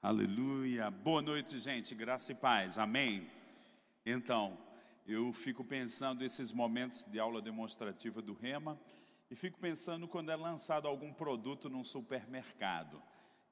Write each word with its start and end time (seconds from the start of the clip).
Aleluia. 0.00 0.92
Boa 0.92 1.20
noite, 1.20 1.58
gente. 1.58 1.92
Graça 1.92 2.30
e 2.30 2.34
paz. 2.36 2.78
Amém. 2.78 3.28
Então, 4.06 4.56
eu 5.04 5.32
fico 5.32 5.64
pensando 5.64 6.24
esses 6.24 6.52
momentos 6.52 7.04
de 7.04 7.18
aula 7.18 7.42
demonstrativa 7.42 8.22
do 8.22 8.32
Rema 8.32 8.78
e 9.28 9.34
fico 9.34 9.58
pensando 9.58 10.06
quando 10.06 10.30
é 10.30 10.36
lançado 10.36 10.86
algum 10.86 11.12
produto 11.12 11.68
num 11.68 11.82
supermercado 11.82 13.02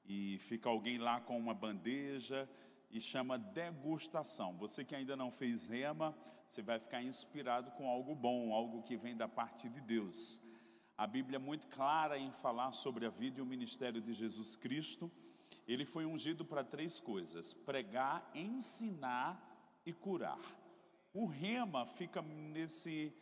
e 0.05 0.37
fica 0.39 0.69
alguém 0.69 0.97
lá 0.97 1.19
com 1.19 1.37
uma 1.37 1.53
bandeja 1.53 2.49
e 2.89 3.01
chama 3.01 3.37
degustação. 3.37 4.57
Você 4.57 4.85
que 4.85 4.95
ainda 4.95 5.17
não 5.17 5.29
fez 5.29 5.67
Rema, 5.67 6.17
você 6.47 6.61
vai 6.61 6.79
ficar 6.79 7.03
inspirado 7.03 7.71
com 7.71 7.89
algo 7.89 8.15
bom, 8.15 8.53
algo 8.53 8.83
que 8.83 8.95
vem 8.95 9.17
da 9.17 9.27
parte 9.27 9.67
de 9.67 9.81
Deus. 9.81 10.41
A 10.97 11.05
Bíblia 11.05 11.35
é 11.35 11.39
muito 11.39 11.67
clara 11.67 12.17
em 12.17 12.31
falar 12.31 12.71
sobre 12.71 13.05
a 13.05 13.09
vida 13.09 13.39
e 13.39 13.43
o 13.43 13.45
ministério 13.45 14.01
de 14.01 14.13
Jesus 14.13 14.55
Cristo 14.55 15.11
ele 15.67 15.85
foi 15.85 16.05
ungido 16.05 16.45
para 16.45 16.63
três 16.63 16.99
coisas: 16.99 17.53
pregar, 17.53 18.29
ensinar 18.33 19.81
e 19.85 19.91
curar. 19.91 20.39
O 21.13 21.25
rema 21.25 21.85
fica 21.85 22.21
nesse, 22.21 23.13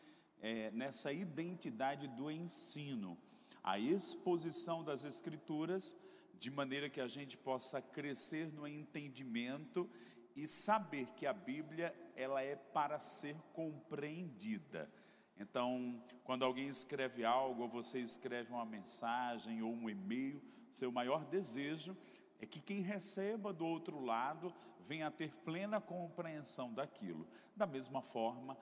é, 0.41 0.70
nessa 0.72 1.12
identidade 1.12 2.08
do 2.09 2.30
ensino, 2.30 3.17
a 3.63 3.80
exposição 3.80 4.84
das 4.84 5.05
Escrituras, 5.05 5.95
de 6.38 6.52
maneira 6.52 6.89
que 6.89 7.02
a 7.02 7.08
gente 7.08 7.38
possa 7.38 7.81
crescer 7.81 8.52
no 8.53 8.67
entendimento 8.67 9.89
e 10.36 10.45
saber 10.45 11.08
que 11.16 11.25
a 11.25 11.34
Bíblia 11.34 11.95
ela 12.16 12.41
é 12.41 12.55
para 12.55 13.00
ser 13.00 13.36
compreendida. 13.53 14.91
Então, 15.38 16.03
quando 16.23 16.44
alguém 16.44 16.67
escreve 16.67 17.23
algo, 17.25 17.64
ou 17.64 17.70
você 17.70 18.00
escreve 18.00 18.52
uma 18.52 18.66
mensagem 18.66 19.62
ou 19.62 19.73
um 19.73 19.89
e-mail, 19.89 20.41
seu 20.70 20.91
maior 20.91 21.25
desejo 21.25 21.95
é 22.39 22.45
que 22.45 22.59
quem 22.59 22.81
receba 22.81 23.53
do 23.53 23.66
outro 23.66 24.03
lado 24.03 24.53
venha 24.80 25.07
a 25.07 25.12
ter 25.12 25.31
plena 25.44 25.81
compreensão 25.81 26.73
daquilo. 26.73 27.27
Da 27.55 27.66
mesma 27.66 28.02
forma, 28.02 28.58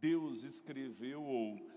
Deus 0.00 0.42
escreveu 0.42 1.22
ou 1.22 1.68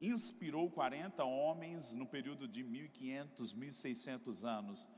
inspirou 0.00 0.70
40 0.70 1.24
homens 1.24 1.92
no 1.92 2.06
período 2.06 2.46
de 2.46 2.62
1500, 2.62 3.52
1600 3.54 4.44
anos 4.44 4.88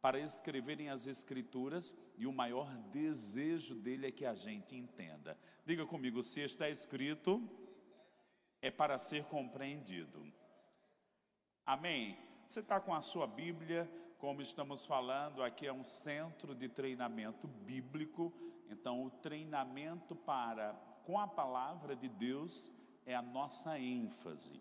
para 0.00 0.20
escreverem 0.20 0.90
as 0.90 1.06
escrituras 1.06 1.96
e 2.18 2.26
o 2.26 2.32
maior 2.32 2.70
desejo 2.92 3.74
dele 3.74 4.06
é 4.06 4.12
que 4.12 4.26
a 4.26 4.34
gente 4.34 4.76
entenda. 4.76 5.38
Diga 5.64 5.86
comigo, 5.86 6.22
se 6.22 6.40
está 6.40 6.68
escrito 6.68 7.42
é 8.60 8.70
para 8.70 8.98
ser 8.98 9.24
compreendido. 9.24 10.30
Amém. 11.64 12.18
Você 12.46 12.60
está 12.60 12.78
com 12.78 12.94
a 12.94 13.00
sua 13.00 13.26
Bíblia, 13.26 13.90
como 14.24 14.40
estamos 14.40 14.86
falando, 14.86 15.42
aqui 15.42 15.66
é 15.66 15.72
um 15.72 15.84
centro 15.84 16.54
de 16.54 16.66
treinamento 16.66 17.46
bíblico, 17.46 18.32
então 18.70 19.04
o 19.04 19.10
treinamento 19.10 20.16
para 20.16 20.72
com 21.04 21.18
a 21.18 21.26
palavra 21.28 21.94
de 21.94 22.08
Deus 22.08 22.72
é 23.04 23.14
a 23.14 23.20
nossa 23.20 23.78
ênfase. 23.78 24.58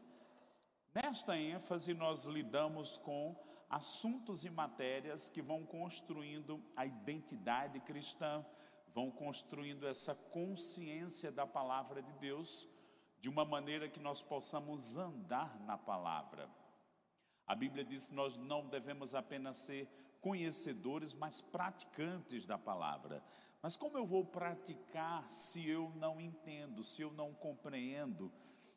Nesta 0.93 1.37
ênfase, 1.37 1.93
nós 1.93 2.25
lidamos 2.25 2.97
com 2.97 3.41
assuntos 3.69 4.43
e 4.43 4.49
matérias 4.49 5.29
que 5.29 5.41
vão 5.41 5.65
construindo 5.65 6.61
a 6.75 6.85
identidade 6.85 7.79
cristã, 7.79 8.45
vão 8.93 9.09
construindo 9.09 9.87
essa 9.87 10.13
consciência 10.33 11.31
da 11.31 11.47
palavra 11.47 12.01
de 12.01 12.11
Deus, 12.19 12.67
de 13.21 13.29
uma 13.29 13.45
maneira 13.45 13.87
que 13.87 14.01
nós 14.01 14.21
possamos 14.21 14.97
andar 14.97 15.57
na 15.61 15.77
palavra. 15.77 16.49
A 17.45 17.55
Bíblia 17.55 17.83
diz 17.83 18.07
que 18.07 18.15
nós 18.15 18.37
não 18.37 18.67
devemos 18.67 19.13
apenas 19.13 19.59
ser 19.59 19.87
conhecedores, 20.21 21.13
mas 21.13 21.41
praticantes 21.41 22.45
da 22.45 22.57
palavra. 22.57 23.23
Mas 23.61 23.75
como 23.75 23.97
eu 23.97 24.05
vou 24.05 24.25
praticar 24.25 25.29
se 25.29 25.67
eu 25.67 25.89
não 25.95 26.19
entendo, 26.19 26.83
se 26.83 27.01
eu 27.01 27.11
não 27.11 27.33
compreendo, 27.33 28.31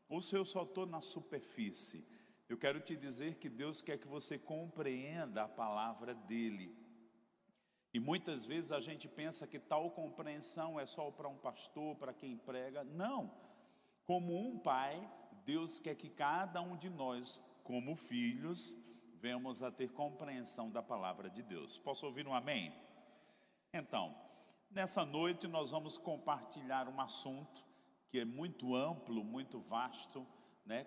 ou 0.08 0.20
se 0.20 0.36
eu 0.36 0.44
só 0.44 0.62
estou 0.62 0.86
na 0.86 1.00
superfície? 1.00 2.06
Eu 2.48 2.56
quero 2.56 2.80
te 2.80 2.96
dizer 2.96 3.36
que 3.36 3.48
Deus 3.48 3.80
quer 3.80 3.98
que 3.98 4.06
você 4.06 4.38
compreenda 4.38 5.44
a 5.44 5.48
palavra 5.48 6.14
dEle. 6.14 6.76
E 7.92 7.98
muitas 7.98 8.44
vezes 8.44 8.70
a 8.70 8.78
gente 8.78 9.08
pensa 9.08 9.46
que 9.46 9.58
tal 9.58 9.90
compreensão 9.90 10.78
é 10.78 10.86
só 10.86 11.10
para 11.10 11.28
um 11.28 11.36
pastor, 11.36 11.96
para 11.96 12.12
quem 12.12 12.36
prega. 12.36 12.84
Não. 12.84 13.32
Como 14.04 14.38
um 14.38 14.58
pai, 14.58 15.10
Deus 15.44 15.80
quer 15.80 15.96
que 15.96 16.08
cada 16.08 16.60
um 16.60 16.76
de 16.76 16.90
nós 16.90 17.42
como 17.66 17.96
filhos, 17.96 18.76
venhamos 19.20 19.60
a 19.60 19.72
ter 19.72 19.90
compreensão 19.92 20.70
da 20.70 20.80
palavra 20.80 21.28
de 21.28 21.42
Deus. 21.42 21.76
Posso 21.76 22.06
ouvir 22.06 22.26
um 22.26 22.32
amém? 22.32 22.72
Então, 23.72 24.16
nessa 24.70 25.04
noite 25.04 25.48
nós 25.48 25.72
vamos 25.72 25.98
compartilhar 25.98 26.88
um 26.88 27.00
assunto 27.00 27.64
que 28.08 28.20
é 28.20 28.24
muito 28.24 28.76
amplo, 28.76 29.24
muito 29.24 29.58
vasto, 29.58 30.24
né? 30.64 30.86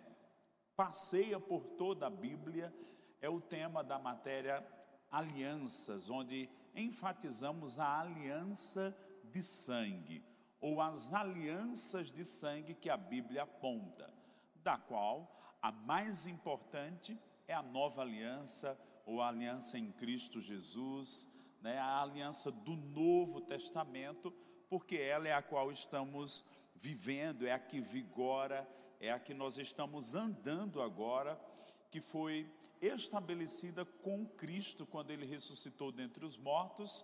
Passeia 0.74 1.38
por 1.38 1.66
toda 1.78 2.08
a 2.08 2.10
Bíblia, 2.10 2.74
é 3.20 3.30
o 3.30 3.42
tema 3.42 3.84
da 3.84 4.00
matéria 4.00 4.66
alianças, 5.12 6.10
onde 6.10 6.50
enfatizamos 6.74 7.78
a 7.78 8.00
aliança 8.00 8.98
de 9.26 9.44
sangue, 9.44 10.24
ou 10.62 10.80
as 10.82 11.14
alianças 11.14 12.10
de 12.10 12.24
sangue 12.24 12.74
que 12.74 12.90
a 12.90 12.96
Bíblia 12.96 13.44
aponta, 13.44 14.14
da 14.56 14.78
qual 14.78 15.39
a 15.62 15.72
mais 15.72 16.28
importante 16.28 17.18
é 17.48 17.54
a 17.54 17.62
nova 17.62 18.02
aliança, 18.02 18.80
ou 19.06 19.22
a 19.22 19.28
aliança 19.28 19.78
em 19.78 19.92
Cristo 19.92 20.40
Jesus, 20.40 21.28
né? 21.62 21.78
a 21.80 22.02
aliança 22.02 22.52
do 22.52 22.76
Novo 22.76 23.42
Testamento, 23.42 24.32
porque 24.70 24.96
ela 24.96 25.28
é 25.28 25.34
a 25.34 25.42
qual 25.42 25.72
estamos 25.72 26.44
vivendo, 26.76 27.46
é 27.46 27.52
a 27.52 27.60
que 27.60 27.82
vigora, 27.82 28.68
é 29.00 29.12
a 29.12 29.20
que 29.20 29.34
nós 29.34 29.58
estamos 29.58 30.14
andando 30.14 30.82
agora, 30.82 31.40
que 31.90 32.00
foi 32.00 32.50
estabelecida 32.82 33.84
com 33.84 34.26
Cristo 34.26 34.86
quando 34.86 35.12
ele 35.12 35.26
ressuscitou 35.26 35.92
dentre 35.92 36.24
os 36.24 36.38
mortos 36.38 37.04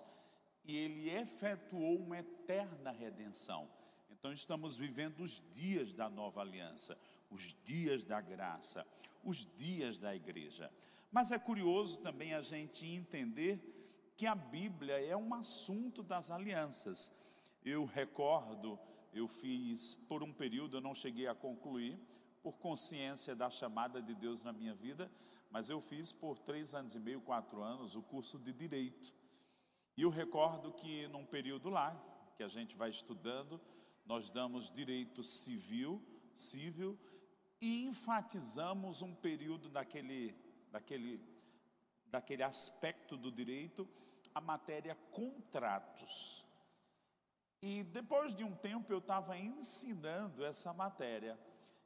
e 0.63 0.77
ele 0.77 1.09
efetuou 1.09 1.97
uma 1.97 2.19
eterna 2.19 2.91
redenção. 2.91 3.67
Então 4.09 4.31
estamos 4.31 4.77
vivendo 4.77 5.21
os 5.21 5.43
dias 5.51 5.93
da 5.93 6.09
nova 6.09 6.41
aliança 6.41 6.97
os 7.29 7.55
dias 7.63 8.03
da 8.03 8.21
graça, 8.21 8.85
os 9.23 9.45
dias 9.55 9.99
da 9.99 10.15
igreja. 10.15 10.71
Mas 11.11 11.31
é 11.31 11.39
curioso 11.39 11.99
também 11.99 12.33
a 12.33 12.41
gente 12.41 12.85
entender 12.85 14.13
que 14.17 14.25
a 14.25 14.35
Bíblia 14.35 14.99
é 15.05 15.15
um 15.15 15.33
assunto 15.33 16.01
das 16.01 16.31
alianças. 16.31 17.11
Eu 17.63 17.85
recordo, 17.85 18.79
eu 19.13 19.27
fiz 19.27 19.93
por 19.93 20.23
um 20.23 20.31
período, 20.31 20.77
eu 20.77 20.81
não 20.81 20.93
cheguei 20.93 21.27
a 21.27 21.35
concluir, 21.35 21.99
por 22.43 22.53
consciência 22.53 23.35
da 23.35 23.49
chamada 23.49 24.01
de 24.01 24.13
Deus 24.13 24.43
na 24.43 24.53
minha 24.53 24.75
vida, 24.75 25.11
mas 25.49 25.69
eu 25.69 25.81
fiz 25.81 26.11
por 26.11 26.37
três 26.37 26.75
anos 26.75 26.95
e 26.95 26.99
meio, 26.99 27.21
quatro 27.21 27.63
anos, 27.63 27.95
o 27.95 28.03
curso 28.03 28.37
de 28.37 28.53
Direito. 28.53 29.13
E 29.97 30.01
eu 30.01 30.09
recordo 30.09 30.73
que 30.73 31.07
num 31.07 31.25
período 31.25 31.69
lá, 31.69 31.95
que 32.35 32.43
a 32.43 32.47
gente 32.47 32.75
vai 32.75 32.89
estudando, 32.89 33.59
nós 34.05 34.29
damos 34.29 34.69
direito 34.69 35.23
civil, 35.23 36.01
civil 36.33 36.99
e 37.59 37.85
enfatizamos 37.85 39.01
um 39.01 39.13
período 39.13 39.69
daquele, 39.69 40.35
daquele, 40.71 41.21
daquele 42.07 42.43
aspecto 42.43 43.17
do 43.17 43.31
direito, 43.31 43.87
a 44.33 44.41
matéria 44.41 44.95
contratos. 45.11 46.45
E 47.61 47.83
depois 47.83 48.35
de 48.35 48.43
um 48.43 48.55
tempo 48.55 48.91
eu 48.91 48.99
estava 48.99 49.37
ensinando 49.37 50.43
essa 50.45 50.73
matéria. 50.73 51.39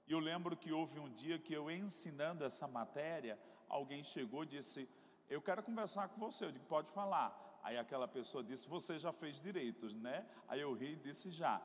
E 0.08 0.12
eu 0.12 0.20
lembro 0.20 0.58
que 0.58 0.72
houve 0.72 1.00
um 1.00 1.10
dia 1.14 1.38
que 1.38 1.54
eu 1.54 1.70
ensinando 1.70 2.44
essa 2.44 2.68
matéria, 2.68 3.40
alguém 3.68 4.04
chegou 4.04 4.44
e 4.44 4.48
disse: 4.48 4.90
Eu 5.30 5.42
quero 5.42 5.62
conversar 5.62 6.10
com 6.10 6.20
você. 6.20 6.46
Eu 6.46 6.52
digo: 6.52 6.66
Pode 6.66 6.90
falar. 6.92 7.60
Aí 7.64 7.78
aquela 7.78 8.08
pessoa 8.08 8.44
disse: 8.44 8.68
Você 8.68 8.98
já 8.98 9.14
fez 9.14 9.40
direitos, 9.40 9.94
né? 9.94 10.26
Aí 10.48 10.60
eu 10.62 10.74
ri 10.74 10.94
e 10.94 10.96
disse: 10.96 11.30
Já. 11.30 11.62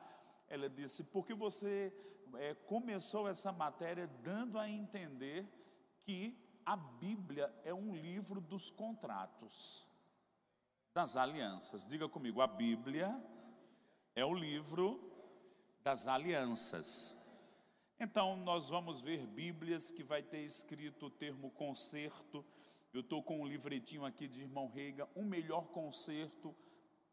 Ela 0.47 0.69
disse: 0.69 1.03
porque 1.05 1.33
você 1.33 1.91
é, 2.37 2.53
começou 2.53 3.27
essa 3.27 3.51
matéria 3.51 4.07
dando 4.23 4.57
a 4.57 4.69
entender 4.69 5.47
que 6.03 6.37
a 6.65 6.75
Bíblia 6.75 7.53
é 7.63 7.73
um 7.73 7.95
livro 7.95 8.41
dos 8.41 8.69
contratos, 8.69 9.87
das 10.93 11.15
alianças. 11.15 11.85
Diga 11.85 12.07
comigo: 12.07 12.41
a 12.41 12.47
Bíblia 12.47 13.15
é 14.15 14.25
o 14.25 14.33
livro 14.33 14.99
das 15.81 16.07
alianças. 16.07 17.21
Então, 17.99 18.35
nós 18.37 18.69
vamos 18.69 19.01
ver 19.01 19.25
Bíblias 19.25 19.91
que 19.91 20.03
vai 20.03 20.21
ter 20.21 20.41
escrito 20.41 21.05
o 21.05 21.11
termo 21.11 21.49
conserto. 21.51 22.45
Eu 22.93 23.01
estou 23.01 23.23
com 23.23 23.41
um 23.41 23.47
livretinho 23.47 24.05
aqui 24.05 24.27
de 24.27 24.41
irmão 24.41 24.67
Reiga, 24.67 25.07
um 25.15 25.23
melhor 25.23 25.67
conserto 25.67 26.55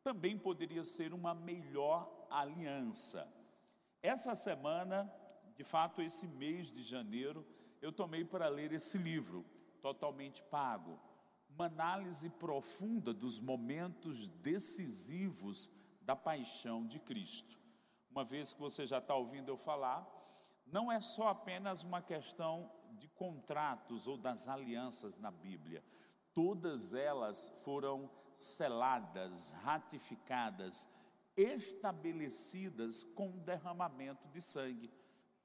também 0.03 0.37
poderia 0.37 0.83
ser 0.83 1.15
uma 1.15 1.35
melhor 1.35 2.27
aliança. 2.29 3.27
Essa 4.03 4.35
semana, 4.35 5.09
de 5.55 5.63
fato, 5.63 6.03
esse 6.03 6.27
mês 6.27 6.73
de 6.73 6.83
janeiro, 6.83 7.47
eu 7.81 7.93
tomei 7.93 8.25
para 8.25 8.49
ler 8.49 8.73
esse 8.73 8.99
livro, 8.99 9.47
totalmente 9.81 10.43
pago. 10.45 10.99
uma 11.49 11.67
análise 11.67 12.31
profunda 12.31 13.13
dos 13.13 13.39
momentos 13.39 14.29
decisivos 14.29 15.71
da 16.01 16.17
paixão 16.17 16.87
de 16.87 16.99
Cristo. 16.99 17.59
Uma 18.11 18.25
vez 18.25 18.53
que 18.53 18.61
você 18.61 18.87
já 18.87 18.99
está 18.99 19.15
ouvindo 19.15 19.51
eu 19.51 19.57
falar, 19.57 20.09
não 20.67 20.91
é 20.91 20.99
só 20.99 21.29
apenas 21.29 21.85
uma 21.85 22.01
questão 22.01 22.73
de 22.93 23.07
contratos 23.09 24.07
ou 24.07 24.17
das 24.17 24.49
alianças 24.49 25.19
na 25.19 25.31
Bíblia. 25.31 25.85
Todas 26.33 26.95
elas 26.95 27.53
foram 27.63 28.11
seladas, 28.35 29.53
ratificadas, 29.63 30.89
estabelecidas 31.37 33.03
com 33.03 33.29
o 33.31 33.41
derramamento 33.41 34.29
de 34.29 34.41
sangue, 34.41 34.91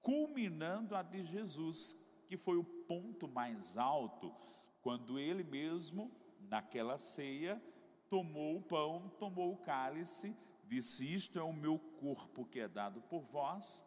culminando 0.01 0.95
a 0.95 1.01
de 1.01 1.23
Jesus, 1.23 2.23
que 2.27 2.37
foi 2.37 2.57
o 2.57 2.63
ponto 2.63 3.27
mais 3.27 3.77
alto, 3.77 4.33
quando 4.81 5.19
ele 5.19 5.43
mesmo, 5.43 6.11
naquela 6.41 6.97
ceia, 6.97 7.61
tomou 8.09 8.57
o 8.57 8.61
pão, 8.61 9.11
tomou 9.19 9.53
o 9.53 9.57
cálice, 9.57 10.35
disse: 10.65 11.13
Isto 11.13 11.39
é 11.39 11.43
o 11.43 11.53
meu 11.53 11.77
corpo 11.99 12.45
que 12.45 12.59
é 12.59 12.67
dado 12.67 13.01
por 13.01 13.21
vós 13.21 13.83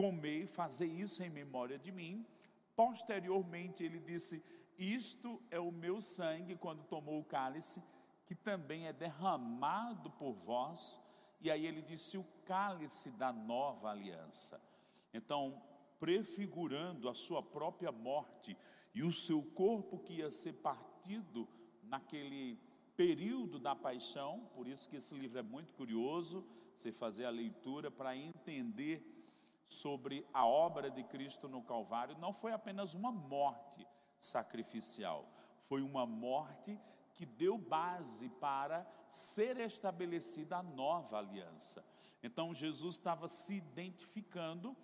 Comei, 0.00 0.46
fazer 0.46 0.86
isso 0.86 1.22
em 1.22 1.28
memória 1.28 1.78
de 1.78 1.92
mim. 1.92 2.26
Posteriormente, 2.74 3.84
ele 3.84 4.00
disse: 4.00 4.42
Isto 4.78 5.42
é 5.50 5.60
o 5.60 5.70
meu 5.70 6.00
sangue, 6.00 6.56
quando 6.56 6.84
tomou 6.84 7.20
o 7.20 7.24
cálice, 7.24 7.82
que 8.30 8.34
também 8.36 8.86
é 8.86 8.92
derramado 8.92 10.08
por 10.08 10.34
vós. 10.34 11.04
E 11.40 11.50
aí 11.50 11.66
ele 11.66 11.82
disse: 11.82 12.16
O 12.16 12.22
cálice 12.44 13.10
da 13.18 13.32
nova 13.32 13.90
aliança. 13.90 14.62
Então, 15.12 15.60
prefigurando 15.98 17.08
a 17.08 17.14
sua 17.14 17.42
própria 17.42 17.90
morte 17.90 18.56
e 18.94 19.02
o 19.02 19.12
seu 19.12 19.42
corpo 19.42 19.98
que 19.98 20.18
ia 20.18 20.30
ser 20.30 20.52
partido 20.52 21.48
naquele 21.82 22.56
período 22.96 23.58
da 23.58 23.74
paixão, 23.74 24.48
por 24.54 24.68
isso 24.68 24.88
que 24.88 24.98
esse 24.98 25.12
livro 25.16 25.40
é 25.40 25.42
muito 25.42 25.74
curioso, 25.74 26.46
você 26.72 26.92
fazer 26.92 27.24
a 27.24 27.30
leitura 27.30 27.90
para 27.90 28.16
entender 28.16 29.02
sobre 29.66 30.24
a 30.32 30.46
obra 30.46 30.88
de 30.88 31.02
Cristo 31.02 31.48
no 31.48 31.64
Calvário 31.64 32.16
não 32.18 32.32
foi 32.32 32.52
apenas 32.52 32.94
uma 32.94 33.10
morte 33.10 33.84
sacrificial, 34.20 35.28
foi 35.62 35.82
uma 35.82 36.06
morte 36.06 36.78
que 37.20 37.26
deu 37.26 37.58
base 37.58 38.30
para 38.40 38.90
ser 39.06 39.60
estabelecida 39.60 40.56
a 40.56 40.62
nova 40.62 41.18
aliança. 41.18 41.84
Então 42.22 42.54
Jesus 42.54 42.96
estava 42.96 43.28
se 43.28 43.56
identificando 43.56 44.74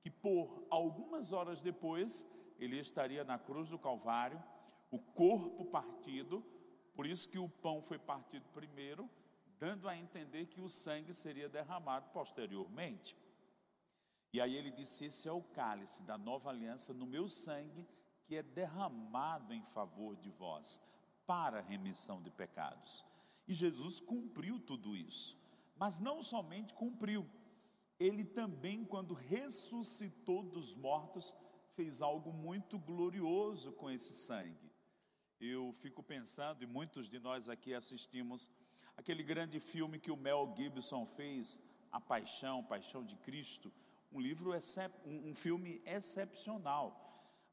que 0.00 0.10
por 0.10 0.66
algumas 0.70 1.32
horas 1.32 1.60
depois 1.60 2.26
ele 2.58 2.78
estaria 2.78 3.24
na 3.24 3.38
cruz 3.38 3.68
do 3.68 3.78
Calvário, 3.78 4.42
o 4.90 4.98
corpo 4.98 5.66
partido, 5.66 6.42
por 6.94 7.06
isso 7.06 7.30
que 7.30 7.38
o 7.38 7.46
pão 7.46 7.82
foi 7.82 7.98
partido 7.98 8.48
primeiro, 8.54 9.06
dando 9.58 9.86
a 9.86 9.94
entender 9.94 10.46
que 10.46 10.62
o 10.62 10.70
sangue 10.70 11.12
seria 11.12 11.46
derramado 11.46 12.08
posteriormente. 12.08 13.14
E 14.32 14.40
aí 14.40 14.56
ele 14.56 14.70
disse: 14.70 15.04
Esse 15.04 15.28
é 15.28 15.32
o 15.32 15.42
cálice 15.42 16.04
da 16.04 16.16
nova 16.16 16.48
aliança 16.48 16.94
no 16.94 17.04
meu 17.04 17.28
sangue, 17.28 17.86
que 18.24 18.34
é 18.34 18.42
derramado 18.42 19.52
em 19.52 19.62
favor 19.62 20.16
de 20.16 20.30
vós, 20.30 20.80
para 21.32 21.60
a 21.60 21.62
remissão 21.62 22.20
de 22.20 22.30
pecados. 22.30 23.02
E 23.48 23.54
Jesus 23.54 24.00
cumpriu 24.00 24.60
tudo 24.60 24.94
isso, 24.94 25.38
mas 25.78 25.98
não 25.98 26.22
somente 26.22 26.74
cumpriu, 26.74 27.26
ele 27.98 28.22
também, 28.22 28.84
quando 28.84 29.14
ressuscitou 29.14 30.42
dos 30.42 30.76
mortos, 30.76 31.34
fez 31.74 32.02
algo 32.02 32.34
muito 32.34 32.78
glorioso 32.78 33.72
com 33.72 33.90
esse 33.90 34.12
sangue. 34.12 34.70
Eu 35.40 35.72
fico 35.72 36.02
pensando, 36.02 36.62
e 36.62 36.66
muitos 36.66 37.08
de 37.08 37.18
nós 37.18 37.48
aqui 37.48 37.72
assistimos 37.72 38.50
aquele 38.94 39.22
grande 39.22 39.58
filme 39.58 39.98
que 39.98 40.10
o 40.10 40.16
Mel 40.18 40.52
Gibson 40.54 41.06
fez, 41.06 41.62
A 41.90 41.98
Paixão, 41.98 42.62
Paixão 42.62 43.02
de 43.02 43.16
Cristo 43.16 43.72
um 44.12 44.20
livro, 44.20 44.52
um 45.06 45.34
filme 45.34 45.80
excepcional. 45.86 46.86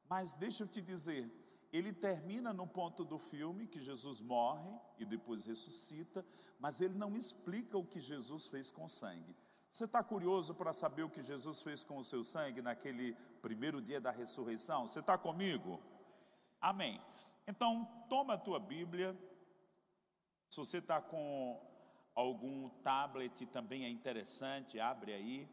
Mas 0.09 0.33
deixa 0.33 0.63
eu 0.63 0.67
te 0.67 0.81
dizer, 0.81 1.31
ele 1.71 1.93
termina 1.93 2.51
no 2.51 2.65
ponto 2.67 3.03
do 3.03 3.19
filme 3.19 3.67
que 3.67 3.79
Jesus 3.79 4.21
morre 4.21 4.71
e 4.97 5.05
depois 5.05 5.45
ressuscita, 5.45 6.25
mas 6.59 6.81
ele 6.81 6.97
não 6.97 7.15
explica 7.15 7.77
o 7.77 7.85
que 7.85 7.99
Jesus 7.99 8.49
fez 8.49 8.71
com 8.71 8.85
o 8.85 8.89
sangue. 8.89 9.35
Você 9.71 9.85
está 9.85 10.03
curioso 10.03 10.55
para 10.55 10.73
saber 10.73 11.03
o 11.03 11.09
que 11.09 11.21
Jesus 11.21 11.61
fez 11.61 11.83
com 11.83 11.97
o 11.97 12.03
seu 12.03 12.23
sangue 12.23 12.61
naquele 12.61 13.15
primeiro 13.41 13.81
dia 13.81 14.01
da 14.01 14.09
ressurreição? 14.11 14.87
Você 14.87 14.99
está 14.99 15.17
comigo? 15.17 15.79
Amém. 16.59 16.99
Então, 17.47 17.85
toma 18.09 18.33
a 18.33 18.37
tua 18.37 18.59
Bíblia. 18.59 19.15
Se 20.49 20.57
você 20.57 20.79
está 20.79 20.99
com 20.99 21.61
algum 22.15 22.69
tablet 22.83 23.45
também 23.45 23.85
é 23.85 23.89
interessante, 23.89 24.79
abre 24.79 25.13
aí. 25.13 25.47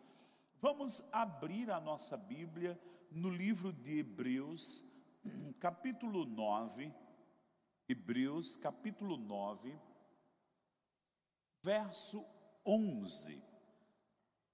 Vamos 0.60 1.06
abrir 1.12 1.70
a 1.70 1.78
nossa 1.78 2.16
Bíblia 2.16 2.80
no 3.10 3.28
livro 3.28 3.72
de 3.72 3.98
Hebreus, 3.98 4.95
capítulo 5.58 6.24
9. 6.24 6.92
Hebreus, 7.88 8.56
capítulo 8.56 9.16
9, 9.16 9.78
verso 11.62 12.24
11. 12.64 13.42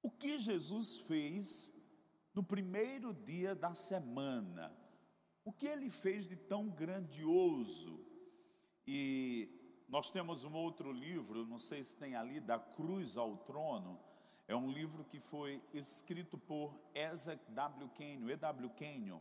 O 0.03 0.11
que 0.11 0.39
Jesus 0.39 0.99
fez 1.07 1.73
no 2.35 2.45
primeiro 2.45 3.15
dia 3.15 3.55
da 3.55 3.75
semana? 3.75 4.77
O 5.45 5.53
que 5.53 5.67
ele 5.67 5.89
fez 5.89 6.29
de 6.29 6.37
tão 6.37 6.69
grandioso? 6.69 8.05
E 8.87 9.85
nós 9.89 10.11
temos 10.11 10.45
um 10.45 10.55
outro 10.55 10.93
livro, 10.93 11.47
não 11.47 11.59
sei 11.59 11.83
se 11.83 11.99
tem 11.99 12.15
ali, 12.15 12.41
da 12.41 12.59
cruz 12.59 13.17
ao 13.17 13.39
trono 13.39 13.99
é 14.53 14.57
um 14.57 14.71
livro 14.71 15.05
que 15.05 15.19
foi 15.19 15.63
escrito 15.73 16.37
por 16.37 16.79
Isaac 16.95 17.41
W. 17.53 17.89
Kenyon, 17.91 18.29
E.W. 18.29 18.71
Kenyon. 18.71 19.21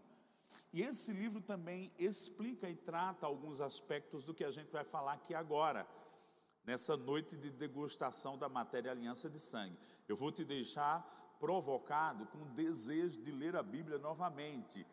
E 0.74 0.82
esse 0.82 1.12
livro 1.12 1.42
também 1.42 1.92
explica 2.00 2.70
e 2.70 2.76
trata 2.76 3.26
alguns 3.26 3.60
aspectos 3.60 4.24
do 4.24 4.34
que 4.34 4.44
a 4.44 4.52
gente 4.52 4.72
vai 4.72 4.86
falar 4.86 5.14
aqui 5.14 5.34
agora, 5.34 5.86
nessa 6.64 6.96
noite 6.96 7.36
de 7.36 7.50
degustação 7.50 8.38
da 8.38 8.48
matéria 8.48 8.92
aliança 8.92 9.30
de 9.30 9.40
sangue. 9.40 9.78
Eu 10.08 10.16
vou 10.16 10.32
te 10.32 10.46
deixar 10.46 11.36
provocado 11.40 12.26
com 12.28 12.38
o 12.38 12.54
desejo 12.54 13.22
de 13.22 13.32
ler 13.32 13.56
a 13.56 13.64
Bíblia 13.64 13.98
novamente. 13.98 14.86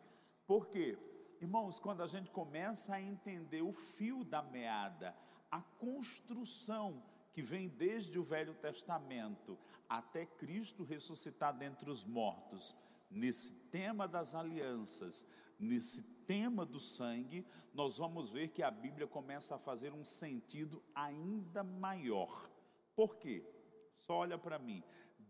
Por 0.45 0.67
quê? 0.67 0.97
Irmãos, 1.39 1.79
quando 1.79 2.01
a 2.01 2.07
gente 2.07 2.29
começa 2.31 2.95
a 2.95 3.01
entender 3.01 3.61
o 3.61 3.71
fio 3.71 4.25
da 4.25 4.41
meada, 4.41 5.15
a 5.49 5.61
construção 5.61 7.01
que 7.31 7.41
vem 7.41 7.69
desde 7.69 8.19
o 8.19 8.23
Velho 8.23 8.53
Testamento 8.55 9.57
até 9.87 10.25
Cristo 10.25 10.83
ressuscitar 10.83 11.57
dentre 11.57 11.89
os 11.89 12.03
mortos, 12.03 12.75
nesse 13.09 13.69
tema 13.69 14.07
das 14.07 14.35
alianças, 14.35 15.31
nesse 15.59 16.01
tema 16.25 16.65
do 16.65 16.79
sangue, 16.79 17.45
nós 17.73 17.97
vamos 17.97 18.31
ver 18.31 18.49
que 18.49 18.63
a 18.63 18.71
Bíblia 18.71 19.05
começa 19.05 19.55
a 19.55 19.59
fazer 19.59 19.93
um 19.93 20.05
sentido 20.05 20.81
ainda 20.95 21.63
maior. 21.63 22.49
Por 22.95 23.17
quê? 23.17 23.43
Só 23.91 24.15
olha 24.15 24.37
para 24.37 24.57
mim. 24.57 24.83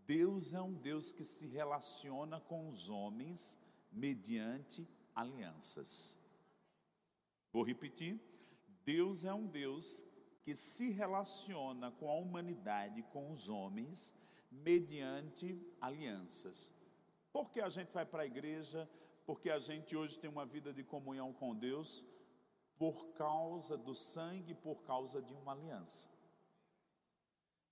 Deus 0.06 0.54
é 0.54 0.60
um 0.60 0.74
Deus 0.74 1.12
que 1.12 1.24
se 1.24 1.46
relaciona 1.48 2.40
com 2.40 2.68
os 2.68 2.88
homens 2.88 3.58
mediante 3.92 4.88
alianças. 5.14 6.36
Vou 7.52 7.62
repetir. 7.62 8.20
Deus 8.84 9.24
é 9.24 9.34
um 9.34 9.46
Deus 9.46 10.04
que 10.42 10.56
se 10.56 10.90
relaciona 10.90 11.90
com 11.92 12.08
a 12.08 12.14
humanidade, 12.14 13.02
com 13.04 13.30
os 13.30 13.48
homens, 13.48 14.16
mediante 14.50 15.60
alianças. 15.80 16.74
Por 17.32 17.50
que 17.50 17.60
a 17.60 17.68
gente 17.68 17.92
vai 17.92 18.04
para 18.04 18.22
a 18.22 18.26
igreja? 18.26 18.88
Porque 19.26 19.50
a 19.50 19.58
gente 19.58 19.96
hoje 19.96 20.18
tem 20.18 20.30
uma 20.30 20.46
vida 20.46 20.72
de 20.72 20.82
comunhão 20.82 21.32
com 21.32 21.54
Deus 21.54 22.04
por 22.78 23.08
causa 23.12 23.76
do 23.76 23.94
sangue, 23.94 24.54
por 24.54 24.82
causa 24.82 25.20
de 25.20 25.34
uma 25.34 25.52
aliança. 25.52 26.08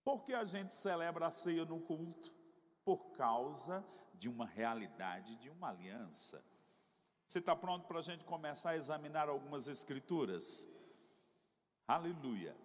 Por 0.05 0.25
que 0.25 0.33
a 0.33 0.45
gente 0.45 0.75
celebra 0.75 1.27
a 1.27 1.31
ceia 1.31 1.65
no 1.65 1.81
culto? 1.81 2.33
Por 2.85 3.11
causa 3.13 3.85
de 4.15 4.29
uma 4.29 4.47
realidade, 4.47 5.37
de 5.37 5.49
uma 5.51 5.69
aliança. 5.69 6.45
Você 7.27 7.41
está 7.41 7.55
pronto 7.55 7.87
para 7.87 7.99
a 7.99 8.03
gente 8.03 8.25
começar 8.25 8.71
a 8.71 8.77
examinar 8.77 9.29
algumas 9.29 9.69
escrituras? 9.69 10.67
Aleluia. 11.87 12.57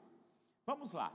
Vamos 0.66 0.94
lá. 0.94 1.12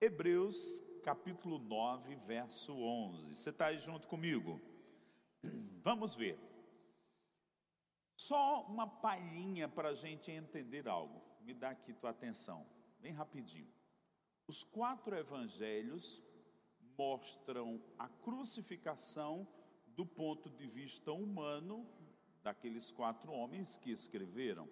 Hebreus 0.00 0.82
capítulo 1.04 1.58
9, 1.58 2.14
verso 2.26 2.72
11. 2.72 3.36
Você 3.36 3.50
está 3.50 3.66
aí 3.66 3.78
junto 3.78 4.08
comigo? 4.08 4.60
Vamos 5.82 6.14
ver. 6.14 6.38
Só 8.28 8.66
uma 8.66 8.86
palhinha 8.86 9.66
para 9.66 9.88
a 9.88 9.94
gente 9.94 10.30
entender 10.30 10.86
algo. 10.86 11.22
Me 11.40 11.54
dá 11.54 11.70
aqui 11.70 11.94
tua 11.94 12.10
atenção, 12.10 12.66
bem 13.00 13.12
rapidinho. 13.12 13.72
Os 14.46 14.62
quatro 14.62 15.16
evangelhos 15.16 16.22
mostram 16.98 17.82
a 17.98 18.08
crucificação 18.08 19.48
do 19.96 20.04
ponto 20.04 20.50
de 20.50 20.66
vista 20.66 21.10
humano 21.12 21.86
daqueles 22.42 22.90
quatro 22.90 23.32
homens 23.32 23.78
que 23.78 23.90
escreveram. 23.90 24.68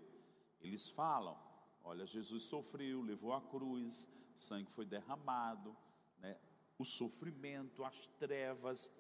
Eles 0.61 0.91
falam 0.91 1.37
Olha, 1.83 2.05
Jesus 2.05 2.43
sofreu, 2.43 3.01
levou 3.01 3.33
a 3.33 3.41
cruz, 3.41 4.07
sangue 4.37 4.71
foi 4.71 4.85
derramado, 4.85 5.75
né? 6.19 6.39
o 6.79 6.85
sofrimento, 6.85 7.83
as 7.83 8.07
trevas, 8.19 8.93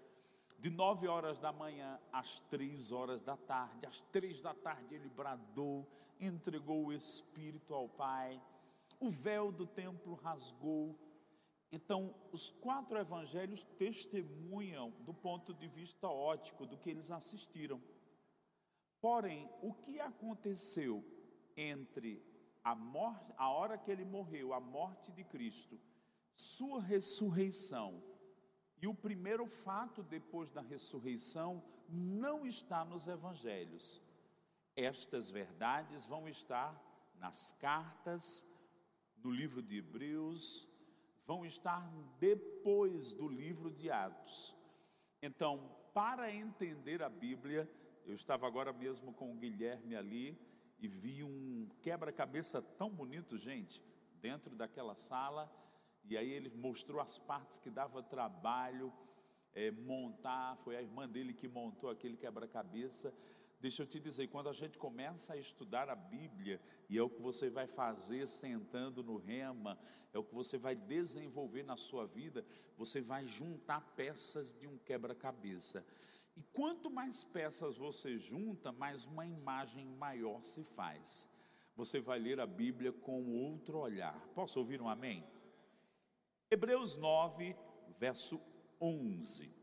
de 0.58 0.70
nove 0.70 1.06
horas 1.06 1.38
da 1.38 1.52
manhã 1.52 2.00
às 2.12 2.40
três 2.40 2.90
horas 2.90 3.22
da 3.22 3.36
tarde. 3.36 3.86
Às 3.86 4.00
três 4.00 4.40
da 4.40 4.52
tarde 4.52 4.94
ele 4.94 5.08
bradou, 5.08 5.86
entregou 6.20 6.86
o 6.86 6.92
Espírito 6.92 7.72
ao 7.74 7.88
Pai, 7.88 8.40
o 8.98 9.08
véu 9.08 9.52
do 9.52 9.66
templo 9.66 10.14
rasgou. 10.14 10.98
Então, 11.70 12.14
os 12.32 12.50
quatro 12.50 12.98
evangelhos 12.98 13.62
testemunham 13.78 14.90
do 15.00 15.14
ponto 15.14 15.54
de 15.54 15.68
vista 15.68 16.08
ótico 16.08 16.66
do 16.66 16.76
que 16.76 16.90
eles 16.90 17.10
assistiram. 17.10 17.80
Porém, 19.00 19.48
o 19.62 19.72
que 19.72 20.00
aconteceu 20.00 21.04
entre 21.56 22.20
a, 22.64 22.74
morte, 22.74 23.32
a 23.36 23.50
hora 23.50 23.78
que 23.78 23.90
ele 23.90 24.04
morreu, 24.04 24.52
a 24.52 24.60
morte 24.60 25.12
de 25.12 25.22
Cristo, 25.22 25.78
sua 26.34 26.80
ressurreição 26.80 28.02
e 28.80 28.86
o 28.86 28.94
primeiro 28.94 29.46
fato 29.46 30.02
depois 30.02 30.50
da 30.50 30.60
ressurreição 30.60 31.62
não 31.88 32.46
está 32.46 32.84
nos 32.84 33.08
evangelhos. 33.08 34.00
Estas 34.76 35.30
verdades 35.30 36.06
vão 36.06 36.28
estar 36.28 36.80
nas 37.18 37.52
cartas, 37.54 38.46
no 39.22 39.30
livro 39.30 39.60
de 39.60 39.78
Hebreus, 39.78 40.68
vão 41.26 41.44
estar 41.44 41.90
depois 42.20 43.12
do 43.12 43.28
livro 43.28 43.70
de 43.70 43.90
Atos. 43.90 44.56
Então, 45.20 45.76
para 45.92 46.32
entender 46.32 47.02
a 47.02 47.08
Bíblia, 47.08 47.68
eu 48.06 48.14
estava 48.14 48.46
agora 48.46 48.72
mesmo 48.72 49.12
com 49.12 49.32
o 49.32 49.36
Guilherme 49.36 49.96
ali 49.96 50.38
e 50.78 50.86
vi 50.86 51.24
um 51.24 51.68
quebra-cabeça 51.82 52.62
tão 52.62 52.88
bonito, 52.88 53.36
gente, 53.36 53.82
dentro 54.20 54.54
daquela 54.54 54.94
sala 54.94 55.52
e 56.08 56.16
aí 56.16 56.30
ele 56.30 56.48
mostrou 56.50 57.00
as 57.00 57.18
partes 57.18 57.58
que 57.58 57.70
dava 57.70 58.02
trabalho 58.02 58.92
é, 59.54 59.70
montar. 59.70 60.56
Foi 60.58 60.76
a 60.76 60.82
irmã 60.82 61.08
dele 61.08 61.34
que 61.34 61.46
montou 61.46 61.90
aquele 61.90 62.16
quebra-cabeça. 62.16 63.12
Deixa 63.60 63.82
eu 63.82 63.86
te 63.86 63.98
dizer, 63.98 64.28
quando 64.28 64.48
a 64.48 64.52
gente 64.52 64.78
começa 64.78 65.32
a 65.32 65.36
estudar 65.36 65.90
a 65.90 65.96
Bíblia, 65.96 66.60
e 66.88 66.96
é 66.96 67.02
o 67.02 67.10
que 67.10 67.20
você 67.20 67.50
vai 67.50 67.66
fazer 67.66 68.24
sentando 68.26 69.02
no 69.02 69.16
rema, 69.16 69.76
é 70.12 70.18
o 70.18 70.22
que 70.22 70.32
você 70.32 70.56
vai 70.56 70.76
desenvolver 70.76 71.64
na 71.64 71.76
sua 71.76 72.06
vida, 72.06 72.46
você 72.76 73.00
vai 73.00 73.26
juntar 73.26 73.80
peças 73.96 74.54
de 74.54 74.68
um 74.68 74.78
quebra-cabeça. 74.78 75.84
E 76.36 76.42
quanto 76.52 76.88
mais 76.88 77.24
peças 77.24 77.76
você 77.76 78.16
junta, 78.16 78.70
mais 78.70 79.04
uma 79.06 79.26
imagem 79.26 79.84
maior 79.84 80.44
se 80.44 80.62
faz. 80.62 81.28
Você 81.74 81.98
vai 81.98 82.20
ler 82.20 82.38
a 82.38 82.46
Bíblia 82.46 82.92
com 82.92 83.26
outro 83.32 83.78
olhar. 83.78 84.16
Posso 84.36 84.60
ouvir 84.60 84.80
um 84.80 84.88
amém? 84.88 85.26
Hebreus 86.50 86.96
9, 86.96 87.54
verso 87.98 88.40
11. 88.80 89.54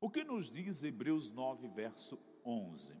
O 0.00 0.08
que 0.08 0.24
nos 0.24 0.50
diz 0.50 0.82
Hebreus 0.82 1.30
9, 1.30 1.68
verso 1.68 2.18
11? 2.42 2.96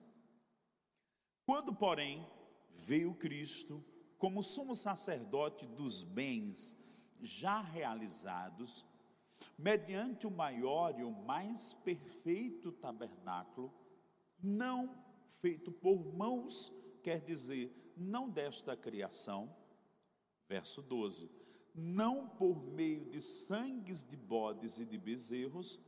Quando, 1.46 1.74
porém, 1.74 2.26
veio 2.74 3.14
Cristo 3.14 3.82
como 4.18 4.42
sumo 4.42 4.74
sacerdote 4.74 5.66
dos 5.66 6.04
bens 6.04 6.78
já 7.22 7.62
realizados, 7.62 8.84
mediante 9.56 10.26
o 10.26 10.30
maior 10.30 10.98
e 10.98 11.02
o 11.02 11.10
mais 11.10 11.72
perfeito 11.72 12.70
tabernáculo, 12.70 13.72
não 14.42 15.02
feito 15.40 15.72
por 15.72 16.04
mãos, 16.14 16.70
quer 17.02 17.22
dizer, 17.22 17.94
não 17.96 18.28
desta 18.28 18.76
criação. 18.76 19.56
Verso 20.46 20.82
12 20.82 21.39
não 21.74 22.28
por 22.28 22.62
meio 22.62 23.04
de 23.06 23.20
sangues 23.20 24.04
de 24.04 24.16
bodes 24.16 24.78
e 24.78 24.84
de 24.84 24.98
bezerros, 24.98 25.80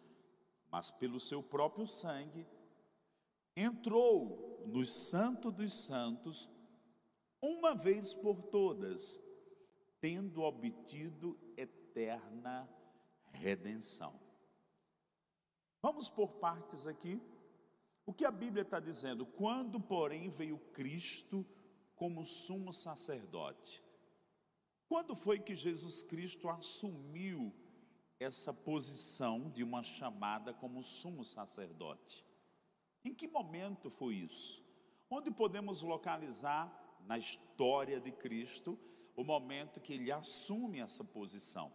mas 0.71 0.91
pelo 0.91 1.21
seu 1.21 1.43
próprio 1.43 1.87
sangue, 1.87 2.47
entrou 3.57 4.65
no 4.67 4.85
Santo 4.85 5.51
dos 5.51 5.75
Santos, 5.75 6.49
uma 7.41 7.75
vez 7.75 8.15
por 8.15 8.41
todas, 8.45 9.21
tendo 10.01 10.43
obtido 10.43 11.39
eterna 11.57 12.69
redenção. 13.33 14.19
Vamos 15.83 16.09
por 16.09 16.35
partes 16.35 16.87
aqui. 16.87 17.21
O 18.07 18.12
que 18.12 18.25
a 18.25 18.31
Bíblia 18.31 18.62
está 18.62 18.81
dizendo? 18.81 19.27
Quando, 19.27 19.81
porém, 19.81 20.29
veio 20.29 20.59
Cristo 20.73 21.45
como 21.95 22.25
sumo 22.25 22.73
sacerdote. 22.73 23.83
Quando 24.93 25.17
foi 25.17 25.39
que 25.39 25.55
Jesus 25.55 26.03
Cristo 26.03 26.51
assumiu 26.51 27.51
essa 28.21 28.53
posição 28.53 29.49
de 29.49 29.65
uma 29.65 29.83
chamada 29.83 30.53
como 30.53 30.83
sumo 30.83 31.25
sacerdote? 31.25 32.27
Em 33.03 33.15
que 33.15 33.27
momento 33.27 33.89
foi 33.89 34.17
isso? 34.17 34.63
Onde 35.09 35.31
podemos 35.31 35.81
localizar 35.81 36.71
na 37.07 37.17
história 37.17 37.99
de 38.03 38.13
Cristo 38.13 38.79
o 39.17 39.25
momento 39.25 39.81
que 39.81 39.95
ele 39.95 40.13
assume 40.13 40.81
essa 40.81 41.03
posição? 41.03 41.73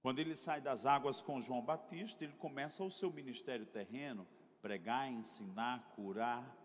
Quando 0.00 0.18
ele 0.18 0.34
sai 0.34 0.62
das 0.62 0.86
águas 0.86 1.20
com 1.20 1.38
João 1.42 1.60
Batista, 1.60 2.24
ele 2.24 2.32
começa 2.36 2.82
o 2.82 2.90
seu 2.90 3.12
ministério 3.12 3.66
terreno, 3.66 4.26
pregar, 4.62 5.12
ensinar, 5.12 5.92
curar. 5.94 6.56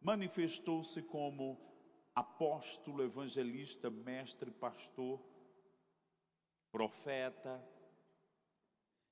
Manifestou-se 0.00 1.02
como 1.02 1.69
apóstolo, 2.14 3.02
evangelista, 3.02 3.90
mestre, 3.90 4.50
pastor, 4.50 5.20
profeta. 6.70 7.62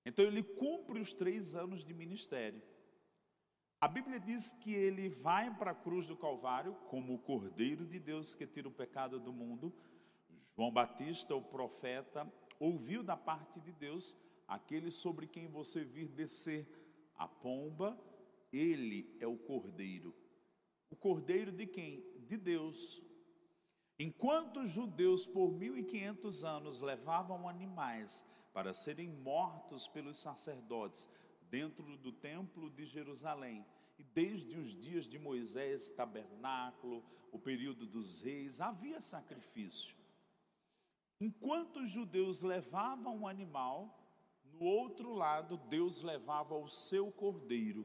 Então 0.05 0.25
ele 0.25 0.43
cumpre 0.43 1.01
os 1.01 1.13
três 1.13 1.55
anos 1.55 1.85
de 1.85 1.93
ministério. 1.95 2.63
A 3.81 3.87
Bíblia 3.87 4.19
diz 4.19 4.53
que 4.55 4.75
ele 4.75 5.09
vai 5.09 5.55
para 5.57 5.71
a 5.71 5.75
cruz 5.75 6.09
do 6.09 6.17
Calvário 6.17 6.75
como 6.89 7.15
o 7.15 7.19
Cordeiro 7.19 7.87
de 7.87 8.01
Deus 8.01 8.35
que 8.35 8.47
tira 8.47 8.67
o 8.69 8.73
pecado 8.73 9.21
do 9.21 9.33
mundo. 9.33 9.73
João 10.57 10.73
Batista, 10.73 11.35
o 11.37 11.43
profeta, 11.43 12.31
ouviu 12.59 13.05
da 13.05 13.17
parte 13.17 13.61
de 13.61 13.71
Deus 13.71 14.17
aquele 14.49 14.91
sobre 14.91 15.27
quem 15.27 15.47
você 15.47 15.85
vir 15.85 16.09
descer 16.09 16.67
a 17.15 17.29
pomba, 17.29 17.97
ele 18.53 19.17
é 19.21 19.27
o 19.27 19.37
Cordeiro. 19.37 20.15
O 20.91 20.97
Cordeiro 20.97 21.53
de 21.53 21.67
quem? 21.67 22.03
De 22.29 22.37
Deus. 22.37 23.03
Enquanto 23.99 24.61
os 24.61 24.71
judeus 24.71 25.27
por 25.27 25.51
1500 25.51 26.45
anos 26.45 26.81
levavam 26.81 27.49
animais 27.49 28.25
para 28.53 28.73
serem 28.73 29.09
mortos 29.09 29.89
pelos 29.89 30.19
sacerdotes 30.19 31.11
dentro 31.51 31.97
do 31.97 32.13
templo 32.13 32.71
de 32.71 32.85
Jerusalém, 32.85 33.65
e 33.99 34.05
desde 34.05 34.57
os 34.57 34.79
dias 34.79 35.09
de 35.09 35.19
Moisés, 35.19 35.91
tabernáculo, 35.91 37.05
o 37.33 37.39
período 37.39 37.85
dos 37.85 38.21
reis, 38.21 38.61
havia 38.61 39.01
sacrifício. 39.01 39.97
Enquanto 41.21 41.81
os 41.81 41.91
judeus 41.91 42.43
levavam 42.43 43.19
um 43.19 43.27
animal, 43.27 43.99
no 44.45 44.65
outro 44.65 45.13
lado, 45.13 45.57
Deus 45.69 46.03
levava 46.03 46.55
o 46.55 46.69
seu 46.69 47.11
cordeiro, 47.11 47.85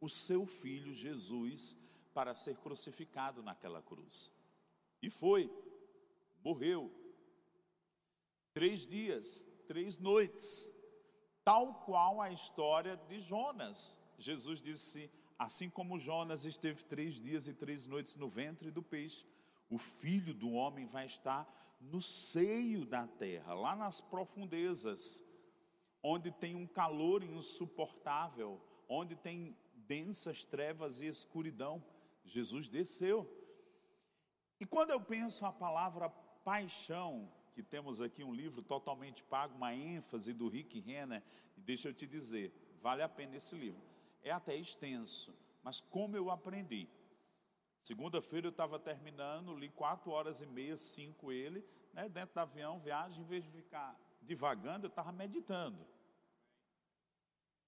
o 0.00 0.08
seu 0.08 0.46
filho 0.46 0.94
Jesus, 0.94 1.76
para 2.14 2.34
ser 2.34 2.56
crucificado 2.56 3.42
naquela 3.42 3.82
cruz. 3.82 4.32
E 5.00 5.10
foi, 5.10 5.50
morreu. 6.42 6.92
Três 8.52 8.86
dias, 8.86 9.46
três 9.66 9.98
noites, 9.98 10.70
tal 11.44 11.74
qual 11.84 12.20
a 12.20 12.30
história 12.30 12.96
de 13.08 13.20
Jonas. 13.20 14.02
Jesus 14.18 14.60
disse: 14.60 15.10
assim 15.38 15.70
como 15.70 15.98
Jonas 15.98 16.44
esteve 16.44 16.84
três 16.84 17.14
dias 17.14 17.46
e 17.46 17.54
três 17.54 17.86
noites 17.86 18.16
no 18.16 18.28
ventre 18.28 18.70
do 18.70 18.82
peixe, 18.82 19.24
o 19.70 19.78
filho 19.78 20.34
do 20.34 20.50
homem 20.50 20.86
vai 20.86 21.06
estar 21.06 21.46
no 21.80 22.02
seio 22.02 22.84
da 22.84 23.06
terra, 23.06 23.54
lá 23.54 23.76
nas 23.76 24.00
profundezas, 24.00 25.22
onde 26.02 26.32
tem 26.32 26.56
um 26.56 26.66
calor 26.66 27.22
insuportável, 27.22 28.60
onde 28.88 29.14
tem 29.14 29.56
densas 29.74 30.44
trevas 30.44 31.00
e 31.00 31.06
escuridão. 31.06 31.82
Jesus 32.28 32.68
desceu. 32.68 33.26
E 34.60 34.66
quando 34.66 34.90
eu 34.90 35.00
penso 35.00 35.46
a 35.46 35.52
palavra 35.52 36.08
paixão, 36.44 37.30
que 37.54 37.62
temos 37.62 38.00
aqui 38.00 38.22
um 38.22 38.32
livro 38.32 38.62
totalmente 38.62 39.22
pago, 39.24 39.56
uma 39.56 39.74
ênfase 39.74 40.32
do 40.32 40.48
Rick 40.48 40.78
Renner, 40.80 41.22
e 41.56 41.60
deixa 41.60 41.88
eu 41.88 41.94
te 41.94 42.06
dizer, 42.06 42.52
vale 42.80 43.02
a 43.02 43.08
pena 43.08 43.36
esse 43.36 43.56
livro. 43.56 43.82
É 44.22 44.30
até 44.30 44.56
extenso, 44.56 45.34
mas 45.62 45.80
como 45.80 46.16
eu 46.16 46.30
aprendi. 46.30 46.88
Segunda-feira 47.82 48.46
eu 48.46 48.50
estava 48.50 48.78
terminando, 48.78 49.56
li 49.56 49.70
quatro 49.70 50.10
horas 50.10 50.42
e 50.42 50.46
meia, 50.46 50.76
cinco 50.76 51.32
ele, 51.32 51.64
né, 51.92 52.08
dentro 52.08 52.34
do 52.34 52.38
avião, 52.38 52.78
viagem, 52.78 53.22
em 53.22 53.26
vez 53.26 53.44
de 53.44 53.50
ficar 53.50 53.98
divagando, 54.22 54.86
eu 54.86 54.90
estava 54.90 55.10
meditando. 55.10 55.86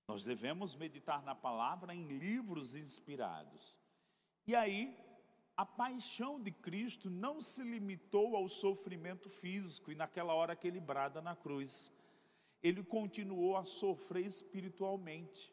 Nós 0.06 0.24
devemos 0.24 0.74
meditar 0.74 1.22
na 1.22 1.34
palavra 1.34 1.94
em 1.94 2.06
livros 2.18 2.74
inspirados. 2.74 3.80
E 4.46 4.54
aí, 4.54 4.96
a 5.56 5.66
paixão 5.66 6.40
de 6.40 6.50
Cristo 6.50 7.10
não 7.10 7.40
se 7.40 7.62
limitou 7.62 8.34
ao 8.34 8.48
sofrimento 8.48 9.28
físico 9.28 9.92
e 9.92 9.94
naquela 9.94 10.32
hora 10.32 10.56
que 10.56 10.66
ele 10.66 10.80
brada 10.80 11.20
na 11.20 11.36
cruz. 11.36 11.94
Ele 12.62 12.82
continuou 12.82 13.56
a 13.56 13.64
sofrer 13.64 14.24
espiritualmente. 14.24 15.52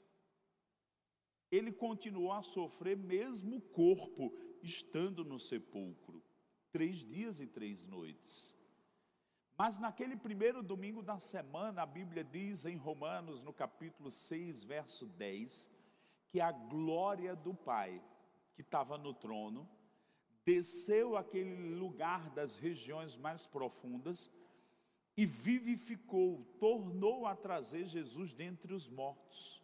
Ele 1.52 1.72
continuou 1.72 2.32
a 2.32 2.42
sofrer 2.42 2.98
mesmo 2.98 3.58
o 3.58 3.62
corpo 3.62 4.34
estando 4.62 5.24
no 5.24 5.40
sepulcro. 5.40 6.24
Três 6.72 7.06
dias 7.06 7.40
e 7.40 7.48
três 7.48 7.88
noites. 7.88 8.58
Mas 9.58 9.80
naquele 9.80 10.16
primeiro 10.16 10.62
domingo 10.62 11.02
da 11.02 11.20
semana, 11.20 11.82
a 11.82 11.86
Bíblia 11.86 12.24
diz 12.24 12.66
em 12.66 12.76
Romanos, 12.76 13.44
no 13.44 13.52
capítulo 13.52 14.12
6, 14.12 14.64
verso 14.64 15.06
10, 15.06 15.70
que 16.28 16.40
a 16.40 16.52
glória 16.52 17.36
do 17.36 17.56
Pai, 17.56 18.02
que 18.58 18.64
estava 18.64 18.98
no 18.98 19.14
trono, 19.14 19.70
desceu 20.44 21.16
àquele 21.16 21.76
lugar 21.76 22.32
das 22.32 22.58
regiões 22.58 23.16
mais 23.16 23.46
profundas 23.46 24.34
e 25.16 25.28
vivificou, 25.28 26.44
tornou 26.60 27.28
a 27.28 27.36
trazer 27.36 27.86
Jesus 27.86 28.34
dentre 28.34 28.74
os 28.74 28.90
mortos. 28.90 29.64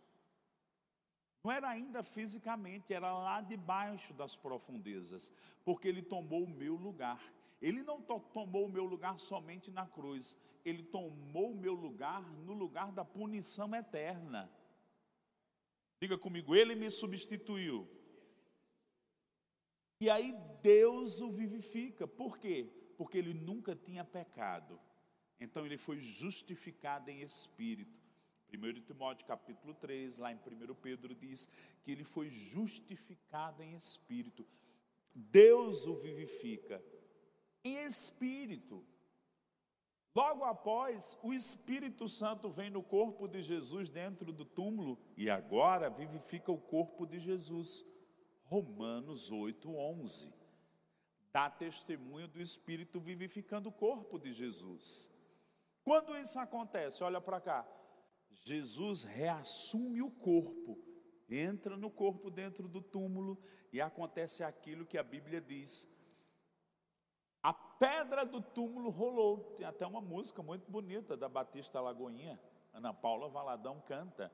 Não 1.44 1.52
era 1.52 1.70
ainda 1.70 2.04
fisicamente, 2.04 2.94
era 2.94 3.12
lá 3.18 3.42
debaixo 3.42 4.14
das 4.14 4.36
profundezas, 4.36 5.34
porque 5.66 5.88
ele 5.88 6.04
tomou 6.04 6.44
o 6.44 6.50
meu 6.50 6.76
lugar. 6.76 7.20
Ele 7.60 7.82
não 7.82 8.00
tomou 8.00 8.68
o 8.68 8.72
meu 8.72 8.86
lugar 8.86 9.18
somente 9.18 9.72
na 9.72 9.88
cruz, 9.88 10.38
ele 10.64 10.84
tomou 10.84 11.52
o 11.52 11.58
meu 11.58 11.74
lugar 11.74 12.22
no 12.46 12.54
lugar 12.54 12.92
da 12.92 13.04
punição 13.04 13.74
eterna. 13.74 14.52
Diga 16.00 16.16
comigo, 16.16 16.56
ele 16.56 16.76
me 16.76 16.92
substituiu. 16.92 18.03
E 20.04 20.10
aí 20.10 20.36
Deus 20.62 21.22
o 21.22 21.32
vivifica. 21.32 22.06
Por 22.06 22.38
quê? 22.38 22.70
Porque 22.98 23.18
ele 23.18 23.34
nunca 23.34 23.74
tinha 23.74 24.04
pecado. 24.04 24.78
Então 25.40 25.66
ele 25.66 25.78
foi 25.78 25.98
justificado 26.02 27.10
em 27.10 27.22
espírito. 27.22 27.98
1 28.54 28.82
Timóteo 28.82 29.26
capítulo 29.26 29.74
3, 29.74 30.18
lá 30.18 30.34
em 30.34 30.36
1 30.36 30.76
Pedro 30.76 31.16
diz 31.16 31.50
que 31.82 31.90
ele 31.90 32.04
foi 32.04 32.30
justificado 32.30 33.64
em 33.64 33.76
espírito. 33.76 34.46
Deus 35.16 35.88
o 35.88 35.96
vivifica 35.96 36.84
em 37.64 37.78
espírito. 37.86 38.86
Logo 40.14 40.44
após, 40.44 41.18
o 41.24 41.34
Espírito 41.34 42.10
Santo 42.10 42.50
vem 42.50 42.70
no 42.70 42.84
corpo 42.84 43.26
de 43.26 43.42
Jesus 43.42 43.90
dentro 43.90 44.34
do 44.34 44.44
túmulo 44.44 45.00
e 45.16 45.30
agora 45.30 45.90
vivifica 45.90 46.52
o 46.52 46.60
corpo 46.60 47.06
de 47.06 47.20
Jesus. 47.20 47.86
Romanos 48.54 49.32
8, 49.32 49.76
11. 49.76 50.32
Dá 51.32 51.50
testemunho 51.50 52.28
do 52.28 52.40
Espírito 52.40 53.00
vivificando 53.00 53.70
o 53.70 53.72
corpo 53.72 54.20
de 54.20 54.32
Jesus. 54.32 55.12
Quando 55.84 56.16
isso 56.16 56.40
acontece, 56.40 57.04
olha 57.04 57.20
para 57.20 57.42
cá. 57.42 57.68
Jesus 58.46 59.06
reassume 59.06 60.04
o 60.04 60.12
corpo, 60.12 60.78
entra 61.28 61.76
no 61.76 61.90
corpo 61.90 62.30
dentro 62.30 62.68
do 62.68 62.80
túmulo 62.80 63.42
e 63.72 63.82
acontece 63.82 64.44
aquilo 64.44 64.86
que 64.86 65.00
a 65.00 65.04
Bíblia 65.04 65.42
diz. 65.42 65.92
A 67.42 67.54
pedra 67.54 68.24
do 68.24 68.40
túmulo 68.40 68.92
rolou. 68.92 69.56
Tem 69.56 69.66
até 69.66 69.88
uma 69.88 70.00
música 70.00 70.44
muito 70.44 70.70
bonita 70.70 71.18
da 71.18 71.28
Batista 71.28 71.82
Lagoinha. 71.82 72.40
Ana 72.72 72.94
Paula 72.94 73.28
Valadão 73.30 73.82
canta. 73.82 74.32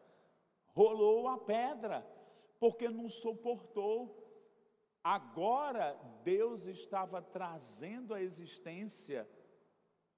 Rolou 0.74 1.30
a 1.30 1.38
pedra 1.38 2.19
porque 2.60 2.90
não 2.90 3.08
suportou. 3.08 4.18
Agora 5.04 5.94
Deus 6.24 6.66
estava 6.66 7.22
trazendo 7.22 8.14
à 8.14 8.22
existência 8.22 9.28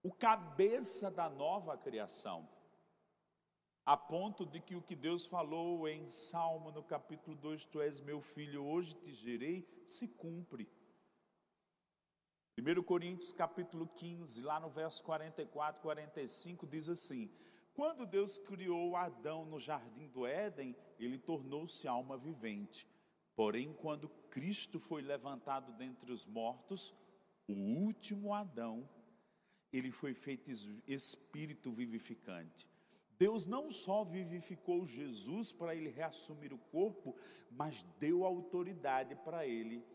o 0.03 0.11
cabeça 0.11 1.11
da 1.11 1.29
nova 1.29 1.77
criação, 1.77 2.49
a 3.85 3.95
ponto 3.95 4.45
de 4.45 4.59
que 4.59 4.75
o 4.75 4.81
que 4.81 4.95
Deus 4.95 5.27
falou 5.27 5.87
em 5.87 6.07
Salmo 6.07 6.71
no 6.71 6.83
capítulo 6.83 7.35
2, 7.35 7.65
Tu 7.65 7.81
és 7.81 8.01
meu 8.01 8.21
filho, 8.21 8.65
hoje 8.65 8.95
te 8.95 9.13
gerei, 9.13 9.67
se 9.85 10.15
cumpre. 10.15 10.67
1 12.57 12.83
Coríntios 12.83 13.31
capítulo 13.31 13.87
15, 13.87 14.41
lá 14.43 14.59
no 14.59 14.69
verso 14.69 15.03
44, 15.03 15.81
45, 15.81 16.67
diz 16.67 16.89
assim: 16.89 17.31
quando 17.73 18.05
Deus 18.05 18.37
criou 18.37 18.95
Adão 18.95 19.45
no 19.45 19.59
jardim 19.59 20.07
do 20.07 20.25
Éden, 20.25 20.75
ele 20.99 21.17
tornou-se 21.17 21.87
alma 21.87 22.17
vivente. 22.17 22.87
Porém, 23.35 23.73
quando 23.73 24.09
Cristo 24.29 24.79
foi 24.79 25.01
levantado 25.01 25.71
dentre 25.73 26.11
os 26.11 26.25
mortos, 26.25 26.93
o 27.47 27.53
último 27.53 28.33
Adão, 28.33 28.87
ele 29.71 29.91
foi 29.91 30.13
feito 30.13 30.51
espírito 30.85 31.71
vivificante. 31.71 32.67
Deus 33.17 33.45
não 33.45 33.69
só 33.69 34.03
vivificou 34.03 34.85
Jesus 34.85 35.51
para 35.51 35.75
ele 35.75 35.89
reassumir 35.89 36.51
o 36.53 36.57
corpo, 36.57 37.15
mas 37.51 37.83
deu 37.99 38.25
autoridade 38.25 39.15
para 39.15 39.45
ele 39.45 39.85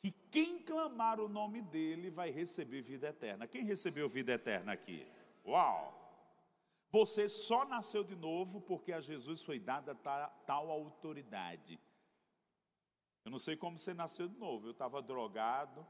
que 0.00 0.10
quem 0.10 0.58
clamar 0.58 1.20
o 1.20 1.28
nome 1.28 1.62
dele 1.62 2.10
vai 2.10 2.30
receber 2.30 2.82
vida 2.82 3.08
eterna. 3.08 3.46
Quem 3.46 3.64
recebeu 3.64 4.08
vida 4.08 4.32
eterna 4.32 4.72
aqui? 4.72 5.06
Uau! 5.46 6.01
Você 6.92 7.26
só 7.26 7.64
nasceu 7.64 8.04
de 8.04 8.14
novo 8.14 8.60
porque 8.60 8.92
a 8.92 9.00
Jesus 9.00 9.42
foi 9.42 9.58
dada 9.58 9.94
tal 9.94 10.70
autoridade. 10.70 11.80
Eu 13.24 13.30
não 13.30 13.38
sei 13.38 13.56
como 13.56 13.78
você 13.78 13.94
nasceu 13.94 14.28
de 14.28 14.36
novo. 14.36 14.66
Eu 14.66 14.72
estava 14.72 15.00
drogado, 15.00 15.86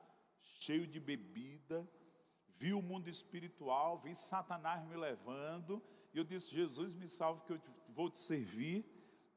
cheio 0.60 0.86
de 0.86 1.00
bebida, 1.00 1.88
vi 2.56 2.72
o 2.72 2.80
mundo 2.80 3.08
espiritual, 3.08 3.98
vi 3.98 4.14
Satanás 4.14 4.86
me 4.86 4.94
levando, 4.94 5.82
e 6.14 6.18
eu 6.18 6.24
disse: 6.24 6.54
Jesus, 6.54 6.94
me 6.94 7.08
salve 7.08 7.42
que 7.46 7.52
eu 7.52 7.60
vou 7.88 8.08
te 8.08 8.20
servir. 8.20 8.86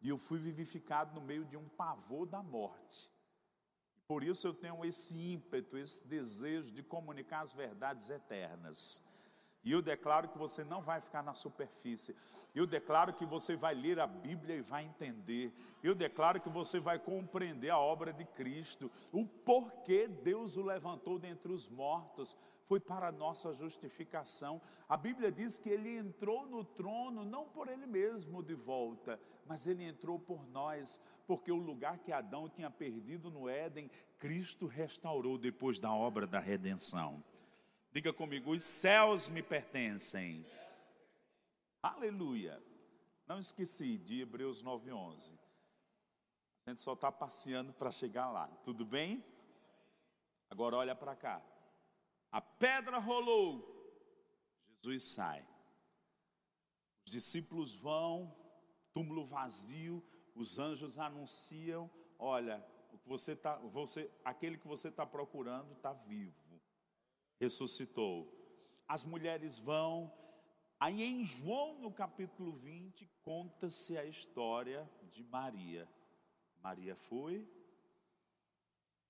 E 0.01 0.09
eu 0.09 0.19
fui 0.19 0.37
vivificado 0.37 1.19
no 1.19 1.25
meio 1.25 1.45
de 1.45 1.57
um 1.57 1.67
pavor 1.67 2.27
da 2.27 2.43
morte. 2.43 3.09
Por 4.07 4.23
isso 4.23 4.45
eu 4.45 4.53
tenho 4.53 4.85
esse 4.85 5.17
ímpeto, 5.17 5.77
esse 5.77 6.05
desejo 6.05 6.71
de 6.71 6.83
comunicar 6.83 7.41
as 7.41 7.53
verdades 7.53 8.11
eternas. 8.11 9.03
E 9.65 9.71
eu 9.71 9.81
declaro 9.81 10.29
que 10.29 10.37
você 10.37 10.63
não 10.63 10.79
vai 10.79 11.01
ficar 11.01 11.23
na 11.23 11.33
superfície. 11.33 12.15
Eu 12.53 12.67
declaro 12.67 13.13
que 13.13 13.25
você 13.25 13.55
vai 13.55 13.73
ler 13.73 13.99
a 13.99 14.05
Bíblia 14.05 14.55
e 14.55 14.61
vai 14.61 14.85
entender. 14.85 15.51
Eu 15.83 15.95
declaro 15.95 16.39
que 16.39 16.49
você 16.49 16.79
vai 16.79 16.99
compreender 16.99 17.71
a 17.71 17.79
obra 17.79 18.13
de 18.13 18.23
Cristo, 18.25 18.91
o 19.11 19.25
porquê 19.25 20.07
Deus 20.07 20.55
o 20.55 20.61
levantou 20.61 21.17
dentre 21.17 21.51
os 21.51 21.67
mortos. 21.67 22.37
Foi 22.67 22.79
para 22.79 23.07
a 23.07 23.11
nossa 23.11 23.53
justificação. 23.53 24.61
A 24.87 24.95
Bíblia 24.95 25.31
diz 25.31 25.57
que 25.57 25.69
ele 25.69 25.97
entrou 25.97 26.47
no 26.47 26.63
trono 26.63 27.25
não 27.25 27.45
por 27.45 27.67
ele 27.67 27.87
mesmo 27.87 28.43
de 28.43 28.55
volta, 28.55 29.19
mas 29.47 29.65
ele 29.65 29.83
entrou 29.83 30.19
por 30.19 30.47
nós, 30.49 31.01
porque 31.27 31.51
o 31.51 31.57
lugar 31.57 31.99
que 31.99 32.11
Adão 32.11 32.49
tinha 32.49 32.69
perdido 32.69 33.29
no 33.29 33.49
Éden, 33.49 33.89
Cristo 34.19 34.67
restaurou 34.67 35.37
depois 35.37 35.79
da 35.79 35.91
obra 35.93 36.25
da 36.25 36.39
redenção. 36.39 37.23
Diga 37.95 38.11
comigo: 38.11 38.51
os 38.51 38.61
céus 38.61 39.29
me 39.29 39.41
pertencem. 39.41 40.45
Aleluia. 41.81 42.61
Não 43.25 43.39
esqueci 43.39 43.97
de 43.97 44.19
Hebreus 44.19 44.61
9:11. 44.61 45.31
A 46.65 46.71
gente 46.71 46.81
só 46.81 46.91
está 46.91 47.09
passeando 47.09 47.71
para 47.71 47.89
chegar 47.91 48.29
lá. 48.29 48.47
Tudo 48.65 48.83
bem? 48.83 49.23
Agora 50.49 50.75
olha 50.75 50.93
para 50.93 51.15
cá. 51.15 51.41
A 52.33 52.41
pedra 52.41 52.97
rolou. 52.99 53.63
Jesus 54.83 55.05
sai. 55.13 55.47
Os 57.05 57.13
discípulos 57.13 57.75
vão, 57.75 58.35
túmulo 58.93 59.25
vazio, 59.25 60.03
os 60.35 60.59
anjos 60.59 60.99
anunciam, 60.99 61.89
olha, 62.19 62.61
você 63.05 63.37
tá, 63.37 63.55
você, 63.57 64.11
aquele 64.25 64.57
que 64.57 64.67
você 64.67 64.89
está 64.89 65.05
procurando 65.05 65.71
está 65.71 65.93
vivo 65.93 66.44
ressuscitou. 67.45 68.31
As 68.87 69.03
mulheres 69.03 69.57
vão. 69.57 70.11
Aí 70.79 71.01
em 71.03 71.23
João, 71.23 71.79
no 71.79 71.91
capítulo 71.91 72.51
20, 72.51 73.09
conta-se 73.21 73.97
a 73.97 74.05
história 74.05 74.89
de 75.11 75.23
Maria. 75.23 75.87
Maria 76.61 76.95
foi 76.95 77.47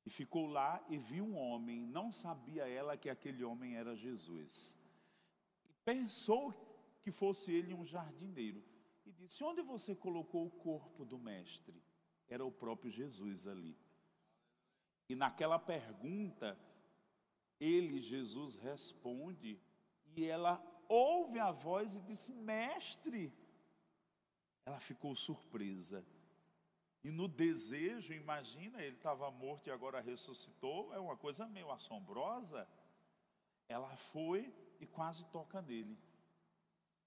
e 0.05 0.09
ficou 0.09 0.47
lá 0.47 0.85
e 0.89 0.97
viu 0.97 1.25
um 1.25 1.37
homem, 1.37 1.87
não 1.87 2.11
sabia 2.11 2.67
ela 2.67 2.97
que 2.97 3.09
aquele 3.09 3.43
homem 3.43 3.75
era 3.75 3.95
Jesus. 3.95 4.77
E 5.67 5.73
pensou 5.83 6.53
que 7.01 7.11
fosse 7.11 7.51
ele 7.53 7.73
um 7.73 7.85
jardineiro. 7.85 8.63
E 9.05 9.11
disse: 9.11 9.43
Onde 9.43 9.61
você 9.61 9.95
colocou 9.95 10.45
o 10.45 10.51
corpo 10.51 11.05
do 11.05 11.17
mestre? 11.17 11.81
Era 12.27 12.45
o 12.45 12.51
próprio 12.51 12.91
Jesus 12.91 13.47
ali. 13.47 13.77
E 15.07 15.15
naquela 15.15 15.59
pergunta, 15.59 16.57
ele, 17.59 17.99
Jesus, 17.99 18.57
responde 18.57 19.59
e 20.15 20.25
ela 20.25 20.61
ouve 20.87 21.39
a 21.39 21.51
voz 21.51 21.95
e 21.95 22.01
diz: 22.01 22.29
Mestre. 22.29 23.33
Ela 24.65 24.79
ficou 24.79 25.15
surpresa. 25.15 26.05
E 27.03 27.11
no 27.11 27.27
desejo, 27.27 28.13
imagina, 28.13 28.81
ele 28.81 28.95
estava 28.95 29.29
morto 29.29 29.67
e 29.67 29.71
agora 29.71 30.01
ressuscitou, 30.01 30.91
é 30.91 30.99
uma 30.99 31.15
coisa 31.15 31.47
meio 31.47 31.71
assombrosa. 31.71 32.67
Ela 33.69 33.95
foi 33.95 34.51
e 34.79 34.87
quase 34.87 35.23
toca 35.25 35.61
nele. 35.61 35.97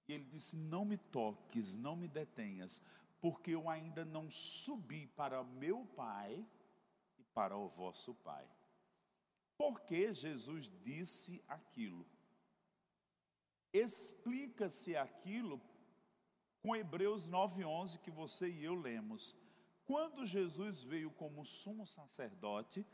E 0.07 0.13
ele 0.13 0.25
disse: 0.25 0.57
Não 0.57 0.85
me 0.85 0.97
toques, 0.97 1.77
não 1.77 1.97
me 1.97 2.07
detenhas, 2.07 2.87
porque 3.21 3.51
eu 3.51 3.69
ainda 3.69 4.05
não 4.05 4.31
subi 4.31 5.09
para 5.09 5.43
meu 5.43 5.85
Pai 5.97 6.47
e 7.19 7.25
para 7.35 7.57
o 7.57 7.69
vosso 7.69 8.15
Pai. 8.15 8.49
Por 9.59 9.81
que 9.81 10.14
Jesus 10.14 10.71
disse 10.83 11.44
aquilo? 11.49 12.07
Explica-se 13.73 14.97
aquilo 14.97 15.61
com 16.62 16.77
Hebreus 16.77 17.29
9:11 17.29 17.99
que 17.99 18.11
você 18.11 18.49
e 18.49 18.64
eu 18.64 18.75
lemos. 18.75 19.37
Quando 19.85 20.25
Jesus 20.25 20.83
veio 20.83 21.11
como 21.11 21.44
sumo 21.44 21.85
sacerdote, 21.87 22.87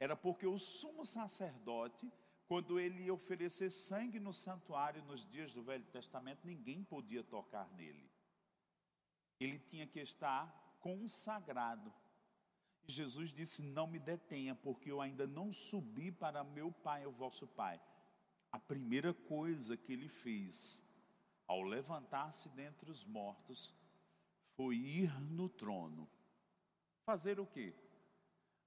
era 0.00 0.16
porque 0.16 0.46
o 0.46 0.58
sumo 0.58 1.04
sacerdote, 1.04 2.10
quando 2.46 2.80
ele 2.80 3.04
ia 3.04 3.14
oferecer 3.14 3.70
sangue 3.70 4.18
no 4.18 4.32
santuário 4.32 5.02
nos 5.04 5.26
dias 5.26 5.52
do 5.52 5.62
Velho 5.62 5.84
Testamento, 5.86 6.46
ninguém 6.46 6.82
podia 6.82 7.22
tocar 7.22 7.68
nele. 7.72 8.10
Ele 9.38 9.58
tinha 9.58 9.86
que 9.86 10.00
estar 10.00 10.76
consagrado. 10.80 11.92
E 12.86 12.92
Jesus 12.92 13.32
disse: 13.32 13.62
Não 13.62 13.86
me 13.86 13.98
detenha, 13.98 14.54
porque 14.54 14.90
eu 14.90 15.00
ainda 15.00 15.26
não 15.26 15.52
subi 15.52 16.10
para 16.10 16.44
meu 16.44 16.72
Pai, 16.72 17.06
o 17.06 17.12
vosso 17.12 17.46
Pai. 17.46 17.80
A 18.50 18.58
primeira 18.58 19.14
coisa 19.14 19.76
que 19.76 19.92
ele 19.92 20.08
fez, 20.08 20.84
ao 21.46 21.62
levantar-se 21.62 22.48
dentre 22.50 22.90
os 22.90 23.04
mortos, 23.04 23.74
foi 24.56 24.76
ir 24.76 25.12
no 25.30 25.48
trono. 25.48 26.08
Fazer 27.04 27.40
o 27.40 27.46
quê? 27.46 27.74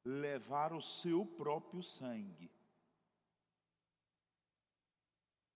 Levar 0.04 0.74
o 0.74 0.82
seu 0.82 1.26
próprio 1.26 1.82
sangue 1.84 2.52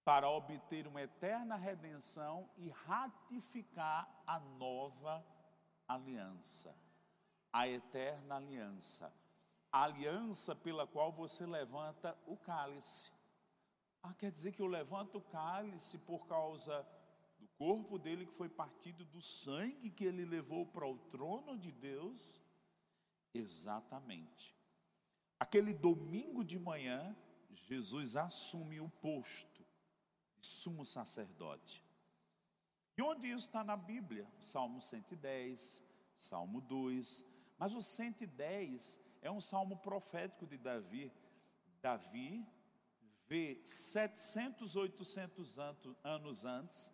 para 0.10 0.28
obter 0.28 0.88
uma 0.88 1.04
eterna 1.04 1.56
redenção 1.56 2.50
e 2.58 2.70
ratificar 2.70 4.10
a 4.26 4.40
nova 4.40 5.24
aliança, 5.88 6.76
a 7.52 7.68
eterna 7.68 8.36
aliança, 8.36 9.14
a 9.72 9.84
aliança 9.84 10.56
pela 10.56 10.88
qual 10.88 11.12
você 11.12 11.46
levanta 11.46 12.18
o 12.26 12.38
cálice. 12.38 13.12
Ah, 14.02 14.14
quer 14.14 14.32
dizer 14.32 14.52
que 14.52 14.62
eu 14.62 14.68
levanto 14.68 15.18
o 15.18 15.22
cálice 15.22 15.98
por 16.00 16.26
causa 16.28 16.88
do 17.40 17.48
corpo 17.58 17.98
dele 17.98 18.26
que 18.26 18.34
foi 18.34 18.50
partido, 18.50 19.04
do 19.06 19.22
sangue 19.22 19.90
que 19.90 20.06
ele 20.06 20.26
levou 20.26 20.66
para 20.66 20.88
o 20.88 20.98
trono 20.98 21.58
de 21.58 21.72
Deus? 21.72 22.42
Exatamente. 23.34 24.56
Aquele 25.40 25.74
domingo 25.74 26.44
de 26.44 26.58
manhã, 26.58 27.16
Jesus 27.52 28.16
assume 28.16 28.80
o 28.80 28.90
posto 28.90 29.60
sumo 30.42 30.86
sacerdote. 30.86 31.84
E 32.98 33.02
onde 33.02 33.28
isso 33.28 33.48
está 33.48 33.64
na 33.64 33.78
Bíblia? 33.78 34.28
Salmo 34.40 34.82
110, 34.82 35.84
Salmo 36.16 36.62
2. 36.62 37.26
Mas 37.60 37.76
o 37.76 37.82
110 37.82 38.98
é 39.22 39.30
um 39.30 39.42
salmo 39.42 39.76
profético 39.78 40.48
de 40.48 40.58
Davi. 40.58 41.12
Davi 41.82 42.48
vê 43.28 43.62
700, 43.66 44.78
800 44.78 45.58
anos 46.02 46.46
antes, 46.46 46.92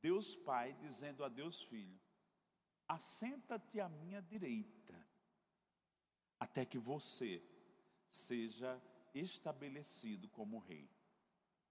Deus 0.00 0.34
Pai 0.34 0.74
dizendo 0.80 1.24
a 1.24 1.28
Deus 1.28 1.62
Filho: 1.62 2.00
Assenta-te 2.88 3.80
à 3.80 3.88
minha 3.88 4.20
direita, 4.20 5.06
até 6.40 6.66
que 6.66 6.78
você 6.78 7.40
seja 8.08 8.82
estabelecido 9.14 10.28
como 10.28 10.58
rei. 10.58 10.90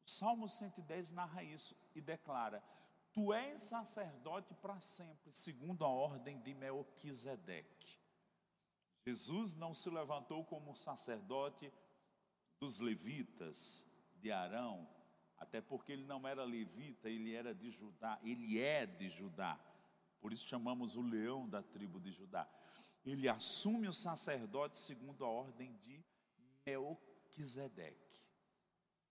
O 0.06 0.10
Salmo 0.10 0.48
110 0.48 1.12
narra 1.12 1.44
isso 1.44 1.76
e 1.94 2.00
declara: 2.00 2.64
Tu 3.12 3.34
és 3.34 3.62
sacerdote 3.62 4.54
para 4.56 4.80
sempre, 4.80 5.34
segundo 5.34 5.84
a 5.84 5.90
ordem 5.90 6.40
de 6.40 6.54
Melquisedeque. 6.54 8.01
Jesus 9.06 9.56
não 9.56 9.74
se 9.74 9.90
levantou 9.90 10.46
como 10.46 10.76
sacerdote 10.76 11.72
dos 12.60 12.80
levitas, 12.80 13.90
de 14.22 14.32
Arão, 14.32 14.88
até 15.38 15.60
porque 15.60 15.92
ele 15.92 16.06
não 16.06 16.28
era 16.28 16.44
levita, 16.44 17.10
ele 17.10 17.34
era 17.34 17.54
de 17.54 17.72
Judá, 17.72 18.20
ele 18.24 18.60
é 18.60 18.86
de 18.86 19.10
Judá. 19.10 19.60
Por 20.22 20.32
isso 20.32 20.48
chamamos 20.48 20.96
o 20.96 21.02
leão 21.02 21.50
da 21.50 21.64
tribo 21.64 22.00
de 22.00 22.12
Judá. 22.12 22.48
Ele 23.04 23.28
assume 23.28 23.88
o 23.88 23.94
sacerdote 23.94 24.78
segundo 24.78 25.26
a 25.26 25.28
ordem 25.28 25.76
de 25.78 26.06
Melquisedeque. 26.64 27.98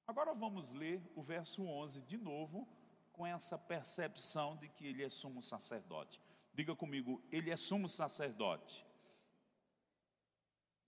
Agora 0.07 0.33
vamos 0.33 0.73
ler 0.73 1.03
o 1.17 1.23
verso 1.23 1.65
11 1.65 2.03
de 2.03 2.17
novo, 2.17 2.69
com 3.13 3.27
essa 3.27 3.59
percepção 3.59 4.57
de 4.57 4.69
que 4.69 4.87
ele 4.87 5.03
é 5.03 5.09
sumo 5.09 5.43
sacerdote. 5.43 6.21
Diga 6.55 6.75
comigo, 6.77 7.21
ele 7.31 7.51
é 7.51 7.57
sumo 7.57 7.89
sacerdote. 7.89 8.87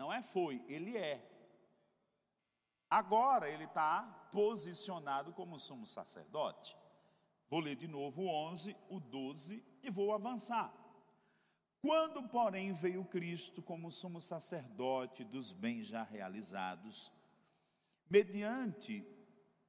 Não 0.03 0.13
é 0.13 0.21
foi, 0.21 0.61
ele 0.67 0.97
é. 0.97 1.25
Agora 2.91 3.49
ele 3.49 3.67
está 3.67 4.03
posicionado 4.33 5.33
como 5.33 5.61
sumo 5.61 5.87
sacerdote. 5.87 6.77
Vou 7.49 7.61
ler 7.61 7.77
de 7.77 7.87
novo 7.87 8.23
o 8.23 8.29
11, 8.29 8.77
o 8.89 8.99
12 8.99 9.65
e 9.81 9.89
vou 9.91 10.13
avançar. 10.13 10.75
Quando, 11.81 12.21
porém, 12.29 12.73
veio 12.73 13.05
Cristo 13.05 13.63
como 13.63 13.93
sumo 13.93 14.21
sacerdote 14.21 15.23
dos 15.23 15.53
bens 15.53 15.87
já 15.87 16.03
realizados, 16.03 17.13
mediante 18.11 19.07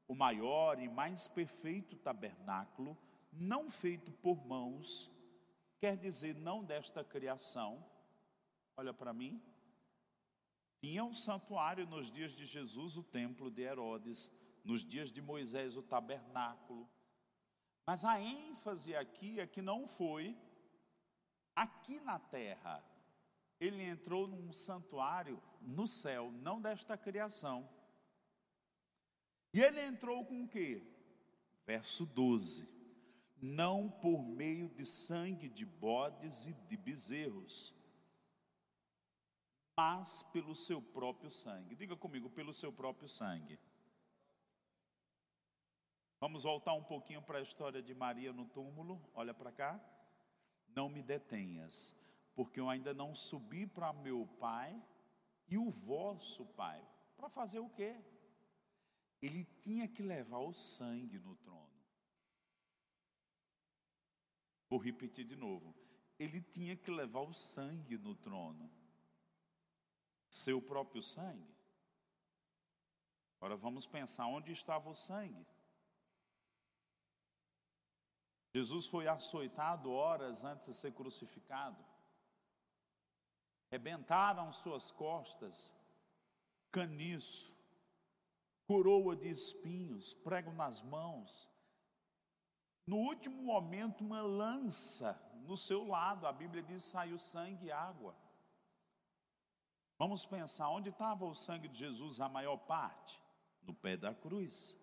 o 0.07 0.15
maior 0.15 0.79
e 0.79 0.89
mais 0.89 1.27
perfeito 1.27 1.95
tabernáculo, 1.95 2.97
não 3.31 3.69
feito 3.69 4.11
por 4.11 4.43
mãos, 4.47 5.11
quer 5.79 5.95
dizer, 5.95 6.35
não 6.35 6.63
desta 6.63 7.03
criação. 7.03 7.85
Olha 8.75 8.95
para 8.95 9.13
mim. 9.13 9.39
Tinha 10.83 11.01
um 11.01 11.13
santuário 11.13 11.87
nos 11.87 12.11
dias 12.11 12.33
de 12.33 12.45
Jesus, 12.45 12.97
o 12.97 13.03
templo 13.03 13.49
de 13.49 13.61
Herodes, 13.61 14.29
nos 14.65 14.83
dias 14.83 15.13
de 15.13 15.21
Moisés, 15.21 15.77
o 15.77 15.81
tabernáculo. 15.81 16.89
Mas 17.87 18.03
a 18.03 18.19
ênfase 18.19 18.93
aqui 18.93 19.39
é 19.39 19.47
que 19.47 19.61
não 19.61 19.87
foi 19.87 20.37
aqui 21.55 22.01
na 22.01 22.19
terra. 22.19 22.83
Ele 23.61 23.81
entrou 23.81 24.27
num 24.27 24.51
santuário 24.51 25.41
no 25.61 25.87
céu, 25.87 26.29
não 26.33 26.59
desta 26.59 26.97
criação. 26.97 27.69
E 29.53 29.61
ele 29.61 29.79
entrou 29.79 30.25
com 30.25 30.43
o 30.43 30.49
quê? 30.49 30.85
Verso 31.65 32.05
12: 32.05 32.67
Não 33.41 33.89
por 33.89 34.21
meio 34.21 34.67
de 34.67 34.85
sangue 34.85 35.47
de 35.47 35.65
bodes 35.65 36.47
e 36.47 36.53
de 36.53 36.75
bezerros, 36.75 37.73
mas 39.75 40.23
pelo 40.23 40.55
seu 40.55 40.81
próprio 40.81 41.31
sangue. 41.31 41.75
Diga 41.75 41.95
comigo, 41.95 42.29
pelo 42.29 42.53
seu 42.53 42.71
próprio 42.71 43.07
sangue. 43.07 43.59
Vamos 46.19 46.43
voltar 46.43 46.73
um 46.73 46.83
pouquinho 46.83 47.21
para 47.21 47.39
a 47.39 47.41
história 47.41 47.81
de 47.81 47.93
Maria 47.93 48.31
no 48.31 48.45
túmulo. 48.45 49.01
Olha 49.13 49.33
para 49.33 49.51
cá. 49.51 49.79
Não 50.69 50.89
me 50.89 51.03
detenhas, 51.03 51.95
porque 52.33 52.59
eu 52.59 52.69
ainda 52.69 52.93
não 52.93 53.13
subi 53.13 53.67
para 53.67 53.93
meu 53.93 54.27
pai 54.39 54.81
e 55.47 55.57
o 55.57 55.69
vosso 55.69 56.45
pai. 56.45 56.83
Para 57.15 57.29
fazer 57.29 57.59
o 57.59 57.69
quê? 57.69 57.95
ele 59.23 59.45
tinha 59.61 59.87
que 59.87 60.03
levar 60.03 60.39
o 60.39 60.51
sangue 60.51 61.17
no 61.17 61.33
trono. 61.37 61.71
Vou 64.69 64.77
repetir 64.77 65.23
de 65.23 65.37
novo. 65.37 65.73
Ele 66.19 66.41
tinha 66.41 66.75
que 66.75 66.91
levar 66.91 67.21
o 67.21 67.31
sangue 67.31 67.97
no 67.97 68.15
trono. 68.15 68.69
Seu 70.33 70.59
próprio 70.59 71.03
sangue. 71.03 71.55
Agora 73.37 73.55
vamos 73.55 73.85
pensar 73.85 74.25
onde 74.25 74.51
estava 74.51 74.89
o 74.89 74.95
sangue. 74.95 75.45
Jesus 78.55 78.87
foi 78.87 79.07
açoitado 79.07 79.91
horas 79.91 80.43
antes 80.43 80.65
de 80.65 80.73
ser 80.73 80.91
crucificado. 80.91 81.77
Rebentaram 83.71 84.51
suas 84.51 84.89
costas, 84.89 85.71
caniço, 86.71 87.55
coroa 88.65 89.15
de 89.15 89.29
espinhos, 89.29 90.15
prego 90.15 90.51
nas 90.51 90.81
mãos. 90.81 91.47
No 92.87 92.97
último 92.97 93.39
momento, 93.43 94.03
uma 94.03 94.23
lança 94.23 95.13
no 95.45 95.55
seu 95.55 95.85
lado, 95.85 96.25
a 96.25 96.33
Bíblia 96.33 96.63
diz: 96.63 96.83
saiu 96.85 97.19
sangue 97.19 97.67
e 97.67 97.71
água. 97.71 98.22
Vamos 99.97 100.25
pensar, 100.25 100.69
onde 100.69 100.89
estava 100.89 101.25
o 101.25 101.35
sangue 101.35 101.67
de 101.67 101.79
Jesus 101.79 102.19
a 102.19 102.27
maior 102.27 102.57
parte? 102.57 103.21
No 103.61 103.73
pé 103.73 103.95
da 103.95 104.13
cruz. 104.13 104.77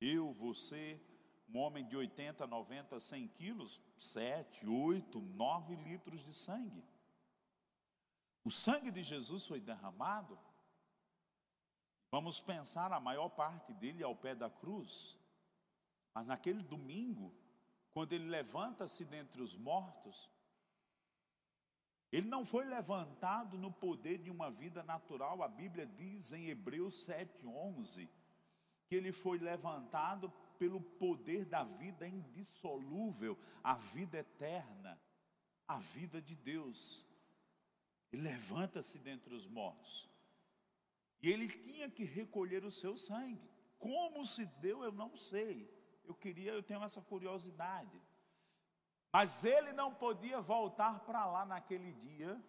Eu, 0.00 0.32
você, 0.32 1.00
um 1.48 1.58
homem 1.58 1.86
de 1.86 1.96
80, 1.96 2.46
90, 2.46 3.00
100 3.00 3.28
quilos, 3.28 3.82
7, 3.98 4.66
8, 4.66 5.20
9 5.20 5.74
litros 5.76 6.24
de 6.24 6.32
sangue. 6.32 6.84
O 8.44 8.50
sangue 8.50 8.90
de 8.90 9.02
Jesus 9.02 9.46
foi 9.46 9.60
derramado. 9.60 10.38
Vamos 12.10 12.40
pensar, 12.40 12.92
a 12.92 13.00
maior 13.00 13.28
parte 13.30 13.72
dele 13.74 14.02
ao 14.02 14.14
pé 14.14 14.34
da 14.34 14.48
cruz. 14.48 15.16
Mas 16.14 16.28
naquele 16.28 16.62
domingo, 16.62 17.34
quando 17.92 18.12
ele 18.12 18.28
levanta-se 18.28 19.04
dentre 19.06 19.42
os 19.42 19.56
mortos, 19.56 20.30
ele 22.10 22.28
não 22.28 22.44
foi 22.44 22.64
levantado 22.64 23.58
no 23.58 23.70
poder 23.70 24.18
de 24.18 24.30
uma 24.30 24.50
vida 24.50 24.82
natural. 24.82 25.42
A 25.42 25.48
Bíblia 25.48 25.86
diz 25.86 26.32
em 26.32 26.48
Hebreus 26.48 27.06
7:11 27.06 28.08
que 28.86 28.94
ele 28.94 29.12
foi 29.12 29.38
levantado 29.38 30.32
pelo 30.58 30.80
poder 30.80 31.44
da 31.44 31.62
vida 31.62 32.08
indissolúvel, 32.08 33.38
a 33.62 33.74
vida 33.74 34.18
eterna, 34.18 34.98
a 35.66 35.78
vida 35.78 36.22
de 36.22 36.34
Deus. 36.34 37.06
Ele 38.10 38.22
levanta-se 38.22 38.98
dentre 38.98 39.34
os 39.34 39.46
mortos. 39.46 40.10
E 41.20 41.28
ele 41.30 41.48
tinha 41.48 41.90
que 41.90 42.04
recolher 42.04 42.64
o 42.64 42.70
seu 42.70 42.96
sangue. 42.96 43.50
Como 43.78 44.24
se 44.24 44.46
deu, 44.46 44.82
eu 44.82 44.90
não 44.90 45.14
sei. 45.16 45.70
Eu 46.04 46.14
queria, 46.14 46.52
eu 46.52 46.62
tenho 46.62 46.82
essa 46.82 47.02
curiosidade. 47.02 48.00
Mas 49.12 49.44
ele 49.44 49.72
não 49.72 49.94
podia 49.94 50.40
voltar 50.40 51.00
para 51.00 51.24
lá 51.26 51.44
naquele 51.44 51.92
dia 51.94 52.40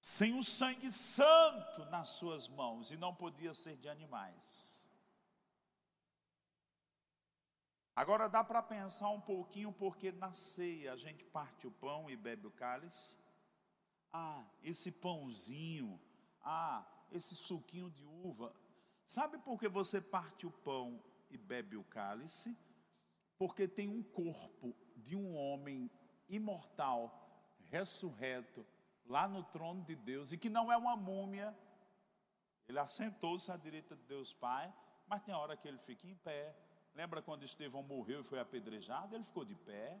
sem 0.00 0.38
o 0.38 0.44
sangue 0.44 0.92
santo 0.92 1.86
nas 1.86 2.08
suas 2.08 2.46
mãos 2.46 2.90
e 2.90 2.96
não 2.96 3.14
podia 3.14 3.54
ser 3.54 3.76
de 3.78 3.88
animais. 3.88 4.84
Agora 7.96 8.28
dá 8.28 8.44
para 8.44 8.62
pensar 8.62 9.08
um 9.08 9.20
pouquinho 9.20 9.72
porque 9.72 10.12
na 10.12 10.32
ceia 10.34 10.92
a 10.92 10.96
gente 10.96 11.24
parte 11.24 11.66
o 11.66 11.70
pão 11.70 12.10
e 12.10 12.16
bebe 12.16 12.46
o 12.46 12.50
cálice. 12.50 13.16
Ah, 14.12 14.44
esse 14.62 14.92
pãozinho, 14.92 15.98
ah, 16.42 16.84
esse 17.10 17.34
suquinho 17.34 17.90
de 17.90 18.04
uva. 18.04 18.54
Sabe 19.06 19.38
por 19.38 19.58
que 19.58 19.68
você 19.68 20.00
parte 20.02 20.46
o 20.46 20.50
pão 20.50 21.02
e 21.30 21.38
bebe 21.38 21.76
o 21.76 21.84
cálice? 21.84 22.54
Porque 23.38 23.66
tem 23.66 23.88
um 23.88 24.02
corpo 24.02 24.74
de 24.96 25.16
um 25.16 25.36
homem 25.36 25.90
imortal, 26.28 27.56
ressurreto, 27.70 28.66
lá 29.06 29.28
no 29.28 29.42
trono 29.42 29.82
de 29.84 29.94
Deus, 29.94 30.32
e 30.32 30.38
que 30.38 30.48
não 30.48 30.70
é 30.72 30.76
uma 30.76 30.96
múmia. 30.96 31.56
Ele 32.66 32.78
assentou-se 32.78 33.50
à 33.50 33.56
direita 33.56 33.94
de 33.94 34.02
Deus 34.04 34.32
Pai, 34.32 34.72
mas 35.06 35.22
tem 35.22 35.34
hora 35.34 35.56
que 35.56 35.68
ele 35.68 35.78
fica 35.78 36.06
em 36.06 36.14
pé. 36.16 36.56
Lembra 36.94 37.20
quando 37.20 37.44
Estevão 37.44 37.82
morreu 37.82 38.20
e 38.20 38.24
foi 38.24 38.38
apedrejado? 38.38 39.14
Ele 39.14 39.24
ficou 39.24 39.44
de 39.44 39.54
pé. 39.54 40.00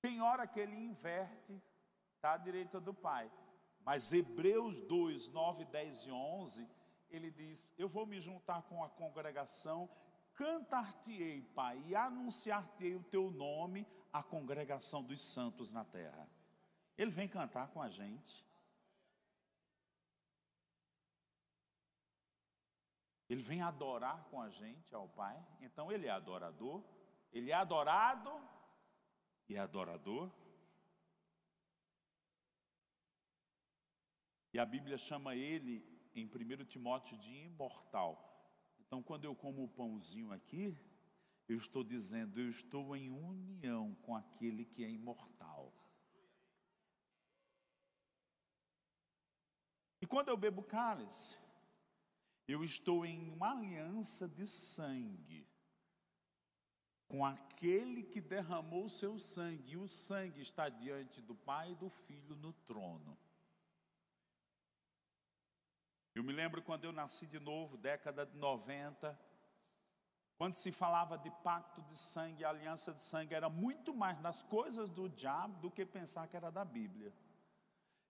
Tem 0.00 0.20
hora 0.22 0.46
que 0.46 0.58
ele 0.58 0.74
inverte, 0.76 1.62
está 2.16 2.32
à 2.32 2.38
direita 2.38 2.80
do 2.80 2.94
Pai. 2.94 3.30
Mas 3.84 4.12
Hebreus 4.12 4.80
2, 4.80 5.28
9, 5.28 5.64
10 5.66 6.06
e 6.06 6.10
11, 6.10 6.68
ele 7.10 7.30
diz: 7.30 7.72
Eu 7.78 7.88
vou 7.88 8.06
me 8.06 8.20
juntar 8.20 8.62
com 8.62 8.82
a 8.82 8.88
congregação 8.88 9.88
cantar-te-ei, 10.40 11.42
Pai, 11.54 11.78
e 11.86 11.94
anunciar-te-ei 11.94 12.94
o 12.94 13.02
teu 13.02 13.30
nome 13.30 13.86
à 14.10 14.22
congregação 14.22 15.02
dos 15.02 15.20
santos 15.20 15.70
na 15.70 15.84
terra. 15.84 16.26
Ele 16.96 17.10
vem 17.10 17.28
cantar 17.28 17.68
com 17.68 17.82
a 17.82 17.90
gente. 17.90 18.42
Ele 23.28 23.42
vem 23.42 23.60
adorar 23.60 24.24
com 24.30 24.40
a 24.40 24.48
gente 24.48 24.94
ao 24.94 25.06
Pai. 25.10 25.38
Então 25.60 25.92
ele 25.92 26.06
é 26.06 26.10
adorador, 26.10 26.82
ele 27.30 27.50
é 27.50 27.54
adorado 27.54 28.32
e 29.46 29.56
é 29.56 29.58
adorador. 29.58 30.32
E 34.54 34.58
a 34.58 34.64
Bíblia 34.64 34.96
chama 34.96 35.34
ele, 35.34 35.84
em 36.14 36.24
1 36.24 36.64
Timóteo, 36.64 37.18
de 37.18 37.34
imortal. 37.44 38.29
Então, 38.90 39.04
quando 39.04 39.24
eu 39.24 39.36
como 39.36 39.62
o 39.62 39.68
pãozinho 39.68 40.32
aqui, 40.32 40.76
eu 41.48 41.56
estou 41.56 41.84
dizendo, 41.84 42.40
eu 42.40 42.48
estou 42.48 42.96
em 42.96 43.08
união 43.08 43.94
com 44.02 44.16
aquele 44.16 44.64
que 44.64 44.84
é 44.84 44.90
imortal. 44.90 45.72
E 50.02 50.06
quando 50.08 50.26
eu 50.26 50.36
bebo 50.36 50.60
cálice, 50.64 51.38
eu 52.48 52.64
estou 52.64 53.06
em 53.06 53.30
uma 53.30 53.52
aliança 53.52 54.26
de 54.26 54.44
sangue 54.44 55.46
com 57.06 57.24
aquele 57.24 58.02
que 58.02 58.20
derramou 58.20 58.88
seu 58.88 59.20
sangue, 59.20 59.74
e 59.74 59.76
o 59.76 59.86
sangue 59.86 60.40
está 60.40 60.68
diante 60.68 61.20
do 61.20 61.36
Pai 61.36 61.70
e 61.70 61.76
do 61.76 61.88
Filho 61.88 62.34
no 62.34 62.52
trono. 62.52 63.16
Eu 66.14 66.24
me 66.24 66.32
lembro 66.32 66.62
quando 66.62 66.84
eu 66.84 66.92
nasci 66.92 67.26
de 67.26 67.38
novo, 67.38 67.76
década 67.76 68.26
de 68.26 68.36
90, 68.36 69.18
quando 70.36 70.54
se 70.54 70.72
falava 70.72 71.18
de 71.18 71.30
pacto 71.42 71.82
de 71.82 71.96
sangue, 71.96 72.44
aliança 72.44 72.92
de 72.92 73.00
sangue, 73.00 73.34
era 73.34 73.48
muito 73.48 73.94
mais 73.94 74.18
nas 74.20 74.42
coisas 74.42 74.88
do 74.88 75.08
diabo 75.08 75.60
do 75.60 75.70
que 75.70 75.84
pensar 75.84 76.26
que 76.28 76.36
era 76.36 76.50
da 76.50 76.64
Bíblia. 76.64 77.12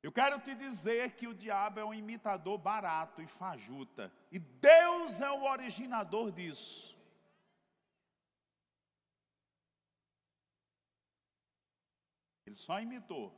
Eu 0.02 0.10
quero 0.10 0.40
te 0.40 0.54
dizer 0.54 1.14
que 1.16 1.26
o 1.26 1.34
diabo 1.34 1.80
é 1.80 1.84
um 1.84 1.92
imitador 1.92 2.56
barato 2.56 3.20
e 3.20 3.26
fajuta, 3.26 4.10
e 4.32 4.38
Deus 4.38 5.20
é 5.20 5.30
o 5.30 5.42
originador 5.42 6.32
disso. 6.32 6.98
Ele 12.46 12.56
só 12.56 12.80
imitou. 12.80 13.32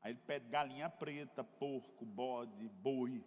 Aí 0.00 0.12
ele 0.12 0.20
pede 0.20 0.48
galinha 0.48 0.88
preta, 0.88 1.42
porco, 1.42 2.04
bode, 2.06 2.68
boi. 2.68 3.24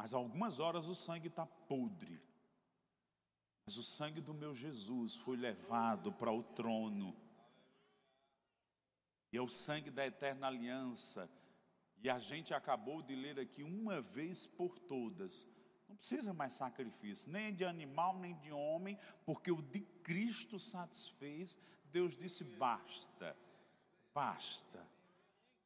Mas 0.00 0.14
algumas 0.14 0.58
horas 0.60 0.88
o 0.88 0.94
sangue 0.94 1.28
está 1.28 1.44
podre. 1.44 2.18
Mas 3.66 3.76
o 3.76 3.82
sangue 3.82 4.22
do 4.22 4.32
meu 4.32 4.54
Jesus 4.54 5.14
foi 5.14 5.36
levado 5.36 6.10
para 6.10 6.32
o 6.32 6.42
trono. 6.42 7.14
E 9.30 9.36
é 9.36 9.42
o 9.42 9.46
sangue 9.46 9.90
da 9.90 10.06
eterna 10.06 10.46
aliança. 10.46 11.28
E 12.02 12.08
a 12.08 12.18
gente 12.18 12.54
acabou 12.54 13.02
de 13.02 13.14
ler 13.14 13.38
aqui 13.38 13.62
uma 13.62 14.00
vez 14.00 14.46
por 14.46 14.78
todas. 14.78 15.46
Não 15.86 15.94
precisa 15.94 16.32
mais 16.32 16.54
sacrifício, 16.54 17.30
nem 17.30 17.54
de 17.54 17.66
animal, 17.66 18.18
nem 18.18 18.34
de 18.38 18.50
homem, 18.50 18.98
porque 19.26 19.52
o 19.52 19.60
de 19.60 19.80
Cristo 20.02 20.58
satisfez. 20.58 21.58
Deus 21.92 22.16
disse: 22.16 22.42
basta, 22.42 23.36
basta. 24.14 24.82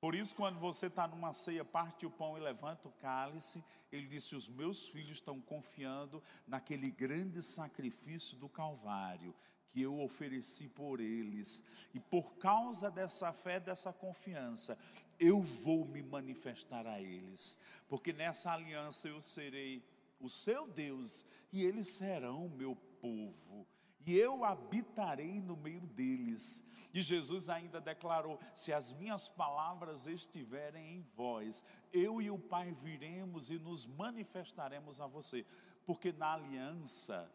Por 0.04 0.14
isso, 0.14 0.36
quando 0.36 0.58
você 0.58 0.88
está 0.88 1.08
numa 1.08 1.32
ceia, 1.32 1.64
parte 1.64 2.04
o 2.04 2.10
pão 2.10 2.36
e 2.36 2.40
levanta 2.42 2.86
o 2.86 2.92
cálice, 2.92 3.64
ele 3.90 4.06
disse: 4.06 4.36
Os 4.36 4.46
meus 4.50 4.86
filhos 4.86 5.12
estão 5.12 5.40
confiando 5.40 6.22
naquele 6.46 6.90
grande 6.90 7.42
sacrifício 7.42 8.36
do 8.36 8.46
Calvário 8.46 9.34
que 9.70 9.80
eu 9.80 9.98
ofereci 10.02 10.68
por 10.68 11.00
eles, 11.00 11.64
e 11.94 11.98
por 11.98 12.34
causa 12.34 12.90
dessa 12.90 13.32
fé, 13.32 13.58
dessa 13.58 13.94
confiança, 13.94 14.78
eu 15.18 15.40
vou 15.40 15.86
me 15.86 16.02
manifestar 16.02 16.86
a 16.86 17.00
eles, 17.00 17.58
porque 17.88 18.12
nessa 18.12 18.52
aliança 18.52 19.08
eu 19.08 19.22
serei 19.22 19.82
o 20.20 20.28
seu 20.28 20.68
Deus 20.68 21.24
e 21.50 21.64
eles 21.64 21.88
serão 21.88 22.44
o 22.44 22.50
meu 22.50 22.76
povo 23.00 23.66
e 24.06 24.14
eu 24.14 24.44
habitarei 24.44 25.40
no 25.40 25.56
meio 25.56 25.86
deles. 25.86 26.62
E 26.92 27.00
Jesus 27.00 27.48
ainda 27.48 27.80
declarou: 27.80 28.38
Se 28.54 28.72
as 28.72 28.92
minhas 28.92 29.28
palavras 29.28 30.06
estiverem 30.06 30.96
em 30.96 31.00
vós, 31.16 31.64
eu 31.92 32.20
e 32.20 32.30
o 32.30 32.38
Pai 32.38 32.72
viremos 32.72 33.50
e 33.50 33.58
nos 33.58 33.86
manifestaremos 33.86 35.00
a 35.00 35.06
você. 35.06 35.46
Porque 35.86 36.12
na 36.12 36.34
aliança, 36.34 37.30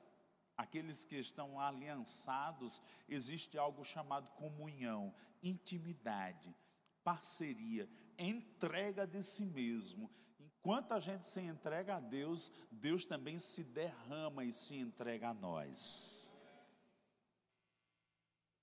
aqueles 0.55 1.03
que 1.03 1.17
estão 1.17 1.59
aliançados, 1.59 2.81
existe 3.07 3.57
algo 3.57 3.83
chamado 3.83 4.29
comunhão, 4.31 5.13
intimidade, 5.41 6.55
parceria, 7.03 7.89
entrega 8.17 9.07
de 9.07 9.23
si 9.23 9.45
mesmo. 9.45 10.09
Enquanto 10.39 10.91
a 10.91 10.99
gente 10.99 11.25
se 11.25 11.41
entrega 11.41 11.95
a 11.95 11.99
Deus, 11.99 12.51
Deus 12.71 13.05
também 13.05 13.39
se 13.39 13.63
derrama 13.63 14.43
e 14.43 14.51
se 14.51 14.75
entrega 14.75 15.29
a 15.29 15.33
nós. 15.33 16.28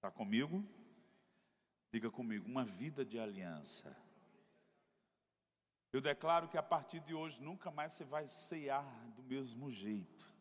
Está 0.07 0.17
comigo? 0.17 0.65
Diga 1.91 2.13
comigo, 2.13 2.47
uma 2.47 2.65
vida 2.65 3.05
de 3.05 3.19
aliança. 3.19 3.97
Eu 5.93 6.01
declaro 6.01 6.47
que 6.47 6.57
a 6.57 6.63
partir 6.63 7.01
de 7.01 7.13
hoje 7.13 7.43
nunca 7.43 7.73
mais 7.73 7.93
você 7.93 8.05
vai 8.05 8.29
cear 8.29 8.85
do 9.17 9.23
mesmo 9.25 9.69
jeito. 9.69 10.33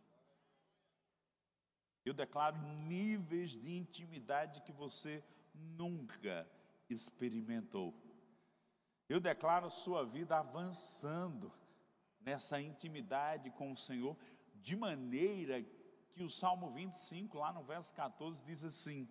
Eu 2.06 2.14
declaro 2.14 2.56
níveis 2.86 3.52
de 3.52 3.76
intimidade 3.76 4.62
que 4.62 4.72
você 4.72 5.24
nunca 5.52 6.48
experimentou. 6.88 7.92
Eu 9.10 9.20
declaro 9.20 9.72
sua 9.72 10.06
vida 10.06 10.38
avançando 10.38 11.52
nessa 12.22 12.62
intimidade 12.62 13.50
com 13.50 13.72
o 13.72 13.78
Senhor, 13.78 14.16
de 14.62 14.76
maneira 14.76 15.66
que 16.12 16.22
o 16.22 16.30
Salmo 16.30 16.70
25, 16.70 17.40
lá 17.40 17.52
no 17.52 17.64
verso 17.64 17.92
14, 17.96 18.44
diz 18.44 18.64
assim: 18.64 19.10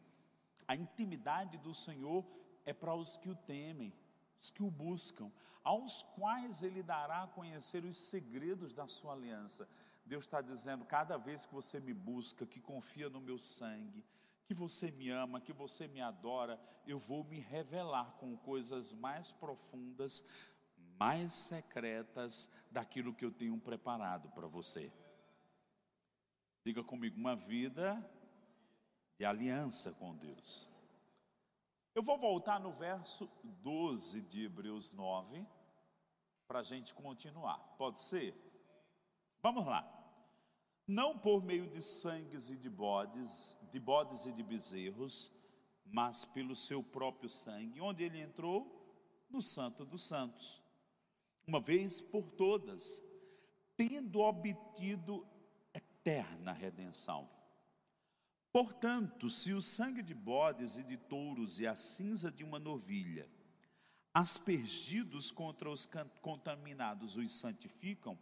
a 0.67 0.75
intimidade 0.75 1.59
do 1.59 1.75
Senhor 1.75 2.25
é 2.65 2.73
para 2.73 2.95
os 2.95 3.17
que 3.17 3.29
o 3.29 3.37
temem, 3.37 3.93
os 4.39 4.51
que 4.51 4.63
o 4.63 4.71
buscam, 4.71 5.31
aos 5.63 6.03
quais 6.15 6.63
ele 6.63 6.83
dará 6.83 7.23
a 7.23 7.29
conhecer 7.29 7.85
os 7.85 7.97
segredos 7.97 8.75
da 8.75 8.87
sua 8.87 9.13
aliança. 9.13 9.69
Deus 10.05 10.25
está 10.25 10.41
dizendo: 10.41 10.85
cada 10.85 11.17
vez 11.17 11.47
que 11.47 11.55
você 11.55 11.81
me 11.81 11.95
busca, 11.95 12.47
que 12.47 12.61
confia 12.61 13.09
no 13.09 13.21
meu 13.21 13.39
sangue, 13.39 14.05
que 14.45 14.55
você 14.55 14.91
me 14.91 15.11
ama, 15.11 15.41
que 15.41 15.53
você 15.53 15.89
me 15.89 16.01
adora, 16.01 16.61
eu 16.87 16.99
vou 16.99 17.25
me 17.25 17.41
revelar 17.41 18.13
com 18.19 18.37
coisas 18.37 18.93
mais 18.93 19.33
profundas, 19.33 20.25
mais 20.99 21.33
secretas 21.33 22.53
daquilo 22.71 23.15
que 23.15 23.25
eu 23.25 23.33
tenho 23.33 23.59
preparado 23.59 24.29
para 24.31 24.47
você. 24.47 24.93
Diga 26.65 26.83
comigo, 26.83 27.19
uma 27.19 27.35
vida 27.37 28.03
de 29.17 29.25
aliança 29.25 29.93
com 29.93 30.15
Deus. 30.17 30.69
Eu 31.95 32.03
vou 32.03 32.19
voltar 32.19 32.59
no 32.59 32.73
verso 32.73 33.31
12 33.63 34.23
de 34.23 34.45
Hebreus 34.45 34.93
9, 34.93 35.47
para 36.47 36.59
a 36.59 36.63
gente 36.63 36.93
continuar. 36.93 37.59
Pode 37.79 38.01
ser? 38.01 38.35
Vamos 39.41 39.65
lá. 39.67 39.91
Não 40.87 41.19
por 41.19 41.43
meio 41.43 41.67
de 41.69 41.81
sangues 41.81 42.51
e 42.51 42.57
de 42.57 42.69
bodes, 42.69 43.57
de 43.71 43.81
bodes 43.81 44.27
e 44.27 44.33
de 44.33 44.43
bezerros, 44.43 45.33
mas 45.85 46.25
pelo 46.25 46.55
seu 46.55 46.83
próprio 46.83 47.29
sangue, 47.29 47.81
onde 47.81 48.03
ele 48.03 48.21
entrou 48.21 48.85
no 49.31 49.41
Santo 49.41 49.85
dos 49.85 50.03
Santos, 50.03 50.63
uma 51.47 51.61
vez 51.61 52.01
por 52.01 52.31
todas, 52.33 53.01
tendo 53.77 54.21
obtido 54.21 55.27
eterna 55.73 56.53
redenção. 56.53 57.29
Portanto, 58.55 59.29
se 59.29 59.53
o 59.53 59.61
sangue 59.61 60.01
de 60.01 60.15
bodes 60.15 60.77
e 60.77 60.85
de 60.85 60.97
touros 60.97 61.59
e 61.59 61.67
a 61.67 61.75
cinza 61.75 62.31
de 62.31 62.45
uma 62.45 62.61
novilha, 62.61 63.29
aspergidos 64.15 65.33
contra 65.33 65.69
os 65.69 65.91
contaminados, 66.23 67.17
os 67.17 67.33
santificam, 67.33 68.17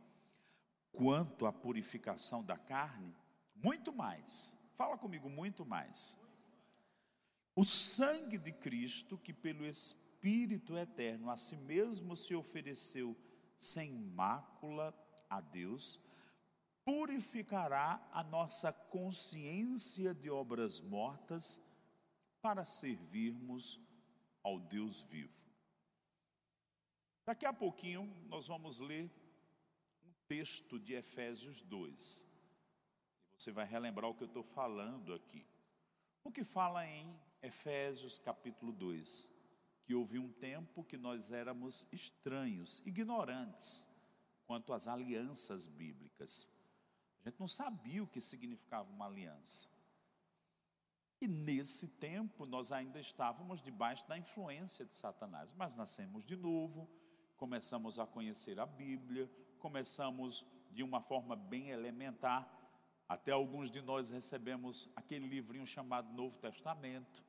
quanto 0.90 1.44
à 1.44 1.52
purificação 1.52 2.42
da 2.42 2.56
carne, 2.56 3.14
muito 3.62 3.92
mais, 3.92 4.56
fala 4.74 4.96
comigo, 4.96 5.28
muito 5.28 5.66
mais. 5.66 6.16
O 7.54 7.62
sangue 7.62 8.38
de 8.38 8.52
Cristo, 8.52 9.18
que 9.18 9.34
pelo 9.34 9.66
Espírito 9.66 10.78
eterno 10.78 11.30
a 11.30 11.36
si 11.36 11.58
mesmo 11.58 12.16
se 12.16 12.34
ofereceu 12.34 13.14
sem 13.58 13.92
mácula 13.92 14.94
a 15.28 15.42
Deus, 15.42 16.00
purificará 16.84 18.06
a 18.12 18.22
nossa 18.22 18.72
consciência 18.72 20.14
de 20.14 20.28
obras 20.28 20.80
mortas 20.80 21.60
para 22.40 22.64
servirmos 22.64 23.80
ao 24.42 24.58
Deus 24.58 25.00
vivo. 25.00 25.42
Daqui 27.24 27.46
a 27.46 27.52
pouquinho 27.52 28.12
nós 28.28 28.48
vamos 28.48 28.80
ler 28.80 29.08
um 30.04 30.12
texto 30.26 30.78
de 30.78 30.94
Efésios 30.94 31.62
2. 31.62 32.26
E 33.32 33.40
você 33.40 33.52
vai 33.52 33.64
relembrar 33.64 34.10
o 34.10 34.14
que 34.14 34.24
eu 34.24 34.28
estou 34.28 34.42
falando 34.42 35.14
aqui. 35.14 35.46
O 36.24 36.32
que 36.32 36.42
fala 36.42 36.84
em 36.86 37.16
Efésios 37.40 38.18
capítulo 38.18 38.72
2? 38.72 39.32
Que 39.84 39.94
houve 39.94 40.18
um 40.18 40.32
tempo 40.32 40.82
que 40.82 40.96
nós 40.96 41.30
éramos 41.30 41.86
estranhos, 41.92 42.84
ignorantes 42.84 43.88
quanto 44.46 44.72
às 44.72 44.88
alianças 44.88 45.66
bíblicas. 45.66 46.48
A 47.24 47.28
gente 47.28 47.38
não 47.38 47.48
sabia 47.48 48.02
o 48.02 48.06
que 48.06 48.20
significava 48.20 48.90
uma 48.90 49.06
aliança. 49.06 49.68
E 51.20 51.28
nesse 51.28 51.86
tempo 51.86 52.44
nós 52.44 52.72
ainda 52.72 52.98
estávamos 52.98 53.62
debaixo 53.62 54.06
da 54.08 54.18
influência 54.18 54.84
de 54.84 54.94
Satanás, 54.94 55.52
mas 55.52 55.76
nascemos 55.76 56.24
de 56.24 56.34
novo, 56.34 56.90
começamos 57.36 58.00
a 58.00 58.06
conhecer 58.06 58.58
a 58.58 58.66
Bíblia, 58.66 59.30
começamos 59.58 60.44
de 60.72 60.82
uma 60.82 61.00
forma 61.00 61.36
bem 61.36 61.70
elementar, 61.70 62.50
até 63.08 63.30
alguns 63.30 63.70
de 63.70 63.80
nós 63.80 64.10
recebemos 64.10 64.88
aquele 64.96 65.28
livrinho 65.28 65.66
chamado 65.66 66.12
Novo 66.12 66.38
Testamento. 66.38 67.22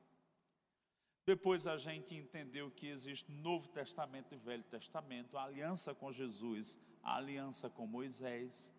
Depois 1.26 1.66
a 1.66 1.76
gente 1.76 2.16
entendeu 2.16 2.70
que 2.70 2.88
existe 2.88 3.30
Novo 3.30 3.68
Testamento 3.68 4.34
e 4.34 4.36
Velho 4.36 4.64
Testamento, 4.64 5.38
a 5.38 5.44
aliança 5.44 5.94
com 5.94 6.10
Jesus, 6.10 6.78
a 7.02 7.16
aliança 7.16 7.70
com 7.70 7.86
Moisés. 7.86 8.72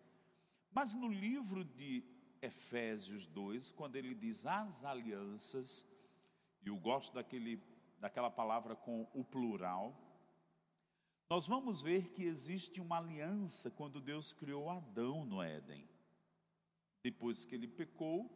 Mas 0.76 0.92
no 0.92 1.08
livro 1.08 1.64
de 1.64 2.04
Efésios 2.42 3.24
2, 3.24 3.70
quando 3.70 3.96
ele 3.96 4.14
diz 4.14 4.44
as 4.44 4.84
alianças, 4.84 5.90
e 6.62 6.68
eu 6.68 6.76
gosto 6.76 7.14
daquele, 7.14 7.58
daquela 7.98 8.30
palavra 8.30 8.76
com 8.76 9.08
o 9.14 9.24
plural, 9.24 9.98
nós 11.30 11.46
vamos 11.46 11.80
ver 11.80 12.10
que 12.10 12.24
existe 12.24 12.78
uma 12.78 12.98
aliança 12.98 13.70
quando 13.70 14.02
Deus 14.02 14.34
criou 14.34 14.68
Adão 14.68 15.24
no 15.24 15.42
Éden. 15.42 15.88
Depois 17.02 17.46
que 17.46 17.54
ele 17.54 17.68
pecou, 17.68 18.30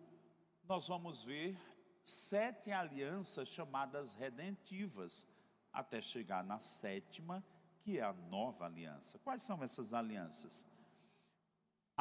nós 0.64 0.88
vamos 0.88 1.22
ver 1.22 1.58
sete 2.02 2.72
alianças 2.72 3.48
chamadas 3.48 4.14
redentivas, 4.14 5.28
até 5.70 6.00
chegar 6.00 6.42
na 6.42 6.58
sétima, 6.58 7.44
que 7.82 7.98
é 7.98 8.02
a 8.02 8.14
nova 8.14 8.64
aliança. 8.64 9.18
Quais 9.18 9.42
são 9.42 9.62
essas 9.62 9.92
alianças? 9.92 10.79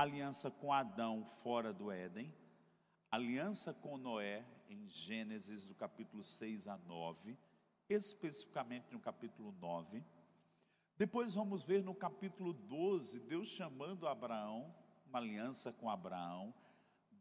Aliança 0.02 0.50
com 0.50 0.72
Adão 0.72 1.26
fora 1.44 1.74
do 1.74 1.92
Éden, 1.92 2.34
aliança 3.12 3.74
com 3.74 3.98
Noé 3.98 4.46
em 4.70 4.88
Gênesis 4.88 5.68
do 5.68 5.76
capítulo 5.76 6.24
6 6.24 6.70
a 6.70 6.78
9, 6.78 7.38
especificamente 7.90 8.94
no 8.94 9.00
capítulo 9.02 9.52
9. 9.60 10.02
Depois 10.98 11.36
vamos 11.36 11.64
ver 11.64 11.84
no 11.84 11.94
capítulo 11.94 12.54
12, 12.54 13.20
Deus 13.22 13.50
chamando 13.50 14.08
Abraão, 14.08 14.74
uma 15.06 15.20
aliança 15.20 15.74
com 15.74 15.90
Abraão, 15.90 16.54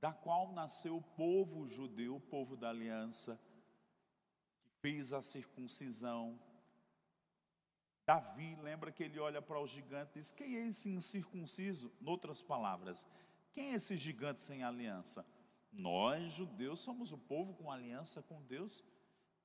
da 0.00 0.12
qual 0.12 0.52
nasceu 0.52 0.98
o 0.98 1.02
povo 1.02 1.66
judeu, 1.66 2.14
o 2.14 2.20
povo 2.20 2.56
da 2.56 2.68
aliança, 2.68 3.40
que 4.60 4.70
fez 4.80 5.12
a 5.12 5.20
circuncisão, 5.20 6.38
Davi, 8.08 8.56
lembra 8.62 8.90
que 8.90 9.02
ele 9.02 9.20
olha 9.20 9.42
para 9.42 9.60
o 9.60 9.66
gigante 9.66 10.12
e 10.12 10.20
diz: 10.20 10.30
Quem 10.30 10.56
é 10.56 10.66
esse 10.68 10.88
incircunciso? 10.88 11.92
Noutras 12.00 12.42
palavras, 12.42 13.06
quem 13.52 13.72
é 13.72 13.74
esse 13.74 13.98
gigante 13.98 14.40
sem 14.40 14.64
aliança? 14.64 15.26
Nós, 15.70 16.32
judeus, 16.32 16.80
somos 16.80 17.12
o 17.12 17.18
povo 17.18 17.52
com 17.52 17.70
aliança 17.70 18.22
com 18.22 18.42
Deus. 18.44 18.82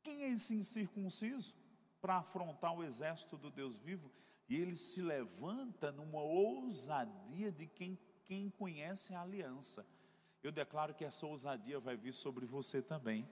Quem 0.01 0.23
é 0.23 0.29
esse 0.29 0.55
incircunciso 0.55 1.53
para 1.99 2.19
afrontar 2.19 2.73
o 2.73 2.81
exército 2.81 3.37
do 3.37 3.51
Deus 3.51 3.77
vivo? 3.77 4.09
E 4.47 4.55
ele 4.55 4.77
se 4.77 5.01
levanta 5.01 5.91
numa 5.91 6.21
ousadia 6.21 7.51
de 7.51 7.67
quem, 7.67 7.99
quem 8.23 8.49
conhece 8.49 9.13
a 9.13 9.23
aliança. 9.23 9.85
Eu 10.41 10.53
declaro 10.53 10.93
que 10.93 11.03
essa 11.03 11.27
ousadia 11.27 11.81
vai 11.81 11.97
vir 11.97 12.13
sobre 12.13 12.45
você 12.45 12.81
também. 12.81 13.27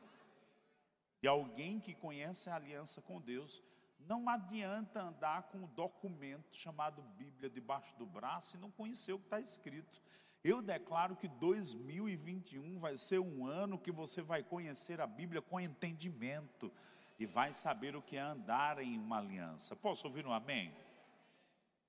De 1.21 1.29
alguém 1.29 1.79
que 1.79 1.95
conhece 1.95 2.49
a 2.49 2.55
aliança 2.55 3.01
com 3.01 3.21
Deus. 3.21 3.63
Não 4.07 4.27
adianta 4.29 5.01
andar 5.01 5.43
com 5.43 5.59
um 5.59 5.67
documento 5.67 6.55
chamado 6.55 7.01
Bíblia 7.17 7.49
debaixo 7.49 7.97
do 7.97 8.05
braço 8.05 8.57
e 8.57 8.59
não 8.59 8.71
conhecer 8.71 9.13
o 9.13 9.19
que 9.19 9.25
está 9.25 9.39
escrito. 9.39 10.01
Eu 10.43 10.61
declaro 10.61 11.15
que 11.15 11.27
2021 11.27 12.79
vai 12.79 12.97
ser 12.97 13.19
um 13.19 13.45
ano 13.45 13.77
que 13.77 13.91
você 13.91 14.21
vai 14.21 14.41
conhecer 14.41 14.99
a 14.99 15.05
Bíblia 15.05 15.41
com 15.41 15.59
entendimento 15.59 16.71
e 17.19 17.25
vai 17.27 17.53
saber 17.53 17.95
o 17.95 18.01
que 18.01 18.17
é 18.17 18.21
andar 18.21 18.79
em 18.79 18.97
uma 18.97 19.19
aliança. 19.19 19.75
Posso 19.75 20.07
ouvir 20.07 20.25
um 20.25 20.33
amém? 20.33 20.73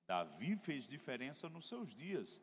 Davi 0.05 0.55
fez 0.55 0.87
diferença 0.87 1.49
nos 1.49 1.67
seus 1.67 1.89
dias, 1.95 2.39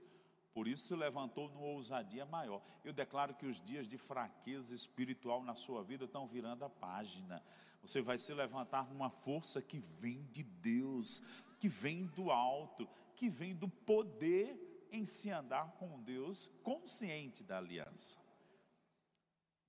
por 0.52 0.66
isso 0.66 0.88
se 0.88 0.96
levantou 0.96 1.48
numa 1.48 1.66
ousadia 1.66 2.26
maior. 2.26 2.60
Eu 2.84 2.92
declaro 2.92 3.34
que 3.34 3.46
os 3.46 3.60
dias 3.60 3.86
de 3.86 3.96
fraqueza 3.96 4.74
espiritual 4.74 5.44
na 5.44 5.54
sua 5.54 5.84
vida 5.84 6.06
estão 6.06 6.26
virando 6.26 6.64
a 6.64 6.70
página. 6.70 7.40
Você 7.82 8.00
vai 8.00 8.18
se 8.18 8.32
levantar 8.34 8.88
numa 8.88 9.10
força 9.10 9.62
que 9.62 9.78
vem 9.78 10.22
de 10.32 10.42
Deus, 10.42 11.20
que 11.58 11.68
vem 11.68 12.06
do 12.06 12.30
alto, 12.30 12.88
que 13.16 13.28
vem 13.28 13.54
do 13.54 13.68
poder 13.68 14.88
em 14.92 15.04
se 15.04 15.30
andar 15.30 15.72
com 15.72 16.00
Deus, 16.02 16.48
consciente 16.62 17.42
da 17.42 17.58
aliança. 17.58 18.18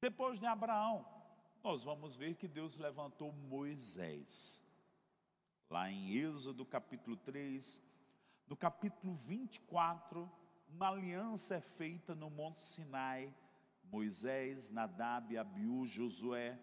Depois 0.02 0.40
de 0.40 0.46
Abraão, 0.46 1.06
nós 1.64 1.84
vamos 1.84 2.16
ver 2.16 2.36
que 2.36 2.48
Deus 2.48 2.78
levantou 2.78 3.32
Moisés. 3.32 4.66
Lá 5.70 5.90
em 5.92 6.16
Êxodo 6.16 6.66
capítulo 6.66 7.16
3, 7.16 7.82
no 8.48 8.58
capítulo 8.58 9.16
24, 9.16 10.30
uma 10.68 10.90
aliança 10.90 11.56
é 11.56 11.62
feita 11.62 12.16
no 12.16 12.30
Monte 12.30 12.62
Sinai. 12.62 13.34
Moisés, 13.84 14.72
Nadab, 14.72 15.38
Abiú, 15.38 15.86
Josué, 15.86 16.58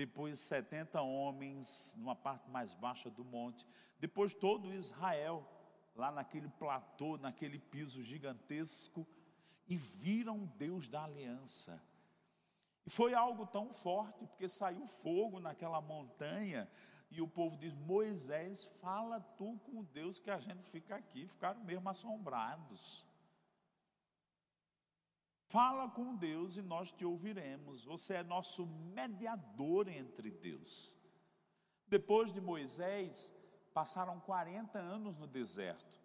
depois 0.00 0.40
70 0.40 1.02
homens 1.02 1.94
numa 1.98 2.16
parte 2.16 2.48
mais 2.48 2.72
baixa 2.72 3.10
do 3.10 3.22
monte, 3.22 3.66
depois 3.98 4.32
todo 4.32 4.72
Israel 4.72 5.46
lá 5.94 6.10
naquele 6.10 6.48
platô, 6.48 7.18
naquele 7.18 7.58
piso 7.58 8.02
gigantesco, 8.02 9.06
e 9.68 9.76
viram 9.76 10.46
Deus 10.56 10.88
da 10.88 11.04
aliança. 11.04 11.82
E 12.86 12.88
foi 12.88 13.12
algo 13.12 13.44
tão 13.44 13.74
forte, 13.74 14.26
porque 14.26 14.48
saiu 14.48 14.86
fogo 14.86 15.38
naquela 15.38 15.82
montanha, 15.82 16.66
e 17.10 17.20
o 17.20 17.28
povo 17.28 17.58
diz: 17.58 17.74
Moisés, 17.74 18.64
fala 18.80 19.20
tu 19.20 19.60
com 19.66 19.84
Deus 19.84 20.18
que 20.18 20.30
a 20.30 20.38
gente 20.38 20.64
fica 20.70 20.96
aqui. 20.96 21.26
Ficaram 21.26 21.62
mesmo 21.62 21.90
assombrados. 21.90 23.06
Fala 25.50 25.88
com 25.88 26.14
Deus 26.14 26.56
e 26.56 26.62
nós 26.62 26.92
te 26.92 27.04
ouviremos. 27.04 27.82
Você 27.84 28.14
é 28.14 28.22
nosso 28.22 28.64
mediador 28.66 29.88
entre 29.88 30.30
Deus. 30.30 30.96
Depois 31.88 32.32
de 32.32 32.40
Moisés, 32.40 33.34
passaram 33.74 34.20
40 34.20 34.78
anos 34.78 35.18
no 35.18 35.26
deserto. 35.26 36.00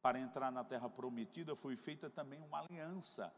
Para 0.00 0.18
entrar 0.18 0.50
na 0.50 0.64
terra 0.64 0.88
prometida 0.88 1.54
foi 1.54 1.76
feita 1.76 2.08
também 2.08 2.40
uma 2.40 2.60
aliança, 2.60 3.30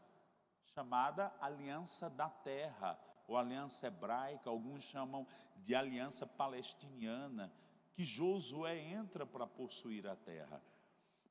chamada 0.73 1.35
Aliança 1.41 2.09
da 2.09 2.29
Terra, 2.29 2.97
ou 3.27 3.35
Aliança 3.35 3.87
Hebraica, 3.87 4.49
alguns 4.49 4.85
chamam 4.85 5.27
de 5.57 5.75
Aliança 5.75 6.25
Palestiniana, 6.25 7.51
que 7.91 8.05
Josué 8.05 8.79
entra 8.79 9.25
para 9.25 9.45
possuir 9.45 10.07
a 10.07 10.15
terra. 10.15 10.63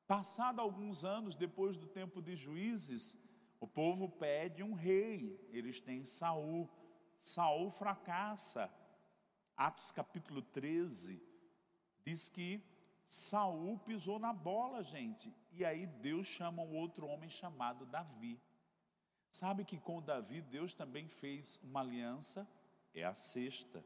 Passado 0.05 0.61
alguns 0.61 1.03
anos 1.03 1.35
depois 1.35 1.77
do 1.77 1.87
tempo 1.87 2.21
de 2.21 2.35
juízes, 2.35 3.17
o 3.59 3.67
povo 3.67 4.09
pede 4.09 4.63
um 4.63 4.73
rei, 4.73 5.39
eles 5.51 5.79
têm 5.81 6.05
Saul. 6.05 6.69
Saul 7.21 7.69
fracassa. 7.71 8.71
Atos 9.55 9.91
capítulo 9.91 10.41
13 10.41 11.21
diz 12.05 12.29
que 12.29 12.63
Saul 13.05 13.77
pisou 13.79 14.17
na 14.17 14.31
bola, 14.31 14.81
gente. 14.81 15.33
E 15.51 15.65
aí 15.65 15.85
Deus 15.85 16.27
chama 16.27 16.63
um 16.63 16.75
outro 16.77 17.05
homem 17.05 17.29
chamado 17.29 17.85
Davi. 17.85 18.41
Sabe 19.29 19.65
que 19.65 19.77
com 19.77 20.01
Davi 20.01 20.41
Deus 20.41 20.73
também 20.73 21.07
fez 21.07 21.59
uma 21.63 21.81
aliança? 21.81 22.47
É 22.93 23.03
a 23.03 23.13
sexta. 23.13 23.83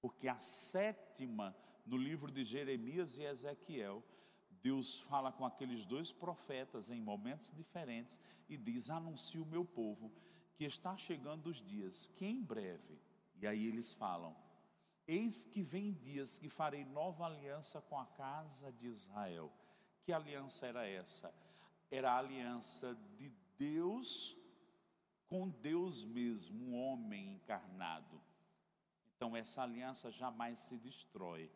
Porque 0.00 0.26
a 0.26 0.40
sétima 0.40 1.54
no 1.84 1.96
livro 1.96 2.30
de 2.30 2.42
Jeremias 2.44 3.18
e 3.18 3.24
Ezequiel 3.24 4.02
Deus 4.62 5.00
fala 5.00 5.32
com 5.32 5.44
aqueles 5.44 5.84
dois 5.84 6.12
profetas 6.12 6.90
em 6.90 7.00
momentos 7.00 7.50
diferentes 7.50 8.20
e 8.48 8.56
diz: 8.56 8.90
Anuncie 8.90 9.40
o 9.40 9.46
meu 9.46 9.64
povo 9.64 10.12
que 10.54 10.64
está 10.64 10.96
chegando 10.96 11.46
os 11.46 11.62
dias, 11.62 12.08
que 12.16 12.26
em 12.26 12.42
breve, 12.42 12.98
e 13.40 13.46
aí 13.46 13.66
eles 13.66 13.94
falam: 13.94 14.36
Eis 15.06 15.44
que 15.44 15.62
vem 15.62 15.92
dias 15.92 16.38
que 16.38 16.48
farei 16.48 16.84
nova 16.84 17.24
aliança 17.24 17.80
com 17.80 17.98
a 17.98 18.06
casa 18.06 18.70
de 18.72 18.86
Israel. 18.86 19.50
Que 20.04 20.12
aliança 20.12 20.66
era 20.66 20.86
essa? 20.86 21.32
Era 21.90 22.12
a 22.12 22.18
aliança 22.18 22.94
de 23.16 23.30
Deus 23.58 24.36
com 25.26 25.48
Deus 25.48 26.04
mesmo, 26.04 26.64
um 26.66 26.74
homem 26.74 27.34
encarnado. 27.34 28.20
Então, 29.16 29.36
essa 29.36 29.62
aliança 29.62 30.10
jamais 30.10 30.58
se 30.60 30.76
destrói 30.76 31.50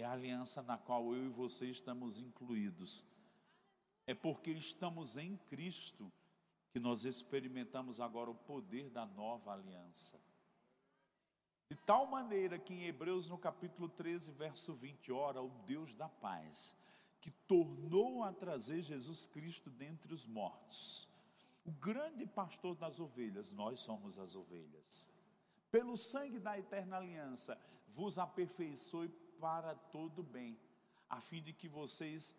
é 0.00 0.04
a 0.04 0.12
aliança 0.12 0.62
na 0.62 0.76
qual 0.76 1.14
eu 1.14 1.26
e 1.26 1.30
você 1.30 1.66
estamos 1.70 2.18
incluídos. 2.18 3.04
É 4.06 4.14
porque 4.14 4.50
estamos 4.50 5.16
em 5.16 5.36
Cristo 5.48 6.12
que 6.70 6.78
nós 6.78 7.04
experimentamos 7.04 8.00
agora 8.00 8.30
o 8.30 8.34
poder 8.34 8.90
da 8.90 9.06
nova 9.06 9.52
aliança. 9.52 10.20
De 11.70 11.76
tal 11.76 12.06
maneira 12.06 12.58
que 12.58 12.74
em 12.74 12.84
Hebreus 12.84 13.28
no 13.28 13.38
capítulo 13.38 13.88
13, 13.88 14.32
verso 14.32 14.74
20, 14.74 15.10
ora 15.10 15.42
o 15.42 15.48
Deus 15.64 15.94
da 15.94 16.08
paz, 16.08 16.76
que 17.20 17.30
tornou 17.30 18.22
a 18.22 18.32
trazer 18.32 18.82
Jesus 18.82 19.26
Cristo 19.26 19.70
dentre 19.70 20.12
os 20.12 20.26
mortos. 20.26 21.08
O 21.64 21.72
grande 21.72 22.26
pastor 22.26 22.76
das 22.76 23.00
ovelhas, 23.00 23.50
nós 23.50 23.80
somos 23.80 24.18
as 24.18 24.36
ovelhas. 24.36 25.08
Pelo 25.72 25.96
sangue 25.96 26.38
da 26.38 26.56
eterna 26.56 26.98
aliança, 26.98 27.58
vos 27.88 28.18
aperfeiçoe 28.18 29.08
para 29.40 29.74
todo 29.74 30.22
bem, 30.22 30.58
a 31.08 31.20
fim 31.20 31.42
de 31.42 31.52
que 31.52 31.68
vocês 31.68 32.36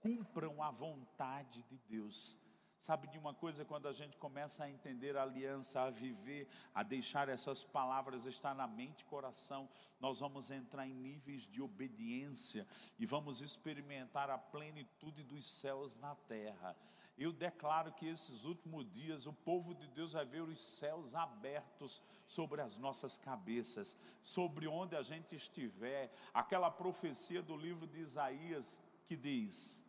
cumpram 0.00 0.62
a 0.62 0.70
vontade 0.70 1.62
de 1.62 1.78
Deus. 1.88 2.38
Sabe 2.78 3.06
de 3.06 3.16
uma 3.16 3.32
coisa, 3.32 3.64
quando 3.64 3.86
a 3.86 3.92
gente 3.92 4.16
começa 4.16 4.64
a 4.64 4.68
entender 4.68 5.16
a 5.16 5.22
aliança, 5.22 5.82
a 5.82 5.90
viver, 5.90 6.48
a 6.74 6.82
deixar 6.82 7.28
essas 7.28 7.62
palavras 7.62 8.26
estar 8.26 8.54
na 8.56 8.66
mente 8.66 9.02
e 9.02 9.04
coração, 9.04 9.68
nós 10.00 10.18
vamos 10.18 10.50
entrar 10.50 10.84
em 10.84 10.92
níveis 10.92 11.44
de 11.44 11.62
obediência 11.62 12.66
e 12.98 13.06
vamos 13.06 13.40
experimentar 13.40 14.28
a 14.30 14.36
plenitude 14.36 15.22
dos 15.22 15.46
céus 15.46 15.96
na 16.00 16.16
terra. 16.16 16.76
Eu 17.16 17.32
declaro 17.32 17.92
que 17.92 18.06
esses 18.06 18.44
últimos 18.44 18.90
dias 18.90 19.26
o 19.26 19.32
povo 19.32 19.74
de 19.74 19.86
Deus 19.88 20.12
vai 20.12 20.24
ver 20.24 20.42
os 20.42 20.60
céus 20.60 21.14
abertos 21.14 22.02
sobre 22.26 22.60
as 22.62 22.78
nossas 22.78 23.18
cabeças, 23.18 23.98
sobre 24.22 24.66
onde 24.66 24.96
a 24.96 25.02
gente 25.02 25.36
estiver. 25.36 26.12
Aquela 26.32 26.70
profecia 26.70 27.42
do 27.42 27.56
livro 27.56 27.86
de 27.86 28.00
Isaías 28.00 28.82
que 29.06 29.16
diz: 29.16 29.86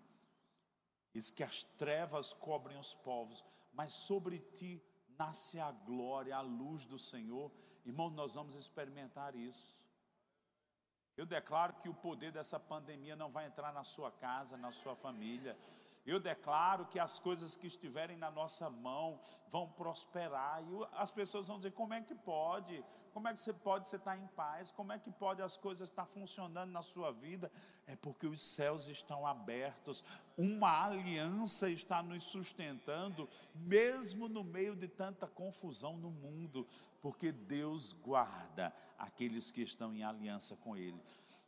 Diz 1.14 1.32
que 1.32 1.44
as 1.44 1.64
trevas 1.64 2.34
cobrem 2.34 2.78
os 2.78 2.94
povos, 2.94 3.44
mas 3.72 3.94
sobre 3.94 4.40
ti 4.58 4.84
nasce 5.18 5.60
a 5.60 5.72
glória, 5.72 6.36
a 6.36 6.42
luz 6.42 6.86
do 6.86 7.00
Senhor. 7.00 7.52
Irmão, 7.86 8.10
nós 8.10 8.34
vamos 8.34 8.56
experimentar 8.56 9.36
isso. 9.36 9.84
Eu 11.16 11.26
declaro 11.26 11.76
que 11.76 11.88
o 11.88 11.94
poder 11.94 12.32
dessa 12.32 12.60
pandemia 12.60 13.16
não 13.16 13.30
vai 13.32 13.46
entrar 13.46 13.72
na 13.72 13.84
sua 13.84 14.12
casa, 14.12 14.58
na 14.58 14.72
sua 14.72 14.96
família. 14.96 15.58
Eu 16.06 16.20
declaro 16.20 16.86
que 16.86 17.00
as 17.00 17.18
coisas 17.18 17.56
que 17.56 17.68
estiverem 17.68 18.18
na 18.18 18.30
nossa 18.30 18.70
mão 18.70 19.22
vão 19.50 19.70
prosperar. 19.70 20.62
E 20.62 20.88
as 20.94 21.12
pessoas 21.12 21.48
vão 21.48 21.58
dizer: 21.58 21.72
como 21.72 21.94
é 21.94 22.02
que 22.02 22.14
pode? 22.14 22.84
Como 23.14 23.28
é 23.28 23.32
que 23.32 23.40
você 23.40 23.54
pode 23.54 23.88
você 23.88 23.96
estar 23.96 24.18
em 24.18 24.28
paz? 24.28 24.72
Como 24.72 24.92
é 24.92 24.98
que 24.98 25.12
pode 25.12 25.42
as 25.42 25.56
coisas 25.56 25.88
estar 25.88 26.06
funcionando 26.06 26.72
na 26.72 26.82
sua 26.82 27.12
vida? 27.12 27.52
É 27.86 27.96
porque 27.96 28.26
os 28.26 28.42
céus 28.42 28.88
estão 28.88 29.26
abertos, 29.28 30.04
uma 30.36 30.86
aliança 30.86 31.70
está 31.70 32.02
nos 32.02 32.24
sustentando, 32.24 33.30
mesmo 33.54 34.28
no 34.28 34.44
meio 34.44 34.76
de 34.76 34.88
tanta 34.88 35.28
confusão 35.28 35.96
no 35.96 36.10
mundo, 36.10 36.68
porque 37.02 37.32
Deus 37.32 37.94
guarda 37.94 38.74
aqueles 38.98 39.52
que 39.52 39.62
estão 39.62 39.94
em 39.94 40.04
aliança 40.04 40.56
com 40.58 40.76
Ele. 40.76 41.00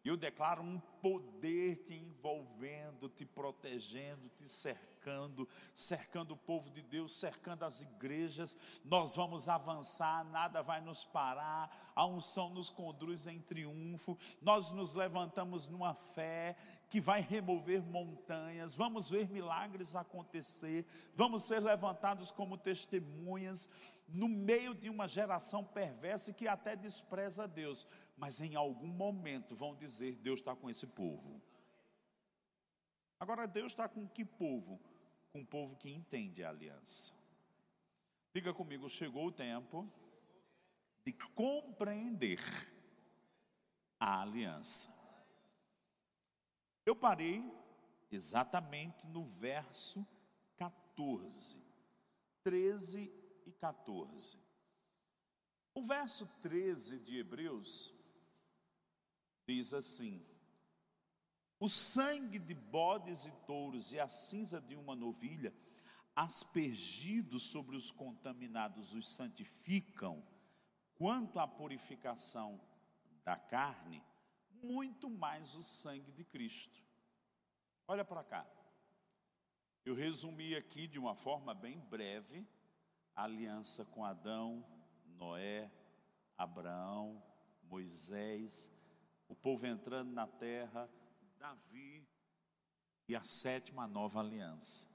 Eu 0.04 0.16
declaro 0.16 0.62
um 0.62 0.80
poder 1.06 1.76
te 1.86 1.94
envolvendo, 1.94 3.08
te 3.08 3.24
protegendo, 3.24 4.28
te 4.30 4.50
cercando, 4.50 5.48
cercando 5.76 6.32
o 6.32 6.38
povo 6.38 6.72
de 6.72 6.82
Deus, 6.82 7.16
cercando 7.16 7.62
as 7.62 7.80
igrejas. 7.80 8.58
Nós 8.84 9.16
vamos 9.16 9.48
avançar, 9.48 10.26
nada 10.26 10.64
vai 10.64 10.82
nos 10.82 11.06
parar. 11.06 11.92
A 11.96 12.08
unção 12.08 12.50
nos 12.50 12.72
conduz 12.72 13.28
em 13.28 13.40
triunfo. 13.40 14.18
Nós 14.42 14.72
nos 14.72 14.96
levantamos 14.96 15.70
numa 15.70 15.94
fé 15.94 16.58
que 16.90 17.00
vai 17.00 17.22
remover 17.22 17.84
montanhas. 17.84 18.74
Vamos 18.74 19.12
ver 19.12 19.30
milagres 19.30 19.96
acontecer. 19.96 20.88
Vamos 21.14 21.44
ser 21.44 21.60
levantados 21.60 22.32
como 22.32 22.58
testemunhas 22.58 23.70
no 24.08 24.28
meio 24.28 24.74
de 24.74 24.90
uma 24.90 25.08
geração 25.08 25.64
perversa 25.64 26.34
que 26.34 26.48
até 26.48 26.76
despreza 26.76 27.48
Deus 27.48 27.86
mas 28.18 28.40
em 28.40 28.56
algum 28.56 28.88
momento 28.88 29.56
vão 29.56 29.76
dizer: 29.76 30.16
Deus 30.16 30.40
está 30.40 30.56
com 30.56 30.70
esse 30.70 30.88
povo. 30.96 31.42
Agora, 33.20 33.48
Deus 33.48 33.74
está 33.74 33.88
com 33.88 34.08
que 34.08 34.24
povo? 34.24 34.80
Com 35.32 35.40
um 35.40 35.46
povo 35.46 35.76
que 35.76 35.90
entende 35.90 36.44
a 36.44 36.50
aliança. 36.50 37.14
Diga 38.34 38.54
comigo: 38.54 38.90
chegou 38.90 39.28
o 39.28 39.32
tempo 39.32 39.90
de 41.06 41.14
compreender 41.14 42.40
a 44.00 44.22
aliança. 44.22 44.94
Eu 46.86 46.96
parei 46.96 47.44
exatamente 48.12 49.06
no 49.08 49.24
verso 49.24 50.06
14, 50.58 51.62
13 52.44 53.12
e 53.46 53.52
14. 53.54 54.38
O 55.74 55.82
verso 55.82 56.26
13 56.42 57.00
de 57.00 57.18
Hebreus 57.18 57.94
diz 59.48 59.74
assim: 59.74 60.26
O 61.60 61.70
sangue 61.70 62.40
de 62.40 62.54
bodes 62.54 63.26
e 63.26 63.32
touros 63.48 63.94
e 63.94 64.00
a 64.00 64.08
cinza 64.08 64.60
de 64.60 64.76
uma 64.76 64.96
novilha, 64.96 65.54
aspergidos 66.16 67.44
sobre 67.44 67.76
os 67.76 67.92
contaminados, 67.92 68.94
os 68.94 69.10
santificam, 69.10 70.24
quanto 70.96 71.40
à 71.40 71.48
purificação 71.48 72.60
da 73.24 73.36
carne, 73.36 74.04
muito 74.62 75.10
mais 75.10 75.56
o 75.56 75.64
sangue 75.64 76.12
de 76.12 76.24
Cristo. 76.24 76.84
Olha 77.88 78.04
para 78.04 78.24
cá. 78.24 78.46
Eu 79.86 79.94
resumi 79.94 80.56
aqui 80.56 80.88
de 80.88 80.98
uma 80.98 81.16
forma 81.16 81.54
bem 81.54 81.80
breve 81.80 82.48
a 83.16 83.24
aliança 83.24 83.86
com 83.86 84.04
Adão, 84.04 84.66
Noé, 85.06 85.72
Abraão, 86.38 87.24
Moisés, 87.64 88.72
o 89.28 89.36
povo 89.36 89.66
entrando 89.66 90.12
na 90.12 90.28
terra, 90.28 90.90
Davi 91.46 92.04
e 93.08 93.16
a 93.16 93.24
sétima 93.24 93.86
nova 93.88 94.20
aliança. 94.20 94.88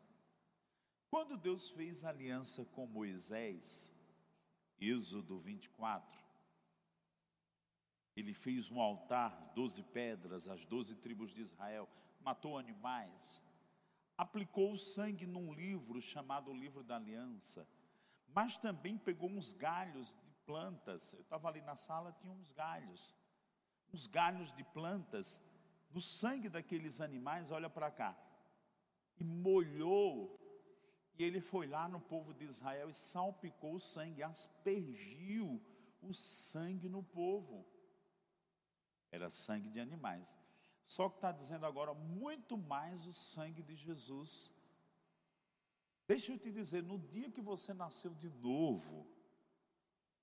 Quando 1.09 1.37
Deus 1.37 1.71
fez 1.71 2.03
aliança 2.03 2.65
com 2.65 2.89
Moisés, 2.89 3.93
Êxodo 4.81 5.39
24, 5.39 6.19
ele 8.17 8.35
fez 8.35 8.69
um 8.69 8.81
altar, 8.81 9.53
doze 9.55 9.85
pedras, 9.85 10.49
as 10.49 10.65
doze 10.65 10.97
tribos 10.97 11.31
de 11.31 11.41
Israel, 11.41 11.89
matou 12.21 12.59
animais, 12.59 13.47
aplicou 14.19 14.73
o 14.73 14.79
sangue 14.79 15.29
num 15.29 15.55
livro 15.55 16.03
chamado 16.03 16.53
Livro 16.53 16.83
da 16.83 16.97
Aliança, 16.97 17.65
mas 18.27 18.59
também 18.59 18.99
pegou 18.99 19.31
uns 19.31 19.53
galhos 19.53 20.09
de 20.25 20.35
plantas. 20.45 21.13
Eu 21.13 21.21
estava 21.21 21.47
ali 21.47 21.61
na 21.61 21.77
sala, 21.77 22.13
tinha 22.13 22.33
uns 22.33 22.51
galhos, 22.51 23.15
uns 23.93 24.09
galhos 24.09 24.53
de 24.53 24.65
plantas 24.65 25.41
no 25.91 26.01
sangue 26.01 26.49
daqueles 26.49 27.01
animais. 27.01 27.51
Olha 27.51 27.69
para 27.69 27.91
cá, 27.91 28.17
e 29.19 29.25
molhou. 29.25 30.39
E 31.19 31.23
ele 31.23 31.41
foi 31.41 31.67
lá 31.67 31.87
no 31.87 32.01
povo 32.01 32.33
de 32.33 32.45
Israel 32.45 32.89
e 32.89 32.95
salpicou 32.95 33.75
o 33.75 33.81
sangue, 33.81 34.23
aspergiu 34.23 35.61
o 36.01 36.15
sangue 36.15 36.89
no 36.89 37.03
povo. 37.03 37.67
Era 39.11 39.29
sangue 39.29 39.69
de 39.69 39.81
animais. 39.81 40.39
Só 40.87 41.09
que 41.09 41.17
está 41.17 41.31
dizendo 41.31 41.67
agora 41.67 41.93
muito 41.93 42.57
mais 42.57 43.07
o 43.07 43.13
sangue 43.13 43.63
de 43.63 43.77
Jesus. 43.77 44.53
Deixa 46.07 46.33
eu 46.33 46.39
te 46.39 46.51
dizer, 46.51 46.83
no 46.83 46.99
dia 46.99 47.31
que 47.31 47.41
você 47.41 47.73
nasceu 47.75 48.15
de 48.15 48.31
novo, 48.31 49.07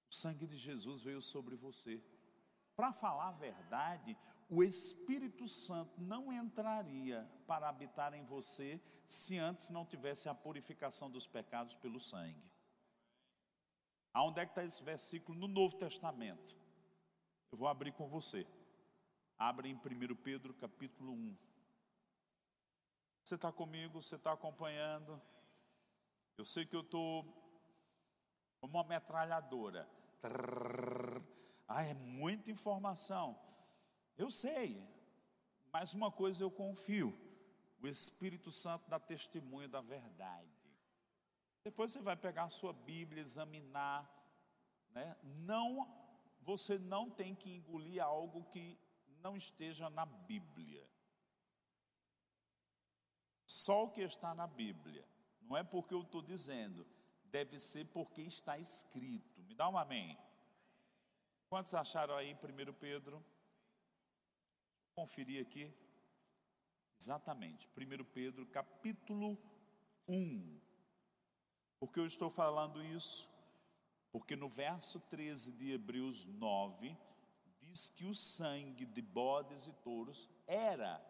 o 0.10 0.14
sangue 0.14 0.48
de 0.48 0.58
Jesus 0.58 1.02
veio 1.02 1.22
sobre 1.22 1.56
você. 1.56 2.04
Para 2.78 2.94
falar 2.94 3.30
a 3.30 3.32
verdade, 3.32 4.16
o 4.48 4.64
Espírito 4.64 5.48
Santo 5.48 6.00
não 6.00 6.32
entraria 6.32 7.28
para 7.48 7.68
habitar 7.68 8.14
em 8.14 8.24
você 8.24 8.80
se 9.04 9.36
antes 9.36 9.72
não 9.72 9.84
tivesse 9.84 10.30
a 10.30 10.36
purificação 10.36 11.10
dos 11.10 11.26
pecados 11.26 11.74
pelo 11.74 12.00
sangue. 12.00 12.40
Aonde 14.14 14.42
é 14.42 14.46
que 14.46 14.52
está 14.52 14.64
esse 14.64 14.84
versículo 14.84 15.40
no 15.40 15.48
Novo 15.48 15.76
Testamento? 15.76 16.56
Eu 17.52 17.58
vou 17.58 17.68
abrir 17.68 17.94
com 17.94 18.08
você. 18.08 18.46
Abre 19.40 19.70
em 19.70 19.76
1 19.76 20.16
Pedro 20.16 20.54
capítulo 20.54 21.14
1. 21.14 21.38
Você 23.24 23.36
está 23.36 23.52
comigo? 23.52 24.00
Você 24.00 24.18
está 24.18 24.34
acompanhando? 24.34 25.20
Eu 26.38 26.46
sei 26.46 26.64
que 26.64 26.76
eu 26.76 26.82
estou 26.82 27.24
como 28.62 28.78
uma 28.78 28.84
metralhadora. 28.84 29.90
Ah, 31.68 31.84
é 31.84 31.94
muita 31.94 32.50
informação. 32.50 33.38
Eu 34.18 34.32
sei, 34.32 34.82
mas 35.72 35.94
uma 35.94 36.12
coisa 36.12 36.44
eu 36.44 36.50
confio: 36.50 37.14
o 37.82 37.88
Espírito 37.88 38.52
Santo 38.52 38.90
dá 38.90 39.00
testemunho 39.00 39.68
da 39.68 39.82
verdade. 39.82 40.50
Depois 41.64 41.92
você 41.92 42.02
vai 42.02 42.16
pegar 42.16 42.46
a 42.46 42.50
sua 42.50 42.72
Bíblia, 42.72 43.22
examinar, 43.22 44.10
né? 44.92 45.18
Não, 45.22 45.86
você 46.42 46.78
não 46.80 47.10
tem 47.10 47.36
que 47.36 47.50
engolir 47.50 48.02
algo 48.02 48.46
que 48.46 48.80
não 49.20 49.36
esteja 49.36 49.90
na 49.90 50.06
Bíblia. 50.06 50.88
Só 53.46 53.84
o 53.84 53.92
que 53.92 54.02
está 54.02 54.34
na 54.34 54.48
Bíblia. 54.48 55.06
Não 55.42 55.58
é 55.58 55.64
porque 55.64 55.94
eu 55.94 56.02
estou 56.02 56.22
dizendo, 56.22 56.88
deve 57.26 57.60
ser 57.60 57.86
porque 57.88 58.22
está 58.22 58.58
escrito. 58.58 59.44
Me 59.44 59.54
dá 59.54 59.68
um 59.70 59.78
amém. 59.78 60.18
Quantos 61.50 61.74
acharam 61.74 62.16
aí 62.16 62.34
1 62.34 62.74
Pedro? 62.74 63.26
Conferir 64.94 65.42
aqui. 65.42 65.74
Exatamente, 67.00 67.70
1 67.70 68.04
Pedro 68.06 68.46
capítulo 68.48 69.38
1. 70.10 70.60
Por 71.80 71.92
que 71.92 72.00
eu 72.02 72.06
estou 72.06 72.30
falando 72.30 72.84
isso? 72.84 73.30
Porque 74.12 74.36
no 74.36 74.50
verso 74.50 75.00
13 75.00 75.54
de 75.54 75.72
Hebreus 75.72 76.26
9, 76.26 76.98
diz 77.62 77.90
que 77.92 78.04
o 78.04 78.14
sangue 78.14 78.86
de 78.86 79.02
bodes 79.02 79.68
e 79.68 79.74
touros 79.84 80.30
era 80.48 81.02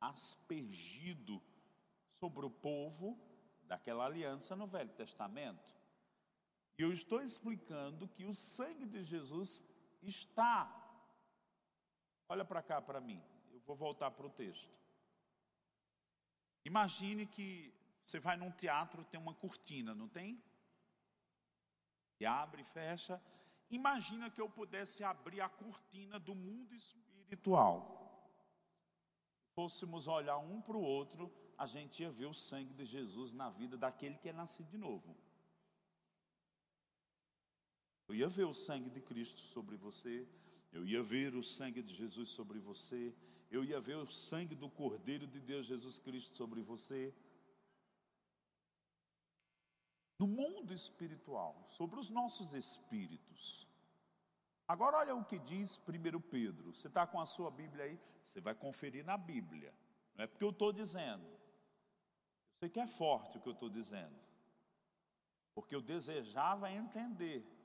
aspergido 0.00 1.42
sobre 2.12 2.46
o 2.46 2.50
povo 2.50 3.18
daquela 3.64 4.06
aliança 4.06 4.56
no 4.56 4.66
Velho 4.66 4.94
Testamento. 4.94 5.77
E 6.78 6.82
eu 6.82 6.92
estou 6.92 7.20
explicando 7.20 8.08
que 8.08 8.24
o 8.24 8.34
sangue 8.34 8.86
de 8.86 9.02
Jesus 9.02 9.62
está. 10.02 10.72
Olha 12.28 12.44
para 12.44 12.62
cá 12.62 12.80
para 12.80 13.00
mim, 13.00 13.22
eu 13.50 13.60
vou 13.60 13.74
voltar 13.74 14.10
para 14.10 14.26
o 14.26 14.30
texto. 14.30 14.72
Imagine 16.64 17.26
que 17.26 17.74
você 18.04 18.20
vai 18.20 18.36
num 18.36 18.50
teatro, 18.50 19.04
tem 19.04 19.18
uma 19.18 19.34
cortina, 19.34 19.94
não 19.94 20.08
tem? 20.08 20.42
E 22.20 22.26
abre 22.26 22.62
e 22.62 22.64
fecha, 22.64 23.20
Imagina 23.70 24.30
que 24.30 24.40
eu 24.40 24.48
pudesse 24.48 25.04
abrir 25.04 25.40
a 25.40 25.48
cortina 25.48 26.18
do 26.18 26.34
mundo 26.34 26.74
espiritual. 26.74 27.94
Fôssemos 29.54 30.08
olhar 30.08 30.38
um 30.38 30.60
para 30.60 30.76
o 30.76 30.82
outro, 30.82 31.30
a 31.56 31.66
gente 31.66 32.02
ia 32.02 32.10
ver 32.10 32.26
o 32.26 32.34
sangue 32.34 32.72
de 32.72 32.84
Jesus 32.86 33.32
na 33.32 33.50
vida 33.50 33.76
daquele 33.76 34.16
que 34.16 34.28
é 34.28 34.32
nascido 34.32 34.70
de 34.70 34.78
novo. 34.78 35.14
Eu 38.08 38.14
ia 38.14 38.28
ver 38.28 38.44
o 38.44 38.54
sangue 38.54 38.88
de 38.88 39.02
Cristo 39.02 39.40
sobre 39.40 39.76
você, 39.76 40.26
eu 40.72 40.84
ia 40.84 41.02
ver 41.02 41.34
o 41.34 41.42
sangue 41.42 41.82
de 41.82 41.94
Jesus 41.94 42.30
sobre 42.30 42.58
você, 42.58 43.14
eu 43.50 43.62
ia 43.62 43.80
ver 43.80 43.96
o 43.96 44.10
sangue 44.10 44.54
do 44.54 44.70
Cordeiro 44.70 45.26
de 45.26 45.38
Deus 45.40 45.66
Jesus 45.66 45.98
Cristo 45.98 46.36
sobre 46.36 46.62
você. 46.62 47.14
No 50.18 50.26
mundo 50.26 50.72
espiritual, 50.72 51.66
sobre 51.68 52.00
os 52.00 52.10
nossos 52.10 52.54
espíritos. 52.54 53.68
Agora 54.66 54.98
olha 54.98 55.14
o 55.14 55.24
que 55.24 55.38
diz 55.38 55.78
1 55.78 56.20
Pedro. 56.20 56.74
Você 56.74 56.88
está 56.88 57.06
com 57.06 57.20
a 57.20 57.26
sua 57.26 57.50
Bíblia 57.50 57.84
aí? 57.84 58.00
Você 58.22 58.40
vai 58.40 58.54
conferir 58.54 59.04
na 59.04 59.16
Bíblia. 59.16 59.72
Não 60.14 60.24
é 60.24 60.26
porque 60.26 60.44
eu 60.44 60.50
estou 60.50 60.72
dizendo. 60.72 61.24
Eu 61.24 62.58
sei 62.60 62.68
que 62.68 62.80
é 62.80 62.86
forte 62.86 63.38
o 63.38 63.40
que 63.40 63.48
eu 63.48 63.52
estou 63.52 63.70
dizendo. 63.70 64.18
Porque 65.54 65.74
eu 65.74 65.80
desejava 65.80 66.70
entender. 66.70 67.57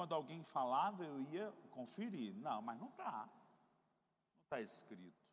Quando 0.00 0.14
alguém 0.14 0.42
falava, 0.42 1.04
eu 1.04 1.20
ia 1.20 1.52
conferir. 1.72 2.34
Não, 2.36 2.62
mas 2.62 2.80
não 2.80 2.88
está. 2.88 3.26
Não 3.26 4.42
está 4.44 4.58
escrito. 4.58 5.28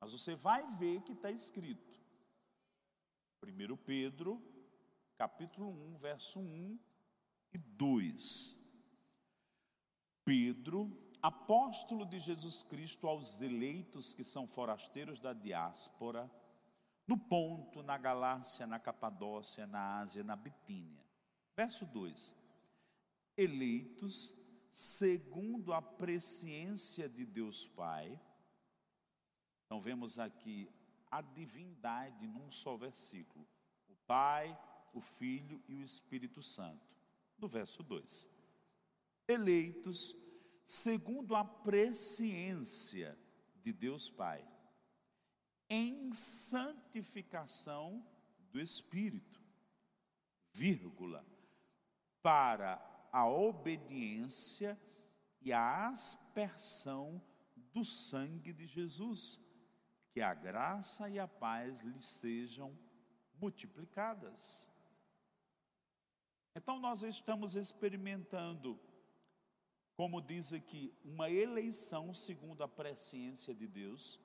Mas 0.00 0.12
você 0.12 0.34
vai 0.34 0.66
ver 0.76 1.02
que 1.02 1.12
está 1.12 1.30
escrito. 1.30 2.00
1 3.44 3.76
Pedro, 3.84 4.42
capítulo 5.18 5.68
1, 5.68 5.98
verso 5.98 6.40
1 6.40 6.80
e 7.52 7.58
2. 7.58 8.80
Pedro, 10.24 10.98
apóstolo 11.20 12.06
de 12.06 12.18
Jesus 12.18 12.62
Cristo 12.62 13.06
aos 13.06 13.42
eleitos 13.42 14.14
que 14.14 14.24
são 14.24 14.46
forasteiros 14.46 15.20
da 15.20 15.34
diáspora, 15.34 16.30
no 17.06 17.18
Ponto, 17.18 17.82
na 17.82 17.98
Galácia, 17.98 18.66
na 18.66 18.78
Capadócia, 18.78 19.66
na 19.66 19.98
Ásia, 19.98 20.24
na 20.24 20.36
Bitínia. 20.36 21.04
Verso 21.54 21.84
2: 21.84 22.40
Eleitos 23.40 24.34
segundo 24.72 25.72
a 25.72 25.80
presciência 25.80 27.08
de 27.08 27.24
Deus 27.24 27.66
Pai. 27.66 28.20
Então 29.64 29.80
vemos 29.80 30.18
aqui 30.18 30.68
a 31.10 31.20
divindade 31.22 32.26
num 32.26 32.50
só 32.50 32.76
versículo: 32.76 33.46
o 33.88 33.96
Pai, 34.06 34.58
o 34.92 35.00
Filho 35.00 35.62
e 35.68 35.74
o 35.74 35.82
Espírito 35.82 36.42
Santo. 36.42 36.86
No 37.38 37.48
verso 37.48 37.82
2 37.82 38.40
eleitos 39.30 40.14
segundo 40.64 41.34
a 41.34 41.44
presciência 41.44 43.18
de 43.62 43.72
Deus 43.72 44.08
Pai, 44.10 44.46
em 45.68 46.12
santificação 46.12 48.06
do 48.52 48.60
Espírito, 48.60 49.40
vírgula, 50.52 51.26
para 52.22 52.76
a 53.10 53.28
obediência 53.28 54.78
e 55.40 55.52
a 55.52 55.88
aspersão 55.88 57.22
do 57.72 57.84
sangue 57.84 58.52
de 58.52 58.66
Jesus, 58.66 59.40
que 60.10 60.20
a 60.20 60.34
graça 60.34 61.08
e 61.08 61.18
a 61.18 61.28
paz 61.28 61.80
lhe 61.80 62.00
sejam 62.00 62.76
multiplicadas. 63.40 64.68
Então, 66.54 66.78
nós 66.78 67.02
estamos 67.02 67.54
experimentando 67.54 68.78
como 70.00 70.22
diz 70.22 70.54
aqui, 70.54 70.90
uma 71.04 71.28
eleição 71.28 72.14
segundo 72.14 72.64
a 72.64 72.68
presciência 72.68 73.54
de 73.54 73.68
Deus, 73.68 74.18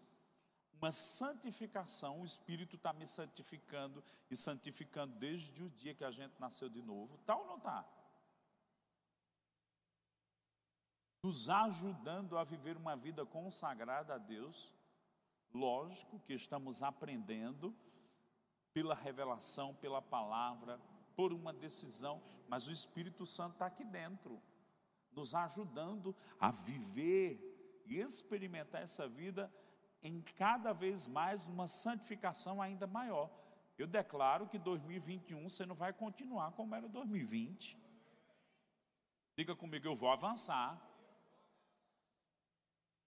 uma 0.71 0.89
santificação, 0.89 2.21
o 2.21 2.25
Espírito 2.25 2.77
está 2.77 2.93
me 2.93 3.05
santificando 3.05 4.01
e 4.31 4.37
santificando 4.37 5.13
desde 5.17 5.61
o 5.61 5.69
dia 5.69 5.93
que 5.93 6.05
a 6.05 6.11
gente 6.11 6.39
nasceu 6.39 6.69
de 6.69 6.81
novo, 6.81 7.17
tá 7.25 7.35
ou 7.35 7.45
não 7.45 7.59
tá? 7.59 7.85
Nos 11.25 11.49
ajudando 11.49 12.37
a 12.37 12.43
viver 12.43 12.77
uma 12.77 12.95
vida 12.95 13.25
consagrada 13.25 14.13
a 14.13 14.17
Deus. 14.19 14.71
Lógico 15.51 16.19
que 16.19 16.33
estamos 16.35 16.83
aprendendo 16.83 17.75
pela 18.71 18.93
revelação, 18.93 19.73
pela 19.73 20.03
palavra, 20.03 20.79
por 21.15 21.33
uma 21.33 21.51
decisão, 21.51 22.21
mas 22.47 22.67
o 22.67 22.71
Espírito 22.71 23.25
Santo 23.25 23.53
está 23.53 23.65
aqui 23.65 23.83
dentro, 23.83 24.39
nos 25.11 25.33
ajudando 25.33 26.15
a 26.39 26.51
viver 26.51 27.81
e 27.87 27.97
experimentar 27.99 28.83
essa 28.83 29.07
vida 29.07 29.51
em 30.03 30.21
cada 30.21 30.73
vez 30.73 31.07
mais 31.07 31.47
uma 31.47 31.67
santificação 31.67 32.61
ainda 32.61 32.85
maior. 32.85 33.31
Eu 33.79 33.87
declaro 33.87 34.47
que 34.47 34.59
2021 34.59 35.49
você 35.49 35.65
não 35.65 35.73
vai 35.73 35.91
continuar 35.91 36.51
como 36.51 36.75
era 36.75 36.87
2020. 36.87 37.75
Diga 39.35 39.55
comigo, 39.55 39.87
eu 39.87 39.95
vou 39.95 40.11
avançar. 40.11 40.79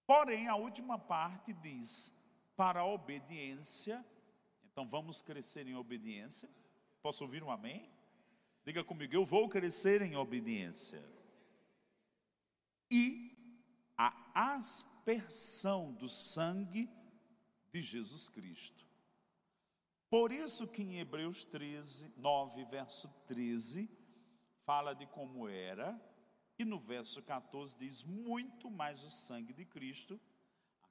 Porém, 0.09 0.47
a 0.47 0.55
última 0.55 0.97
parte 0.97 1.53
diz: 1.53 2.11
para 2.55 2.79
a 2.79 2.85
obediência. 2.85 4.03
Então 4.71 4.87
vamos 4.87 5.21
crescer 5.21 5.67
em 5.67 5.75
obediência. 5.75 6.49
Posso 6.99 7.23
ouvir 7.23 7.43
um 7.43 7.51
amém? 7.51 7.87
Diga 8.65 8.83
comigo, 8.83 9.13
eu 9.13 9.23
vou 9.23 9.47
crescer 9.47 10.01
em 10.01 10.15
obediência. 10.15 10.99
E 12.89 13.37
a 13.95 14.11
aspersão 14.55 15.93
do 15.93 16.09
sangue 16.09 16.89
de 17.71 17.79
Jesus 17.79 18.27
Cristo. 18.29 18.83
Por 20.09 20.31
isso 20.31 20.67
que 20.67 20.81
em 20.81 20.97
Hebreus 20.97 21.45
13, 21.45 22.11
9, 22.17 22.65
verso 22.65 23.07
13, 23.27 23.87
fala 24.65 24.95
de 24.95 25.05
como 25.05 25.47
era, 25.47 26.01
e 26.59 26.65
no 26.65 26.77
verso 26.77 27.23
14 27.23 27.77
diz: 27.77 28.03
muito 28.03 28.69
mais 28.69 29.03
o 29.03 29.09
sangue 29.09 29.53
de 29.53 29.65
Cristo 29.65 30.19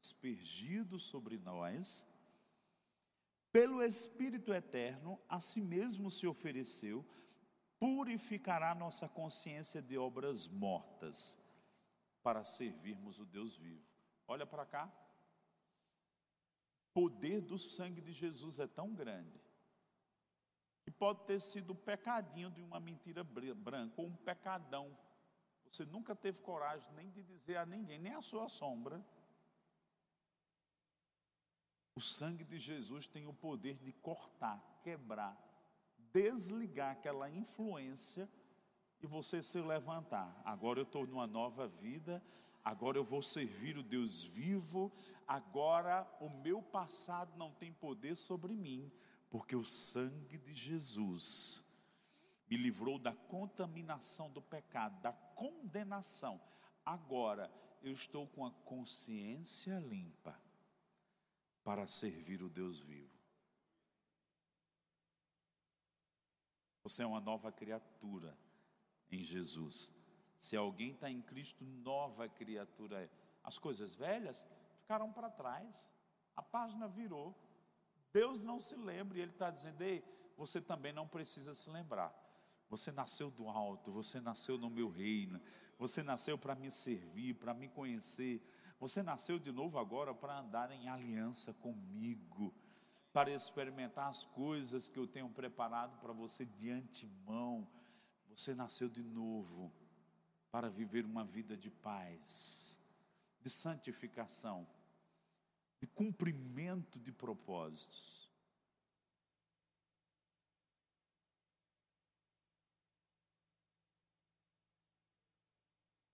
aspergido 0.01 0.99
sobre 0.99 1.39
nós, 1.39 2.09
pelo 3.53 3.83
Espírito 3.83 4.53
eterno, 4.53 5.21
a 5.29 5.41
si 5.41 5.61
mesmo 5.61 6.11
se 6.11 6.27
ofereceu, 6.27 7.05
purificará 7.79 8.75
nossa 8.75 9.09
consciência 9.09 9.83
de 9.83 9.99
obras 9.99 10.49
mortas, 10.49 11.39
para 12.23 12.45
servirmos 12.45 13.19
o 13.19 13.27
Deus 13.27 13.57
vivo. 13.57 13.85
Olha 14.27 14.47
para 14.47 14.65
cá. 14.67 14.93
O 16.91 17.01
poder 17.01 17.41
do 17.41 17.59
sangue 17.59 18.01
de 18.01 18.13
Jesus 18.13 18.59
é 18.59 18.67
tão 18.67 18.95
grande 18.95 19.41
que 20.83 20.91
pode 20.91 21.25
ter 21.27 21.41
sido 21.41 21.71
o 21.71 21.77
pecadinho 21.77 22.51
de 22.51 22.63
uma 22.63 22.81
mentira 22.81 23.23
branca 23.23 24.01
ou 24.01 24.07
um 24.07 24.17
pecadão. 24.17 24.97
Você 25.71 25.85
nunca 25.85 26.15
teve 26.15 26.41
coragem 26.41 26.91
nem 26.95 27.11
de 27.11 27.23
dizer 27.23 27.57
a 27.57 27.67
ninguém, 27.67 27.99
nem 27.99 28.15
a 28.15 28.23
sua 28.23 28.49
sombra 28.49 29.05
o 31.99 32.01
sangue 32.01 32.45
de 32.45 32.57
Jesus 32.61 33.09
tem 33.09 33.27
o 33.27 33.35
poder 33.35 33.77
de 33.79 33.91
cortar, 33.91 34.63
quebrar, 34.85 35.37
desligar 36.13 36.93
aquela 36.93 37.29
influência 37.29 38.31
e 39.03 39.07
você 39.07 39.43
se 39.43 39.61
levantar. 39.61 40.41
Agora 40.45 40.79
eu 40.79 40.85
estou 40.85 41.05
numa 41.05 41.27
nova 41.27 41.67
vida, 41.67 42.23
agora 42.65 42.97
eu 42.97 43.03
vou 43.03 43.21
servir 43.21 43.77
o 43.77 43.83
Deus 43.83 44.23
vivo, 44.23 44.93
agora 45.27 46.09
o 46.21 46.31
meu 46.31 46.63
passado 46.63 47.37
não 47.37 47.53
tem 47.53 47.73
poder 47.73 48.15
sobre 48.15 48.55
mim, 48.55 48.93
porque 49.29 49.57
o 49.57 49.65
sangue 49.65 50.39
de 50.39 50.55
Jesus 50.55 51.65
me 52.49 52.57
livrou 52.57 52.99
da 52.99 53.13
contaminação 53.13 54.31
do 54.31 54.41
pecado, 54.41 55.01
da 55.01 55.13
condenação. 55.13 56.41
Agora 56.85 57.51
eu 57.83 57.93
estou 57.93 58.27
com 58.27 58.45
a 58.45 58.51
consciência 58.51 59.79
limpa 59.79 60.39
para 61.63 61.87
servir 61.87 62.43
o 62.43 62.49
Deus 62.49 62.79
vivo. 62.79 63.19
Você 66.83 67.03
é 67.03 67.07
uma 67.07 67.21
nova 67.21 67.53
criatura 67.53 68.37
em 69.11 69.23
Jesus. 69.23 69.93
Se 70.39 70.57
alguém 70.57 70.93
está 70.93 71.11
em 71.11 71.21
Cristo, 71.21 71.65
nova 71.65 72.29
criatura 72.29 73.03
é. 73.03 73.11
As 73.45 73.59
coisas 73.59 73.95
velhas 73.95 74.47
ficaram 74.81 75.13
para 75.13 75.31
trás, 75.31 75.91
a 76.35 76.43
página 76.43 76.89
virou. 76.89 77.35
Deus 78.13 78.43
não 78.43 78.59
se 78.59 78.77
lembra, 78.77 79.19
e 79.19 79.21
Ele 79.21 79.33
está 79.33 79.51
dizendo: 79.51 79.83
Ei, 79.83 80.03
você 80.37 80.61
também 80.61 80.93
não 80.93 81.07
precisa 81.07 81.53
se 81.53 81.69
lembrar. 81.71 82.15
Você 82.69 82.93
nasceu 82.93 83.31
do 83.31 83.49
alto, 83.49 83.91
você 83.91 84.21
nasceu 84.21 84.59
no 84.59 84.69
meu 84.69 84.91
reino, 84.91 85.41
você 85.79 86.03
nasceu 86.03 86.37
para 86.37 86.55
me 86.55 86.71
servir, 86.71 87.35
para 87.35 87.55
me 87.55 87.69
conhecer, 87.69 88.43
você 88.79 89.03
nasceu 89.03 89.39
de 89.39 89.51
novo 89.51 89.79
agora 89.79 90.15
para 90.15 90.39
andar 90.39 90.71
em 90.71 90.89
aliança 90.89 91.53
comigo, 91.55 92.55
para 93.13 93.31
experimentar 93.33 94.09
as 94.09 94.25
coisas 94.25 94.89
que 94.89 94.99
eu 94.99 95.07
tenho 95.07 95.29
preparado 95.31 95.99
para 95.99 96.13
você 96.13 96.45
de 96.45 96.71
antemão. 96.71 97.67
Você 98.29 98.55
nasceu 98.55 98.89
de 98.89 99.03
novo 99.03 99.73
para 100.51 100.69
viver 100.69 101.05
uma 101.05 101.25
vida 101.25 101.57
de 101.57 101.71
paz, 101.71 102.81
de 103.41 103.51
santificação, 103.51 104.67
de 105.81 105.87
cumprimento 105.87 106.99
de 107.01 107.11
propósitos. 107.11 108.28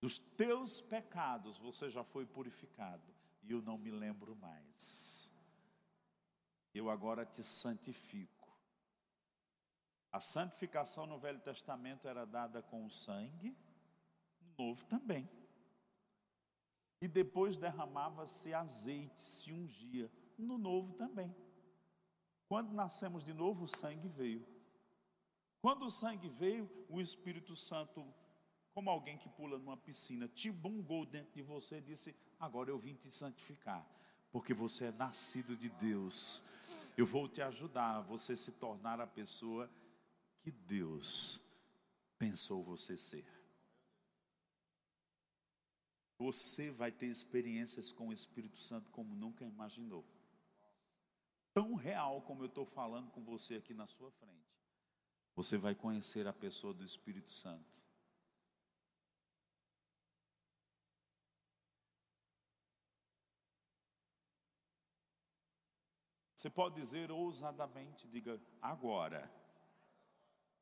Dos 0.05 0.19
teus 0.19 0.83
pecados 0.83 1.57
você 1.57 1.89
já 1.89 2.05
foi 2.05 2.27
purificado, 2.27 3.11
e 3.43 3.53
eu 3.53 3.63
não 3.63 3.79
me 3.79 3.91
lembro 3.91 4.37
mais. 4.37 5.33
Eu 6.75 6.91
agora 6.91 7.25
te 7.25 7.43
santifico. 7.43 8.55
A 10.13 10.21
santificação 10.21 11.07
no 11.07 11.19
Velho 11.19 11.41
Testamento 11.41 12.07
era 12.07 12.27
dada 12.27 12.61
com 12.61 12.85
o 12.85 12.91
sangue, 12.91 13.57
no 14.43 14.67
Novo 14.67 14.85
também. 14.85 15.27
E 17.01 17.09
depois 17.09 17.57
derramava-se 17.57 18.53
azeite, 18.53 19.23
se 19.23 19.55
ungia, 19.55 20.13
no 20.37 20.59
Novo 20.59 20.93
também. 20.93 21.35
Quando 22.47 22.75
nascemos 22.75 23.25
de 23.25 23.33
novo, 23.33 23.65
o 23.65 23.69
sangue 23.69 24.09
veio. 24.09 24.47
Quando 25.63 25.87
o 25.87 25.91
sangue 25.91 26.29
veio, 26.29 26.71
o 26.91 27.01
Espírito 27.01 27.57
Santo 27.57 28.07
como 28.75 28.91
alguém 28.91 29.17
que 29.17 29.29
pula 29.29 29.57
numa 29.57 29.77
piscina, 29.77 30.27
te 30.27 30.51
bungou 30.51 31.07
dentro 31.07 31.33
de 31.33 31.43
você 31.43 31.79
e 31.79 31.83
disse: 31.83 32.15
Agora 32.41 32.69
eu 32.69 32.79
vim 32.79 32.95
te 32.95 33.09
santificar, 33.09 33.87
porque 34.33 34.53
você 34.53 34.87
é 34.87 34.93
nascido 34.93 35.57
de 35.57 35.69
Deus. 35.69 36.43
Eu 36.97 37.07
vou 37.07 37.29
te 37.29 37.41
ajudar 37.41 37.99
a 37.99 38.01
você 38.01 38.37
se 38.37 38.53
tornar 38.53 39.01
a 39.01 39.07
pessoa 39.07 39.71
que 40.41 40.51
Deus 40.51 41.41
pensou 42.19 42.63
você 42.63 42.97
ser. 42.97 43.25
Você 46.19 46.71
vai 46.71 46.91
ter 46.91 47.07
experiências 47.07 47.91
com 47.91 48.09
o 48.09 48.13
Espírito 48.13 48.59
Santo 48.59 48.91
como 48.91 49.15
nunca 49.15 49.45
imaginou. 49.45 50.05
Tão 51.53 51.75
real 51.75 52.23
como 52.23 52.43
eu 52.43 52.47
estou 52.47 52.67
falando 52.67 53.11
com 53.11 53.23
você 53.23 53.57
aqui 53.57 53.75
na 53.75 53.87
sua 53.87 54.11
frente. 54.11 54.35
Você 55.37 55.57
vai 55.57 55.75
conhecer 55.75 56.27
a 56.27 56.33
pessoa 56.33 56.73
do 56.73 56.85
Espírito 56.85 57.31
Santo. 57.31 57.84
Você 66.45 66.51
pode 66.51 66.75
dizer 66.75 67.11
ousadamente, 67.11 68.07
diga 68.07 68.39
agora, 68.61 69.33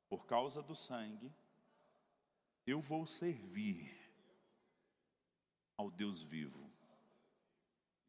por 0.09 0.25
causa 0.27 0.63
do 0.63 0.77
sangue, 0.77 1.35
eu 2.65 2.81
vou 2.81 3.05
servir 3.05 3.91
ao 5.77 5.91
Deus 5.91 6.23
vivo. 6.23 6.71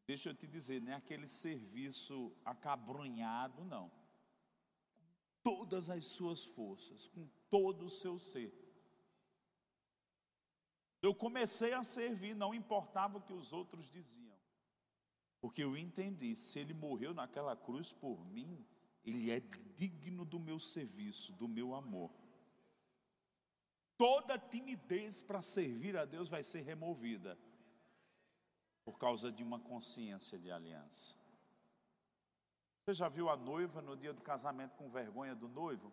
Deixa 0.06 0.28
eu 0.28 0.36
te 0.36 0.46
dizer, 0.46 0.80
não 0.80 0.92
é 0.92 0.94
aquele 0.94 1.26
serviço 1.26 2.32
acabrunhado, 2.44 3.64
não. 3.64 3.90
Com 5.02 5.56
todas 5.56 5.90
as 5.90 6.04
suas 6.04 6.44
forças, 6.44 7.08
com 7.08 7.28
todo 7.50 7.86
o 7.86 7.90
seu 7.90 8.20
ser. 8.20 8.54
Eu 11.02 11.12
comecei 11.12 11.72
a 11.72 11.82
servir, 11.82 12.36
não 12.36 12.54
importava 12.54 13.18
o 13.18 13.22
que 13.22 13.32
os 13.32 13.52
outros 13.52 13.90
diziam. 13.90 14.33
Porque 15.44 15.62
eu 15.62 15.76
entendi, 15.76 16.34
se 16.34 16.58
ele 16.58 16.72
morreu 16.72 17.12
naquela 17.12 17.54
cruz 17.54 17.92
por 17.92 18.24
mim, 18.24 18.66
ele 19.04 19.30
é 19.30 19.40
digno 19.76 20.24
do 20.24 20.40
meu 20.40 20.58
serviço, 20.58 21.34
do 21.34 21.46
meu 21.46 21.74
amor. 21.74 22.10
Toda 23.98 24.38
timidez 24.38 25.20
para 25.20 25.42
servir 25.42 25.98
a 25.98 26.06
Deus 26.06 26.30
vai 26.30 26.42
ser 26.42 26.62
removida 26.62 27.38
por 28.86 28.98
causa 28.98 29.30
de 29.30 29.42
uma 29.42 29.60
consciência 29.60 30.38
de 30.38 30.50
aliança. 30.50 31.14
Você 32.80 32.94
já 32.94 33.10
viu 33.10 33.28
a 33.28 33.36
noiva 33.36 33.82
no 33.82 33.98
dia 33.98 34.14
do 34.14 34.22
casamento 34.22 34.78
com 34.78 34.88
vergonha 34.88 35.34
do 35.34 35.46
noivo? 35.46 35.92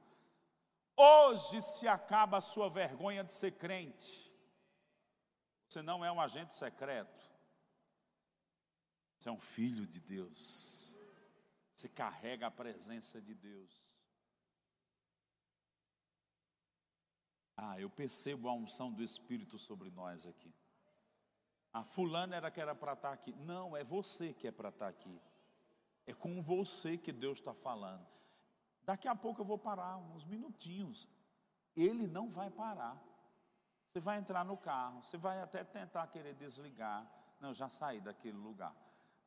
Hoje 0.96 1.62
se 1.62 1.90
acaba 1.90 2.38
a 2.38 2.42
sua 2.42 2.70
vergonha 2.70 3.22
de 3.22 3.38
ser 3.38 3.52
crente. 3.58 4.32
Você 5.68 5.82
não 5.82 6.06
é 6.06 6.10
um 6.10 6.22
agente 6.22 6.56
secreto. 6.56 7.31
Você 9.22 9.30
é 9.30 9.32
um 9.32 9.40
filho 9.40 9.86
de 9.86 10.00
Deus. 10.00 10.98
Você 11.76 11.88
carrega 11.88 12.48
a 12.48 12.50
presença 12.50 13.22
de 13.22 13.36
Deus. 13.36 13.96
Ah, 17.56 17.80
eu 17.80 17.88
percebo 17.88 18.50
a 18.50 18.54
unção 18.54 18.92
do 18.92 19.04
Espírito 19.04 19.60
sobre 19.60 19.92
nós 19.92 20.26
aqui. 20.26 20.52
A 21.72 21.84
fulana 21.84 22.36
era 22.36 22.50
que 22.50 22.60
era 22.60 22.74
para 22.74 22.94
estar 22.94 23.14
aqui. 23.14 23.32
Não, 23.34 23.78
é 23.78 23.84
você 23.84 24.34
que 24.34 24.48
é 24.48 24.52
para 24.52 24.70
estar 24.70 24.88
aqui. 24.88 25.22
É 26.08 26.16
com 26.16 26.42
você 26.42 26.98
que 26.98 27.12
Deus 27.12 27.38
está 27.38 27.54
falando. 27.54 28.08
Daqui 28.84 29.08
a 29.08 29.14
pouco 29.16 29.42
eu 29.42 29.46
vou 29.46 29.60
parar, 29.60 29.98
uns 29.98 30.26
minutinhos. 30.26 31.08
Ele 31.76 32.08
não 32.08 32.32
vai 32.32 32.50
parar. 32.50 33.00
Você 33.86 34.00
vai 34.00 34.18
entrar 34.18 34.44
no 34.44 34.58
carro, 34.58 35.04
você 35.04 35.16
vai 35.16 35.40
até 35.44 35.64
tentar 35.64 36.08
querer 36.08 36.34
desligar. 36.34 37.08
Não, 37.40 37.54
já 37.54 37.70
saí 37.70 38.02
daquele 38.02 38.38
lugar. 38.38 38.76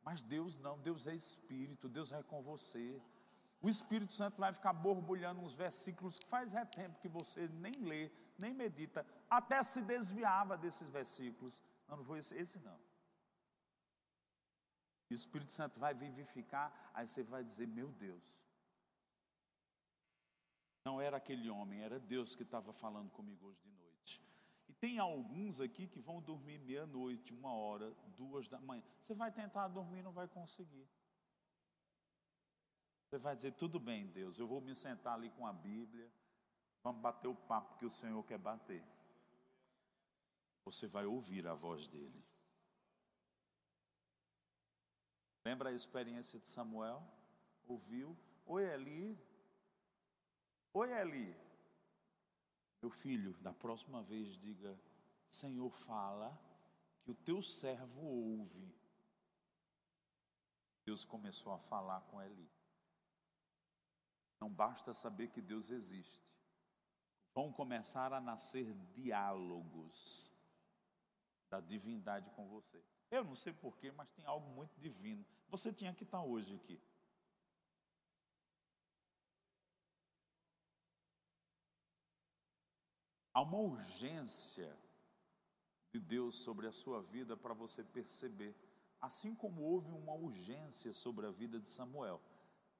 Mas 0.04 0.22
Deus 0.22 0.58
não, 0.58 0.78
Deus 0.78 1.06
é 1.06 1.14
Espírito, 1.14 1.88
Deus 1.88 2.10
vai 2.10 2.22
com 2.22 2.42
você. 2.42 3.00
O 3.60 3.68
Espírito 3.68 4.12
Santo 4.12 4.38
vai 4.38 4.52
ficar 4.52 4.74
borbulhando 4.74 5.40
uns 5.40 5.54
versículos 5.54 6.18
que 6.18 6.26
faz 6.26 6.54
é 6.54 6.64
tempo 6.66 7.00
que 7.00 7.08
você 7.08 7.48
nem 7.48 7.72
lê, 7.72 8.10
nem 8.38 8.52
medita, 8.52 9.06
até 9.30 9.62
se 9.62 9.80
desviava 9.80 10.58
desses 10.58 10.88
versículos. 10.88 11.62
Não, 11.88 11.96
não 11.96 12.04
foi 12.04 12.18
esse, 12.18 12.36
esse 12.36 12.58
não. 12.58 12.78
O 15.10 15.14
Espírito 15.14 15.52
Santo 15.52 15.80
vai 15.80 15.94
vivificar, 15.94 16.90
aí 16.92 17.06
você 17.06 17.22
vai 17.22 17.42
dizer: 17.42 17.66
Meu 17.66 17.88
Deus, 17.92 18.36
não 20.84 21.00
era 21.00 21.16
aquele 21.16 21.48
homem, 21.48 21.80
era 21.80 21.98
Deus 21.98 22.34
que 22.34 22.42
estava 22.42 22.72
falando 22.72 23.10
comigo 23.10 23.46
hoje 23.46 23.62
de 23.62 23.70
noite. 23.70 24.22
Tem 24.84 24.98
alguns 24.98 25.62
aqui 25.62 25.86
que 25.86 25.98
vão 25.98 26.20
dormir 26.20 26.58
meia-noite, 26.58 27.32
uma 27.32 27.50
hora, 27.54 27.90
duas 28.18 28.48
da 28.48 28.60
manhã. 28.60 28.82
Você 29.00 29.14
vai 29.14 29.32
tentar 29.32 29.66
dormir, 29.68 30.02
não 30.02 30.12
vai 30.12 30.28
conseguir. 30.28 30.86
Você 33.06 33.16
vai 33.16 33.34
dizer: 33.34 33.52
tudo 33.52 33.80
bem, 33.80 34.06
Deus, 34.08 34.38
eu 34.38 34.46
vou 34.46 34.60
me 34.60 34.74
sentar 34.74 35.14
ali 35.14 35.30
com 35.30 35.46
a 35.46 35.54
Bíblia, 35.54 36.12
vamos 36.82 37.00
bater 37.00 37.28
o 37.28 37.34
papo 37.34 37.78
que 37.78 37.86
o 37.86 37.90
Senhor 37.90 38.22
quer 38.24 38.36
bater. 38.36 38.84
Você 40.66 40.86
vai 40.86 41.06
ouvir 41.06 41.46
a 41.46 41.54
voz 41.54 41.88
dele. 41.88 42.22
Lembra 45.46 45.70
a 45.70 45.72
experiência 45.72 46.38
de 46.38 46.46
Samuel? 46.46 47.02
Ouviu? 47.66 48.14
Oi, 48.44 48.62
Eli, 48.64 49.18
Oi, 50.74 50.92
Eli. 51.00 51.43
Meu 52.84 52.90
filho, 52.90 53.32
da 53.40 53.50
próxima 53.50 54.02
vez 54.02 54.36
diga: 54.36 54.78
Senhor, 55.26 55.70
fala 55.70 56.38
que 57.00 57.10
o 57.10 57.14
teu 57.14 57.40
servo 57.40 58.02
ouve. 58.02 58.76
Deus 60.84 61.02
começou 61.02 61.50
a 61.54 61.58
falar 61.58 62.02
com 62.02 62.20
Eli. 62.20 62.46
Não 64.38 64.50
basta 64.50 64.92
saber 64.92 65.28
que 65.28 65.40
Deus 65.40 65.70
existe. 65.70 66.36
Vão 67.32 67.50
começar 67.50 68.12
a 68.12 68.20
nascer 68.20 68.74
diálogos 68.92 70.30
da 71.48 71.62
divindade 71.62 72.28
com 72.32 72.46
você. 72.48 72.84
Eu 73.10 73.24
não 73.24 73.34
sei 73.34 73.54
porquê, 73.54 73.92
mas 73.92 74.10
tem 74.10 74.26
algo 74.26 74.50
muito 74.50 74.78
divino. 74.78 75.24
Você 75.48 75.72
tinha 75.72 75.94
que 75.94 76.04
estar 76.04 76.22
hoje 76.22 76.54
aqui. 76.54 76.78
Há 83.34 83.42
uma 83.42 83.58
urgência 83.58 84.78
de 85.92 85.98
Deus 85.98 86.38
sobre 86.38 86.68
a 86.68 86.72
sua 86.72 87.02
vida 87.02 87.36
para 87.36 87.52
você 87.52 87.82
perceber, 87.82 88.54
assim 89.00 89.34
como 89.34 89.62
houve 89.62 89.90
uma 89.90 90.14
urgência 90.14 90.92
sobre 90.92 91.26
a 91.26 91.32
vida 91.32 91.58
de 91.58 91.68
Samuel, 91.68 92.22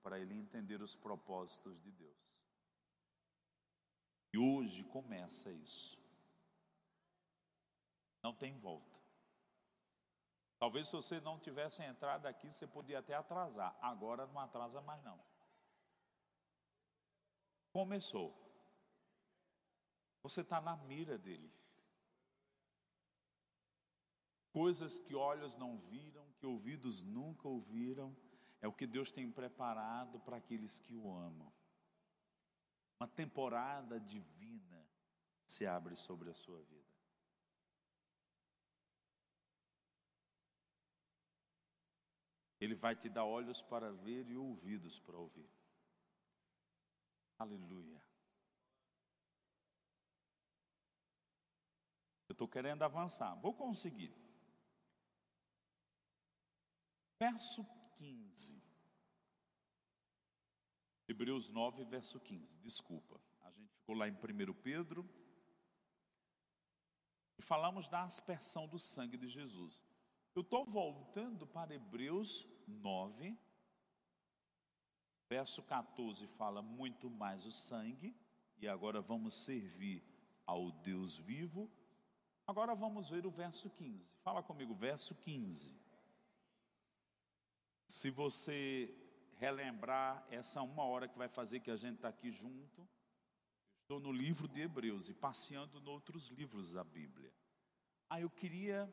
para 0.01 0.19
ele 0.19 0.33
entender 0.33 0.81
os 0.81 0.95
propósitos 0.95 1.81
de 1.83 1.91
Deus. 1.91 2.41
E 4.33 4.39
hoje 4.39 4.85
começa 4.85 5.51
isso. 5.51 5.99
Não 8.23 8.33
tem 8.33 8.57
volta. 8.59 9.01
Talvez 10.59 10.89
se 10.89 10.97
você 10.97 11.21
não 11.21 11.39
tivesse 11.39 11.83
entrado 11.83 12.27
aqui, 12.27 12.51
você 12.51 12.67
podia 12.67 13.01
até 13.01 13.15
atrasar. 13.15 13.77
Agora 13.81 14.27
não 14.27 14.39
atrasa 14.39 14.81
mais 14.81 15.03
não. 15.03 15.21
Começou. 17.73 18.44
Você 20.25 20.41
está 20.41 20.59
na 20.59 20.75
mira 20.75 21.19
dele. 21.19 21.53
Coisas 24.51 24.99
que 24.99 25.15
olhos 25.15 25.59
não 25.59 25.79
viram, 25.79 26.27
que 26.39 26.47
ouvidos 26.47 27.03
nunca 27.03 27.47
ouviram, 27.47 28.17
é 28.63 28.67
o 28.67 28.73
que 28.73 28.87
Deus 28.87 29.13
tem 29.13 29.31
preparado 29.31 30.19
para 30.21 30.39
aqueles 30.39 30.79
que 30.79 30.97
o 30.97 31.15
amam. 31.15 31.53
Uma 32.99 33.07
temporada 33.07 34.01
divina 34.01 34.89
se 35.45 35.67
abre 35.67 35.95
sobre 35.95 36.31
a 36.31 36.35
sua 36.35 36.63
vida. 36.63 36.95
Ele 42.59 42.75
vai 42.75 42.97
te 42.97 43.11
dar 43.11 43.27
olhos 43.27 43.61
para 43.61 43.93
ver 43.93 44.27
e 44.31 44.37
ouvidos 44.39 44.99
para 44.99 45.19
ouvir. 45.19 45.51
Aleluia. 47.39 48.14
Eu 52.35 52.37
estou 52.37 52.49
querendo 52.49 52.83
avançar, 52.83 53.33
vou 53.37 53.55
conseguir. 53.55 54.13
Verso 57.17 57.65
15. 57.97 58.61
Hebreus 61.07 61.49
9, 61.49 61.85
verso 61.85 62.19
15. 62.19 62.59
Desculpa, 62.59 63.21
a 63.43 63.53
gente 63.53 63.73
ficou 63.77 63.95
lá 63.95 64.09
em 64.09 64.15
1 64.15 64.53
Pedro. 64.55 65.09
E 67.39 67.43
falamos 67.43 67.89
da 67.89 68.03
aspersão 68.03 68.67
do 68.67 68.81
sangue 68.81 69.17
de 69.17 69.29
Jesus. 69.29 69.85
Eu 70.35 70.43
estou 70.43 70.65
voltando 70.65 71.47
para 71.47 71.73
Hebreus 71.73 72.49
9, 72.67 73.39
verso 75.29 75.63
14 75.63 76.27
fala 76.27 76.61
muito 76.61 77.09
mais 77.09 77.47
o 77.47 77.53
sangue, 77.53 78.13
e 78.59 78.67
agora 78.67 79.01
vamos 79.01 79.37
servir 79.37 80.03
ao 80.45 80.73
Deus 80.73 81.17
vivo 81.17 81.71
Agora 82.47 82.75
vamos 82.75 83.09
ver 83.09 83.25
o 83.27 83.31
verso 83.31 83.71
15. 83.71 84.17
Fala 84.23 84.43
comigo, 84.43 84.75
verso 84.75 85.15
15. 85.15 85.75
Se 87.87 88.11
você 88.11 88.95
relembrar 89.37 90.27
essa 90.31 90.61
uma 90.63 90.85
hora 90.85 91.09
que 91.09 91.17
vai 91.17 91.29
fazer 91.29 91.61
que 91.61 91.71
a 91.71 91.77
gente 91.77 91.97
está 91.97 92.09
aqui 92.09 92.31
junto, 92.31 92.87
estou 93.81 93.99
no 93.99 94.13
livro 94.13 94.47
de 94.47 94.61
Hebreus 94.61 95.09
e 95.09 95.15
passeando 95.15 95.79
em 95.79 95.89
outros 95.89 96.29
livros 96.29 96.73
da 96.73 96.85
Bíblia. 96.85 97.33
Ah, 98.11 98.21
eu 98.21 98.29
queria, 98.29 98.93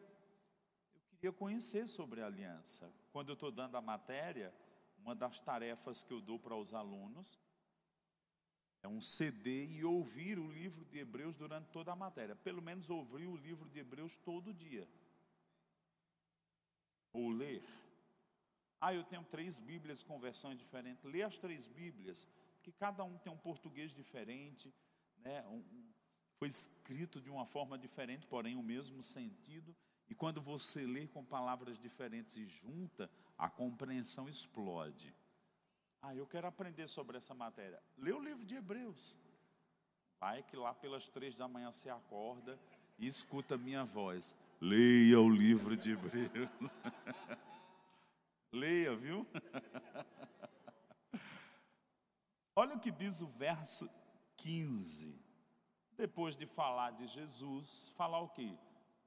eu 0.96 1.02
queria 1.18 1.34
conhecer 1.34 1.88
sobre 1.88 2.22
a 2.22 2.28
aliança. 2.28 2.94
Quando 3.12 3.30
eu 3.30 3.34
estou 3.34 3.52
dando 3.52 3.76
a 3.76 3.82
matéria, 3.82 4.54
uma 4.98 5.14
das 5.14 5.42
tarefas 5.42 6.02
que 6.02 6.14
eu 6.14 6.22
dou 6.22 6.40
para 6.40 6.56
os 6.56 6.74
alunos 6.74 7.38
é 8.84 8.88
um 8.88 9.00
CD 9.00 9.66
e 9.68 9.86
ouvir 9.86 10.40
o 10.40 10.52
livro 10.52 10.84
de 10.86 11.00
Hebreus 11.00 11.38
durante 11.38 11.70
toda 11.70 11.92
a 11.92 11.96
matéria. 11.96 12.36
Pelo 12.36 12.62
menos 12.62 12.90
ouvir 12.90 13.28
o 13.28 13.36
livro 13.36 13.70
de 13.70 13.80
Hebreus 13.80 14.18
todo 14.18 14.54
dia. 14.54 14.88
Ou 17.14 17.30
ler. 17.30 17.64
Ah, 18.80 18.94
eu 18.94 19.04
tenho 19.04 19.24
três 19.26 19.60
Bíblias 19.60 20.04
com 20.04 20.20
versões 20.20 20.58
diferentes. 20.58 21.04
Lê 21.04 21.22
as 21.22 21.38
três 21.38 21.68
Bíblias, 21.68 22.28
que 22.64 22.72
cada 22.72 23.04
um 23.04 23.18
tem 23.20 23.32
um 23.32 23.38
português 23.38 23.94
diferente, 23.94 24.74
né? 25.18 25.48
Um, 25.48 25.64
foi 26.38 26.48
escrito 26.48 27.22
de 27.22 27.30
uma 27.30 27.46
forma 27.46 27.78
diferente, 27.78 28.26
porém 28.26 28.56
o 28.56 28.64
mesmo 28.64 29.00
sentido. 29.04 29.76
E 30.10 30.16
quando 30.16 30.42
você 30.42 30.88
lê 30.88 31.08
com 31.08 31.24
palavras 31.24 31.78
diferentes 31.78 32.36
e 32.36 32.48
junta, 32.48 33.10
a 33.38 33.48
compreensão 33.48 34.28
explode. 34.28 35.14
Ah, 36.02 36.16
eu 36.16 36.26
quero 36.26 36.48
aprender 36.48 36.88
sobre 36.88 37.18
essa 37.18 37.34
matéria. 37.34 37.82
Lê 37.98 38.12
o 38.12 38.20
livro 38.20 38.44
de 38.44 38.56
Hebreus. 38.56 39.20
Vai 40.20 40.42
que 40.42 40.56
lá 40.56 40.74
pelas 40.74 41.08
três 41.08 41.38
da 41.38 41.48
manhã 41.48 41.72
você 41.72 41.90
acorda 41.90 42.60
e 42.98 43.06
escuta 43.06 43.56
a 43.56 43.58
minha 43.58 43.84
voz. 43.84 44.36
Leia 44.60 45.20
o 45.20 45.30
livro 45.30 45.78
de 45.78 45.92
Hebreus. 45.92 46.30
Leia, 48.52 48.96
viu? 48.96 49.28
Olha 52.56 52.76
o 52.76 52.80
que 52.80 52.92
diz 52.92 53.22
o 53.22 53.28
verso 53.28 53.90
15. 54.38 55.20
Depois 55.96 56.36
de 56.36 56.48
falar 56.48 56.92
de 56.92 57.06
Jesus, 57.06 57.90
falar 57.96 58.22
o 58.22 58.30
quê? 58.30 58.58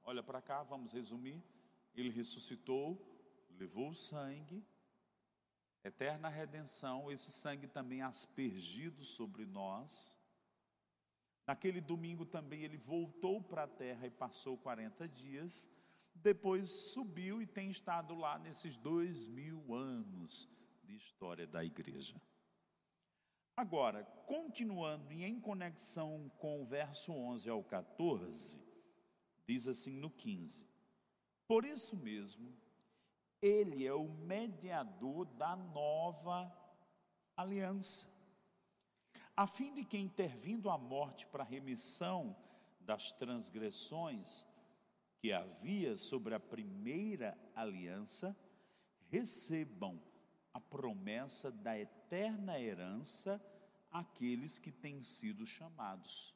Olha 0.03 0.23
para 0.23 0.41
cá, 0.41 0.63
vamos 0.63 0.93
resumir. 0.93 1.43
Ele 1.93 2.09
ressuscitou, 2.09 2.97
levou 3.57 3.89
o 3.89 3.95
sangue, 3.95 4.63
eterna 5.87 6.27
redenção, 6.27 7.11
esse 7.11 7.31
sangue 7.31 7.67
também 7.67 8.01
aspergido 8.01 9.03
sobre 9.03 9.45
nós, 9.45 10.19
Naquele 11.47 11.79
domingo 11.79 12.25
também 12.25 12.63
ele 12.63 12.77
voltou 12.77 13.41
para 13.41 13.63
a 13.63 13.67
terra 13.67 14.07
e 14.07 14.11
passou 14.11 14.57
40 14.57 15.07
dias. 15.07 15.69
Depois 16.13 16.71
subiu 16.71 17.41
e 17.41 17.45
tem 17.45 17.69
estado 17.69 18.15
lá 18.15 18.39
nesses 18.39 18.75
dois 18.77 19.27
mil 19.27 19.73
anos 19.73 20.47
de 20.83 20.95
história 20.95 21.45
da 21.45 21.63
igreja. 21.63 22.19
Agora, 23.55 24.03
continuando 24.25 25.13
e 25.13 25.23
em 25.23 25.39
conexão 25.39 26.29
com 26.39 26.61
o 26.61 26.65
verso 26.65 27.11
11 27.11 27.49
ao 27.49 27.63
14, 27.63 28.59
diz 29.45 29.67
assim 29.67 29.99
no 29.99 30.09
15: 30.09 30.65
Por 31.47 31.63
isso 31.63 31.95
mesmo, 31.95 32.51
ele 33.45 33.85
é 33.85 33.93
o 33.93 34.07
mediador 34.07 35.25
da 35.25 35.55
nova 35.55 36.51
aliança, 37.37 38.07
a 39.37 39.45
fim 39.45 39.71
de 39.73 39.85
que, 39.85 39.99
intervindo 39.99 40.67
a 40.69 40.77
morte 40.77 41.27
para 41.27 41.43
a 41.43 41.47
remissão 41.47 42.35
das 42.79 43.11
transgressões 43.11 44.47
que 45.19 45.31
havia 45.31 45.95
sobre 45.95 46.33
a 46.33 46.39
primeira 46.39 47.37
aliança, 47.53 48.35
recebam 49.09 50.01
a 50.51 50.59
promessa 50.59 51.51
da 51.51 51.77
eterna 51.77 52.59
herança 52.59 53.39
àqueles 53.91 54.57
que 54.57 54.71
têm 54.71 55.03
sido 55.03 55.45
chamados. 55.45 56.33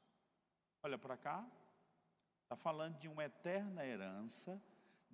Olha 0.84 0.98
para 0.98 1.18
cá, 1.18 1.50
está 2.44 2.56
falando 2.56 3.00
de 3.00 3.08
uma 3.08 3.24
eterna 3.24 3.84
herança, 3.86 4.62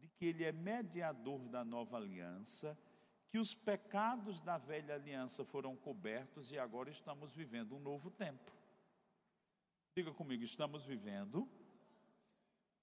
de 0.05 0.11
que 0.11 0.25
ele 0.25 0.43
é 0.43 0.51
mediador 0.51 1.49
da 1.49 1.65
nova 1.65 1.97
aliança, 1.97 2.77
que 3.27 3.39
os 3.39 3.55
pecados 3.55 4.39
da 4.39 4.57
velha 4.57 4.93
aliança 4.93 5.43
foram 5.43 5.75
cobertos 5.75 6.51
e 6.51 6.59
agora 6.59 6.89
estamos 6.89 7.31
vivendo 7.33 7.75
um 7.75 7.79
novo 7.79 8.11
tempo. 8.11 8.51
Diga 9.97 10.13
comigo, 10.13 10.43
estamos 10.43 10.85
vivendo 10.85 11.49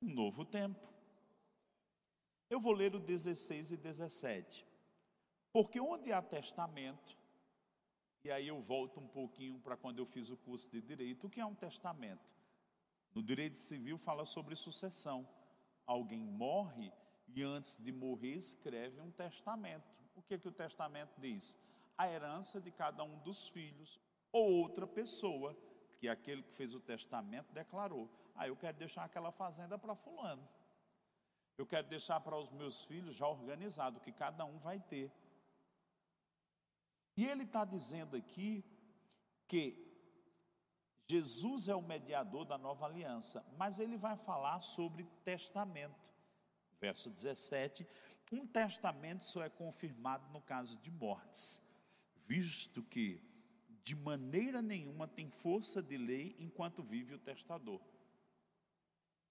um 0.01 0.13
novo 0.13 0.45
tempo. 0.45 0.93
Eu 2.51 2.61
vou 2.61 2.73
ler 2.73 2.95
o 2.95 2.99
16 2.99 3.71
e 3.71 3.77
17. 3.77 4.67
Porque 5.53 5.81
onde 5.81 6.13
há 6.13 6.21
testamento, 6.21 7.17
e 8.25 8.31
aí 8.31 8.49
eu 8.49 8.61
volto 8.61 8.99
um 8.99 9.07
pouquinho 9.07 9.61
para 9.61 9.77
quando 9.77 9.99
eu 9.99 10.07
fiz 10.07 10.29
o 10.31 10.37
curso 10.37 10.69
de 10.71 10.81
direito, 10.81 11.27
o 11.27 11.31
que 11.31 11.41
é 11.41 11.47
um 11.47 11.55
testamento? 11.55 12.35
No 13.15 13.23
direito 13.23 13.59
civil 13.59 13.97
fala 13.97 14.25
sobre 14.25 14.57
sucessão. 14.57 15.29
Alguém 15.87 16.25
morre 16.25 16.93
e 17.35 17.43
antes 17.43 17.79
de 17.79 17.93
morrer 17.93 18.35
escreve 18.35 19.01
um 19.01 19.11
testamento. 19.11 19.91
O 20.15 20.23
que 20.23 20.35
é 20.35 20.39
que 20.39 20.49
o 20.49 20.53
testamento 20.53 21.19
diz? 21.19 21.59
A 21.97 22.09
herança 22.09 22.61
de 22.61 22.71
cada 22.71 23.03
um 23.03 23.19
dos 23.21 23.49
filhos 23.49 24.01
ou 24.31 24.51
outra 24.51 24.87
pessoa 24.87 25.57
que 25.99 26.09
aquele 26.09 26.43
que 26.43 26.53
fez 26.53 26.75
o 26.75 26.81
testamento 26.81 27.53
declarou: 27.53 28.11
"Ah, 28.35 28.47
eu 28.47 28.57
quero 28.57 28.77
deixar 28.77 29.05
aquela 29.05 29.33
fazenda 29.33 29.79
para 29.79 29.95
fulano. 29.95 30.47
Eu 31.57 31.67
quero 31.67 31.89
deixar 31.89 32.21
para 32.21 32.39
os 32.39 32.51
meus 32.51 32.85
filhos 32.85 33.15
já 33.17 33.27
organizado 33.27 34.01
que 34.01 34.13
cada 34.13 34.45
um 34.45 34.59
vai 34.59 34.81
ter. 34.81 35.13
E 37.17 37.27
ele 37.27 37.45
está 37.45 37.65
dizendo 37.65 38.17
aqui 38.17 38.65
que 39.47 39.93
Jesus 41.09 41.69
é 41.69 41.75
o 41.75 41.83
mediador 41.83 42.45
da 42.45 42.57
nova 42.57 42.87
aliança, 42.87 43.45
mas 43.59 43.79
ele 43.79 43.97
vai 43.97 44.17
falar 44.17 44.61
sobre 44.61 45.05
testamento. 45.25 46.12
Verso 46.83 47.09
17: 47.09 47.87
um 48.33 48.45
testamento 48.45 49.25
só 49.25 49.45
é 49.45 49.49
confirmado 49.49 50.29
no 50.31 50.41
caso 50.41 50.77
de 50.79 50.91
mortes, 50.91 51.63
visto 52.27 52.83
que 52.83 53.23
de 53.85 53.95
maneira 53.95 54.61
nenhuma 54.61 55.07
tem 55.07 55.31
força 55.31 55.81
de 55.81 55.97
lei 55.97 56.35
enquanto 56.41 56.83
vive 56.83 57.15
o 57.15 57.21
testador. 57.21 57.81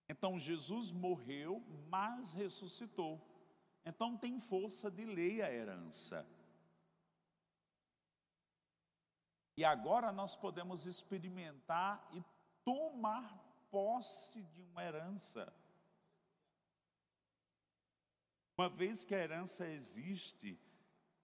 Então 0.08 0.40
Jesus 0.40 0.94
morreu, 0.94 1.62
mas 1.90 2.32
ressuscitou. 2.32 3.22
Então 3.86 4.16
tem 4.16 4.40
força 4.40 4.90
de 4.90 5.04
lei 5.04 5.42
a 5.42 5.52
herança. 5.52 6.26
E 9.58 9.66
agora 9.66 10.14
nós 10.14 10.38
podemos 10.38 10.86
experimentar 10.86 12.08
e 12.14 12.24
tomar 12.64 13.38
posse 13.70 14.42
de 14.42 14.62
uma 14.62 14.82
herança. 14.86 15.54
Uma 18.58 18.70
vez 18.70 19.04
que 19.04 19.16
a 19.16 19.20
herança 19.20 19.68
existe 19.68 20.60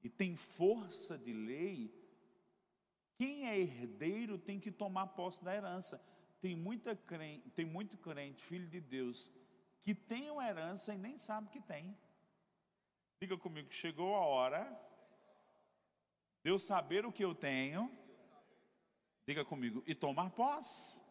e 0.04 0.10
tem 0.10 0.36
força 0.36 1.18
de 1.18 1.34
lei, 1.34 1.94
quem 3.18 3.48
é 3.48 3.60
herdeiro 3.60 4.38
tem 4.38 4.60
que 4.60 4.72
tomar 4.72 5.08
posse 5.08 5.44
da 5.44 5.56
herança. 5.56 6.04
Tem, 6.40 6.56
muita 6.56 6.96
crente, 6.96 7.50
tem 7.52 7.66
muito 7.66 7.98
crente, 7.98 8.44
filho 8.44 8.68
de 8.68 8.80
Deus, 8.80 9.30
que 9.84 9.94
tem 9.94 10.30
uma 10.30 10.48
herança 10.48 10.94
e 10.94 10.98
nem 10.98 11.18
sabe 11.18 11.50
que 11.50 11.60
tem. 11.60 11.98
Diga 13.22 13.38
comigo, 13.38 13.72
chegou 13.74 14.16
a 14.16 14.26
hora 14.26 14.64
de 16.44 16.52
eu 16.52 16.60
saber 16.60 17.06
o 17.06 17.12
que 17.12 17.26
eu 17.26 17.34
tenho 17.34 17.92
Diga 19.28 19.44
comigo, 19.44 19.84
e 19.86 19.94
tomar 19.94 20.30
posse. 20.30 21.04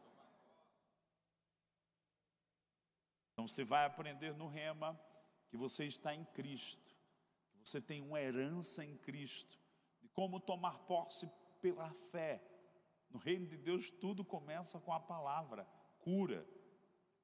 Então 3.33 3.47
você 3.47 3.62
vai 3.62 3.85
aprender 3.85 4.35
no 4.35 4.49
rema 4.49 4.99
que 5.57 5.61
você 5.61 5.86
está 5.86 6.14
em 6.14 6.24
Cristo, 6.26 6.94
que 7.62 7.68
você 7.68 7.80
tem 7.80 8.02
uma 8.02 8.20
herança 8.20 8.84
em 8.84 8.94
Cristo, 8.98 9.59
de 10.02 10.09
como 10.11 10.38
tomar 10.38 10.78
posse 10.80 11.26
pela 11.62 11.90
fé. 12.12 12.42
No 13.11 13.18
reino 13.18 13.46
de 13.46 13.57
Deus 13.57 13.88
tudo 13.88 14.22
começa 14.22 14.78
com 14.78 14.92
a 14.92 15.00
palavra: 15.00 15.66
cura, 15.98 16.46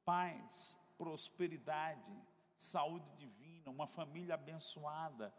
paz, 0.03 0.81
prosperidade, 0.97 2.11
saúde 2.57 3.07
divina, 3.17 3.71
uma 3.71 3.87
família 3.87 4.35
abençoada 4.35 5.35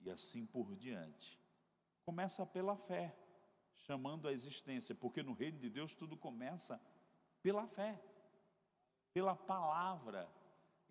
e 0.00 0.10
assim 0.10 0.44
por 0.44 0.74
diante. 0.74 1.40
Começa 2.04 2.44
pela 2.44 2.76
fé 2.76 3.16
chamando 3.76 4.26
a 4.26 4.32
existência, 4.32 4.96
porque 4.96 5.22
no 5.22 5.32
reino 5.32 5.58
de 5.58 5.70
Deus 5.70 5.94
tudo 5.94 6.16
começa 6.16 6.80
pela 7.40 7.68
fé, 7.68 8.02
pela 9.12 9.36
palavra. 9.36 10.28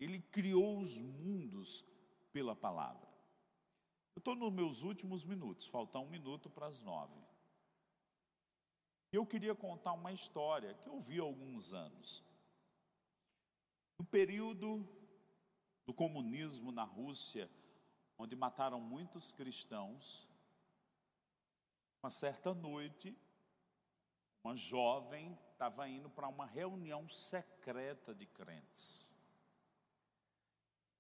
Ele 0.01 0.19
criou 0.19 0.79
os 0.79 0.99
mundos 0.99 1.85
pela 2.33 2.55
palavra. 2.55 3.07
Eu 4.15 4.19
estou 4.19 4.35
nos 4.35 4.51
meus 4.51 4.81
últimos 4.81 5.23
minutos, 5.23 5.67
falta 5.67 5.99
um 5.99 6.09
minuto 6.09 6.49
para 6.49 6.65
as 6.65 6.81
nove. 6.81 7.21
Eu 9.11 9.25
queria 9.25 9.53
contar 9.53 9.93
uma 9.93 10.11
história 10.11 10.73
que 10.73 10.89
eu 10.89 10.99
vi 10.99 11.19
há 11.19 11.23
alguns 11.23 11.71
anos. 11.71 12.23
No 13.99 14.05
período 14.05 14.87
do 15.85 15.93
comunismo 15.93 16.71
na 16.71 16.83
Rússia, 16.83 17.49
onde 18.17 18.35
mataram 18.35 18.81
muitos 18.81 19.31
cristãos, 19.31 20.27
uma 22.01 22.09
certa 22.09 22.55
noite, 22.55 23.15
uma 24.43 24.55
jovem 24.55 25.37
estava 25.51 25.87
indo 25.87 26.09
para 26.09 26.27
uma 26.27 26.47
reunião 26.47 27.07
secreta 27.07 28.15
de 28.15 28.25
crentes. 28.25 29.15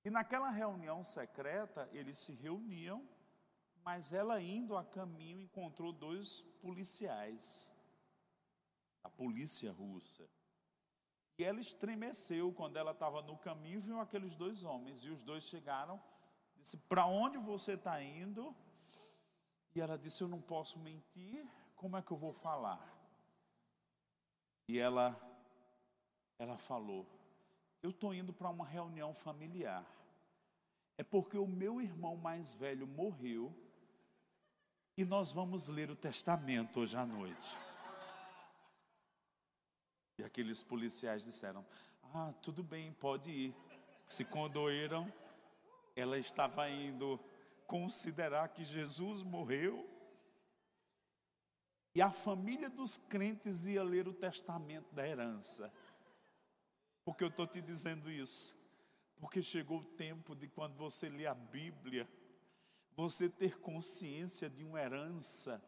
E 0.03 0.09
naquela 0.09 0.49
reunião 0.49 1.03
secreta, 1.03 1.89
eles 1.93 2.17
se 2.17 2.33
reuniam, 2.33 3.07
mas 3.83 4.13
ela 4.13 4.41
indo 4.41 4.75
a 4.75 4.83
caminho 4.83 5.41
encontrou 5.41 5.91
dois 5.93 6.41
policiais, 6.61 7.73
a 9.03 9.09
polícia 9.09 9.71
russa. 9.71 10.27
E 11.37 11.43
ela 11.43 11.59
estremeceu 11.59 12.51
quando 12.53 12.77
ela 12.77 12.91
estava 12.91 13.21
no 13.21 13.37
caminho, 13.37 13.81
viu 13.81 13.99
aqueles 13.99 14.35
dois 14.35 14.63
homens, 14.63 15.05
e 15.05 15.09
os 15.09 15.23
dois 15.23 15.43
chegaram, 15.43 16.01
disse: 16.57 16.77
Para 16.77 17.05
onde 17.05 17.37
você 17.37 17.73
está 17.73 18.01
indo? 18.01 18.55
E 19.73 19.81
ela 19.81 19.97
disse: 19.97 20.23
Eu 20.23 20.27
não 20.27 20.41
posso 20.41 20.79
mentir, 20.79 21.47
como 21.75 21.97
é 21.97 22.01
que 22.01 22.11
eu 22.11 22.17
vou 22.17 22.33
falar? 22.33 22.95
E 24.67 24.77
ela, 24.77 25.19
ela 26.37 26.57
falou: 26.57 27.07
Eu 27.81 27.89
estou 27.89 28.13
indo 28.13 28.31
para 28.31 28.49
uma 28.49 28.65
reunião 28.65 29.13
familiar. 29.13 29.85
É 30.97 31.03
porque 31.03 31.37
o 31.37 31.47
meu 31.47 31.81
irmão 31.81 32.15
mais 32.15 32.53
velho 32.53 32.85
morreu 32.85 33.53
e 34.95 35.03
nós 35.03 35.31
vamos 35.31 35.67
ler 35.67 35.89
o 35.89 35.95
testamento 35.95 36.79
hoje 36.79 36.95
à 36.95 37.05
noite. 37.05 37.57
E 40.19 40.23
aqueles 40.23 40.61
policiais 40.61 41.23
disseram: 41.23 41.65
Ah, 42.13 42.31
tudo 42.41 42.63
bem, 42.63 42.93
pode 42.93 43.31
ir. 43.31 43.55
Se 44.07 44.23
condoeram, 44.25 45.11
ela 45.95 46.19
estava 46.19 46.69
indo 46.69 47.19
considerar 47.65 48.49
que 48.49 48.63
Jesus 48.63 49.23
morreu 49.23 49.89
e 51.95 52.01
a 52.01 52.11
família 52.11 52.69
dos 52.69 52.97
crentes 52.97 53.65
ia 53.65 53.83
ler 53.83 54.07
o 54.07 54.13
testamento 54.13 54.93
da 54.93 55.07
herança. 55.07 55.73
Porque 57.03 57.23
eu 57.23 57.29
estou 57.29 57.47
te 57.47 57.61
dizendo 57.61 58.09
isso? 58.11 58.57
Porque 59.19 59.41
chegou 59.41 59.79
o 59.79 59.83
tempo 59.83 60.35
de 60.35 60.47
quando 60.47 60.75
você 60.75 61.09
lê 61.09 61.27
a 61.27 61.33
Bíblia, 61.33 62.09
você 62.95 63.29
ter 63.29 63.59
consciência 63.59 64.49
de 64.49 64.63
uma 64.63 64.79
herança 64.79 65.61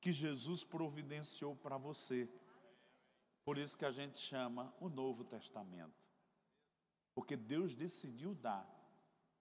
que 0.00 0.12
Jesus 0.12 0.64
providenciou 0.64 1.56
para 1.56 1.76
você. 1.76 2.28
Por 3.44 3.58
isso 3.58 3.76
que 3.76 3.84
a 3.84 3.90
gente 3.90 4.18
chama 4.18 4.74
o 4.80 4.88
Novo 4.88 5.24
Testamento. 5.24 6.12
Porque 7.14 7.36
Deus 7.36 7.74
decidiu 7.74 8.34
dar. 8.34 8.68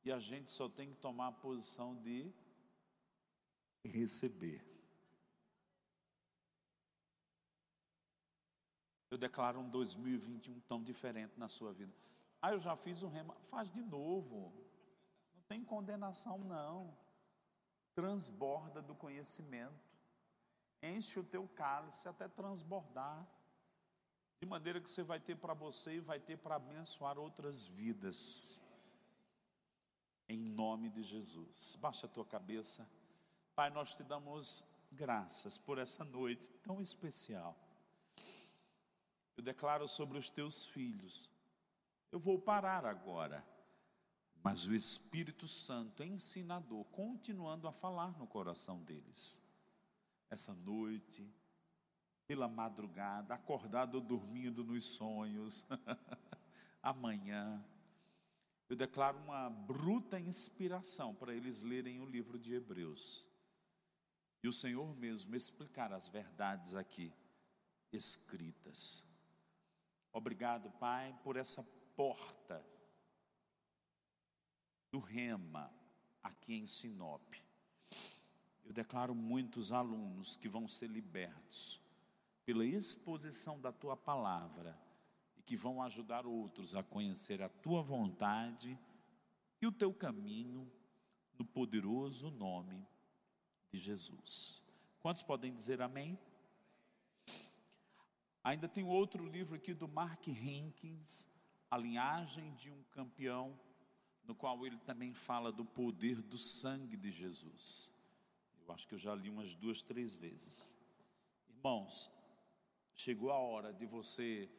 E 0.03 0.11
a 0.11 0.19
gente 0.19 0.51
só 0.51 0.67
tem 0.67 0.89
que 0.89 0.97
tomar 0.97 1.27
a 1.27 1.31
posição 1.31 1.95
de 1.95 2.31
receber. 3.83 4.72
Eu 9.13 9.17
declaro 9.19 9.59
um 9.59 9.69
2021 9.69 10.59
tão 10.61 10.81
diferente 10.81 11.37
na 11.37 11.47
sua 11.47 11.71
vida. 11.71 11.93
Ah, 12.41 12.51
eu 12.51 12.59
já 12.59 12.75
fiz 12.75 13.03
o 13.03 13.07
rema. 13.07 13.35
Faz 13.51 13.69
de 13.71 13.83
novo. 13.83 14.51
Não 15.35 15.43
tem 15.47 15.63
condenação, 15.63 16.39
não. 16.39 16.97
Transborda 17.93 18.81
do 18.81 18.95
conhecimento. 18.95 19.87
Enche 20.81 21.19
o 21.19 21.23
teu 21.23 21.47
cálice 21.49 22.09
até 22.09 22.27
transbordar. 22.27 23.23
De 24.41 24.47
maneira 24.47 24.81
que 24.81 24.89
você 24.89 25.03
vai 25.03 25.19
ter 25.19 25.35
para 25.35 25.53
você 25.53 25.97
e 25.97 25.99
vai 25.99 26.19
ter 26.19 26.39
para 26.39 26.55
abençoar 26.55 27.19
outras 27.19 27.63
vidas. 27.65 28.63
Em 30.27 30.39
nome 30.39 30.89
de 30.89 31.03
Jesus. 31.03 31.77
Baixa 31.79 32.07
a 32.07 32.09
tua 32.09 32.25
cabeça. 32.25 32.89
Pai, 33.53 33.69
nós 33.69 33.93
te 33.93 34.01
damos 34.01 34.65
graças 34.91 35.55
por 35.55 35.77
essa 35.77 36.03
noite 36.03 36.49
tão 36.63 36.81
especial. 36.81 37.55
Eu 39.35 39.43
declaro 39.43 39.87
sobre 39.87 40.17
os 40.17 40.29
teus 40.29 40.65
filhos. 40.65 41.29
Eu 42.11 42.19
vou 42.19 42.39
parar 42.39 42.85
agora. 42.85 43.43
Mas 44.43 44.65
o 44.65 44.73
Espírito 44.75 45.47
Santo, 45.47 46.03
ensinador, 46.03 46.83
continuando 46.85 47.67
a 47.67 47.71
falar 47.71 48.17
no 48.17 48.27
coração 48.27 48.83
deles. 48.83 49.41
Essa 50.29 50.53
noite, 50.53 51.25
pela 52.27 52.47
madrugada, 52.47 53.33
acordado 53.33 53.95
ou 53.95 54.01
dormindo 54.01 54.63
nos 54.63 54.85
sonhos, 54.85 55.65
amanhã, 56.83 57.63
eu 58.67 58.75
declaro 58.75 59.17
uma 59.19 59.49
bruta 59.49 60.19
inspiração 60.19 61.15
para 61.15 61.33
eles 61.33 61.61
lerem 61.61 62.01
o 62.01 62.05
livro 62.05 62.37
de 62.37 62.53
Hebreus. 62.53 63.29
E 64.41 64.47
o 64.47 64.53
Senhor 64.53 64.93
mesmo 64.95 65.35
explicar 65.35 65.93
as 65.93 66.09
verdades 66.09 66.75
aqui 66.75 67.13
escritas. 67.93 69.12
Obrigado, 70.13 70.69
Pai, 70.79 71.17
por 71.23 71.35
essa 71.35 71.63
porta 71.95 72.63
do 74.91 74.99
Rema 74.99 75.73
aqui 76.21 76.53
em 76.53 76.67
Sinop. 76.67 77.33
Eu 78.63 78.71
declaro 78.71 79.15
muitos 79.15 79.71
alunos 79.71 80.35
que 80.35 80.47
vão 80.47 80.67
ser 80.67 80.87
libertos 80.87 81.81
pela 82.45 82.63
exposição 82.63 83.59
da 83.59 83.71
tua 83.71 83.97
palavra 83.97 84.79
e 85.35 85.41
que 85.41 85.57
vão 85.57 85.81
ajudar 85.81 86.27
outros 86.27 86.75
a 86.75 86.83
conhecer 86.83 87.41
a 87.41 87.49
tua 87.49 87.81
vontade 87.81 88.77
e 89.59 89.65
o 89.65 89.71
teu 89.71 89.91
caminho 89.91 90.71
no 91.39 91.43
poderoso 91.43 92.29
nome 92.29 92.85
de 93.71 93.79
Jesus. 93.79 94.63
Quantos 94.99 95.23
podem 95.23 95.51
dizer 95.51 95.81
amém? 95.81 96.19
Ainda 98.43 98.67
tem 98.67 98.83
outro 98.83 99.25
livro 99.25 99.55
aqui 99.55 99.73
do 99.73 99.87
Mark 99.87 100.27
Hinkins, 100.27 101.25
A 101.71 101.77
Linhagem 101.77 102.53
de 102.55 102.69
um 102.69 102.83
Campeão, 102.91 103.57
no 104.25 104.35
qual 104.35 104.65
ele 104.65 104.77
também 104.79 105.13
fala 105.13 105.51
do 105.51 105.63
poder 105.63 106.21
do 106.21 106.37
sangue 106.37 106.97
de 106.97 107.09
Jesus. 107.09 107.91
Eu 108.67 108.73
acho 108.73 108.87
que 108.87 108.95
eu 108.95 108.99
já 108.99 109.15
li 109.15 109.29
umas 109.29 109.55
duas, 109.55 109.81
três 109.81 110.13
vezes. 110.13 110.75
Irmãos, 111.47 112.11
chegou 112.93 113.31
a 113.31 113.37
hora 113.37 113.73
de 113.73 113.85
você 113.85 114.49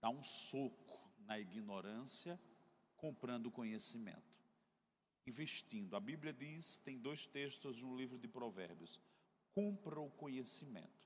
dar 0.00 0.10
um 0.10 0.22
soco 0.22 0.98
na 1.26 1.38
ignorância, 1.38 2.40
comprando 2.96 3.50
conhecimento, 3.50 4.40
investindo. 5.26 5.96
A 5.96 6.00
Bíblia 6.00 6.32
diz, 6.32 6.78
tem 6.78 6.98
dois 6.98 7.26
textos 7.26 7.82
no 7.82 7.96
livro 7.96 8.18
de 8.18 8.26
Provérbios: 8.26 9.00
compra 9.54 10.00
o 10.00 10.10
conhecimento. 10.10 11.01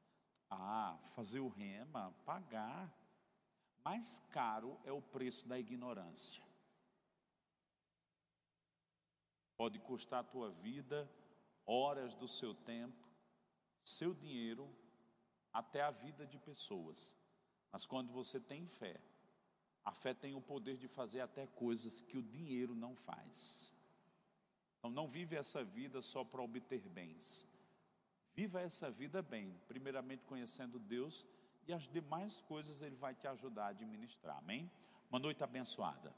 Ah, 0.51 0.99
fazer 1.15 1.41
o 1.41 1.49
rema, 1.49 2.15
pagar. 2.25 2.93
Mais 3.85 4.19
caro 4.31 4.79
é 4.85 4.93
o 4.93 5.03
preço 5.03 5.47
da 5.47 5.59
ignorância. 5.59 6.43
Pode 9.57 9.79
custar 9.79 10.21
a 10.21 10.25
tua 10.25 10.51
vida, 10.51 11.11
horas 11.65 12.15
do 12.15 12.29
seu 12.29 12.55
tempo, 12.55 13.09
seu 13.85 14.13
dinheiro, 14.13 14.69
até 15.53 15.81
a 15.81 15.91
vida 15.91 16.27
de 16.27 16.39
pessoas. 16.39 17.17
Mas 17.73 17.87
quando 17.87 18.13
você 18.13 18.39
tem 18.39 18.67
fé, 18.67 19.01
a 19.85 19.93
fé 19.93 20.13
tem 20.13 20.35
o 20.35 20.41
poder 20.41 20.77
de 20.77 20.89
fazer 20.89 21.21
até 21.21 21.47
coisas 21.47 22.01
que 22.01 22.19
o 22.19 22.23
dinheiro 22.23 22.75
não 22.75 22.95
faz. 22.95 23.75
Então 24.79 24.91
não 24.91 25.09
vive 25.09 25.37
essa 25.37 25.65
vida 25.65 26.03
só 26.03 26.25
para 26.25 26.43
obter 26.43 26.89
bens. 26.89 27.49
Viva 28.37 28.61
essa 28.61 28.91
vida 28.91 29.23
bem, 29.23 29.59
primeiramente 29.67 30.27
conhecendo 30.27 30.79
Deus 30.79 31.25
e 31.67 31.73
as 31.73 31.89
demais 31.89 32.43
coisas 32.43 32.83
Ele 32.83 32.95
vai 32.95 33.15
te 33.15 33.27
ajudar 33.27 33.65
a 33.65 33.69
administrar. 33.69 34.37
Amém? 34.37 34.71
Uma 35.09 35.19
noite 35.19 35.43
abençoada. 35.43 36.15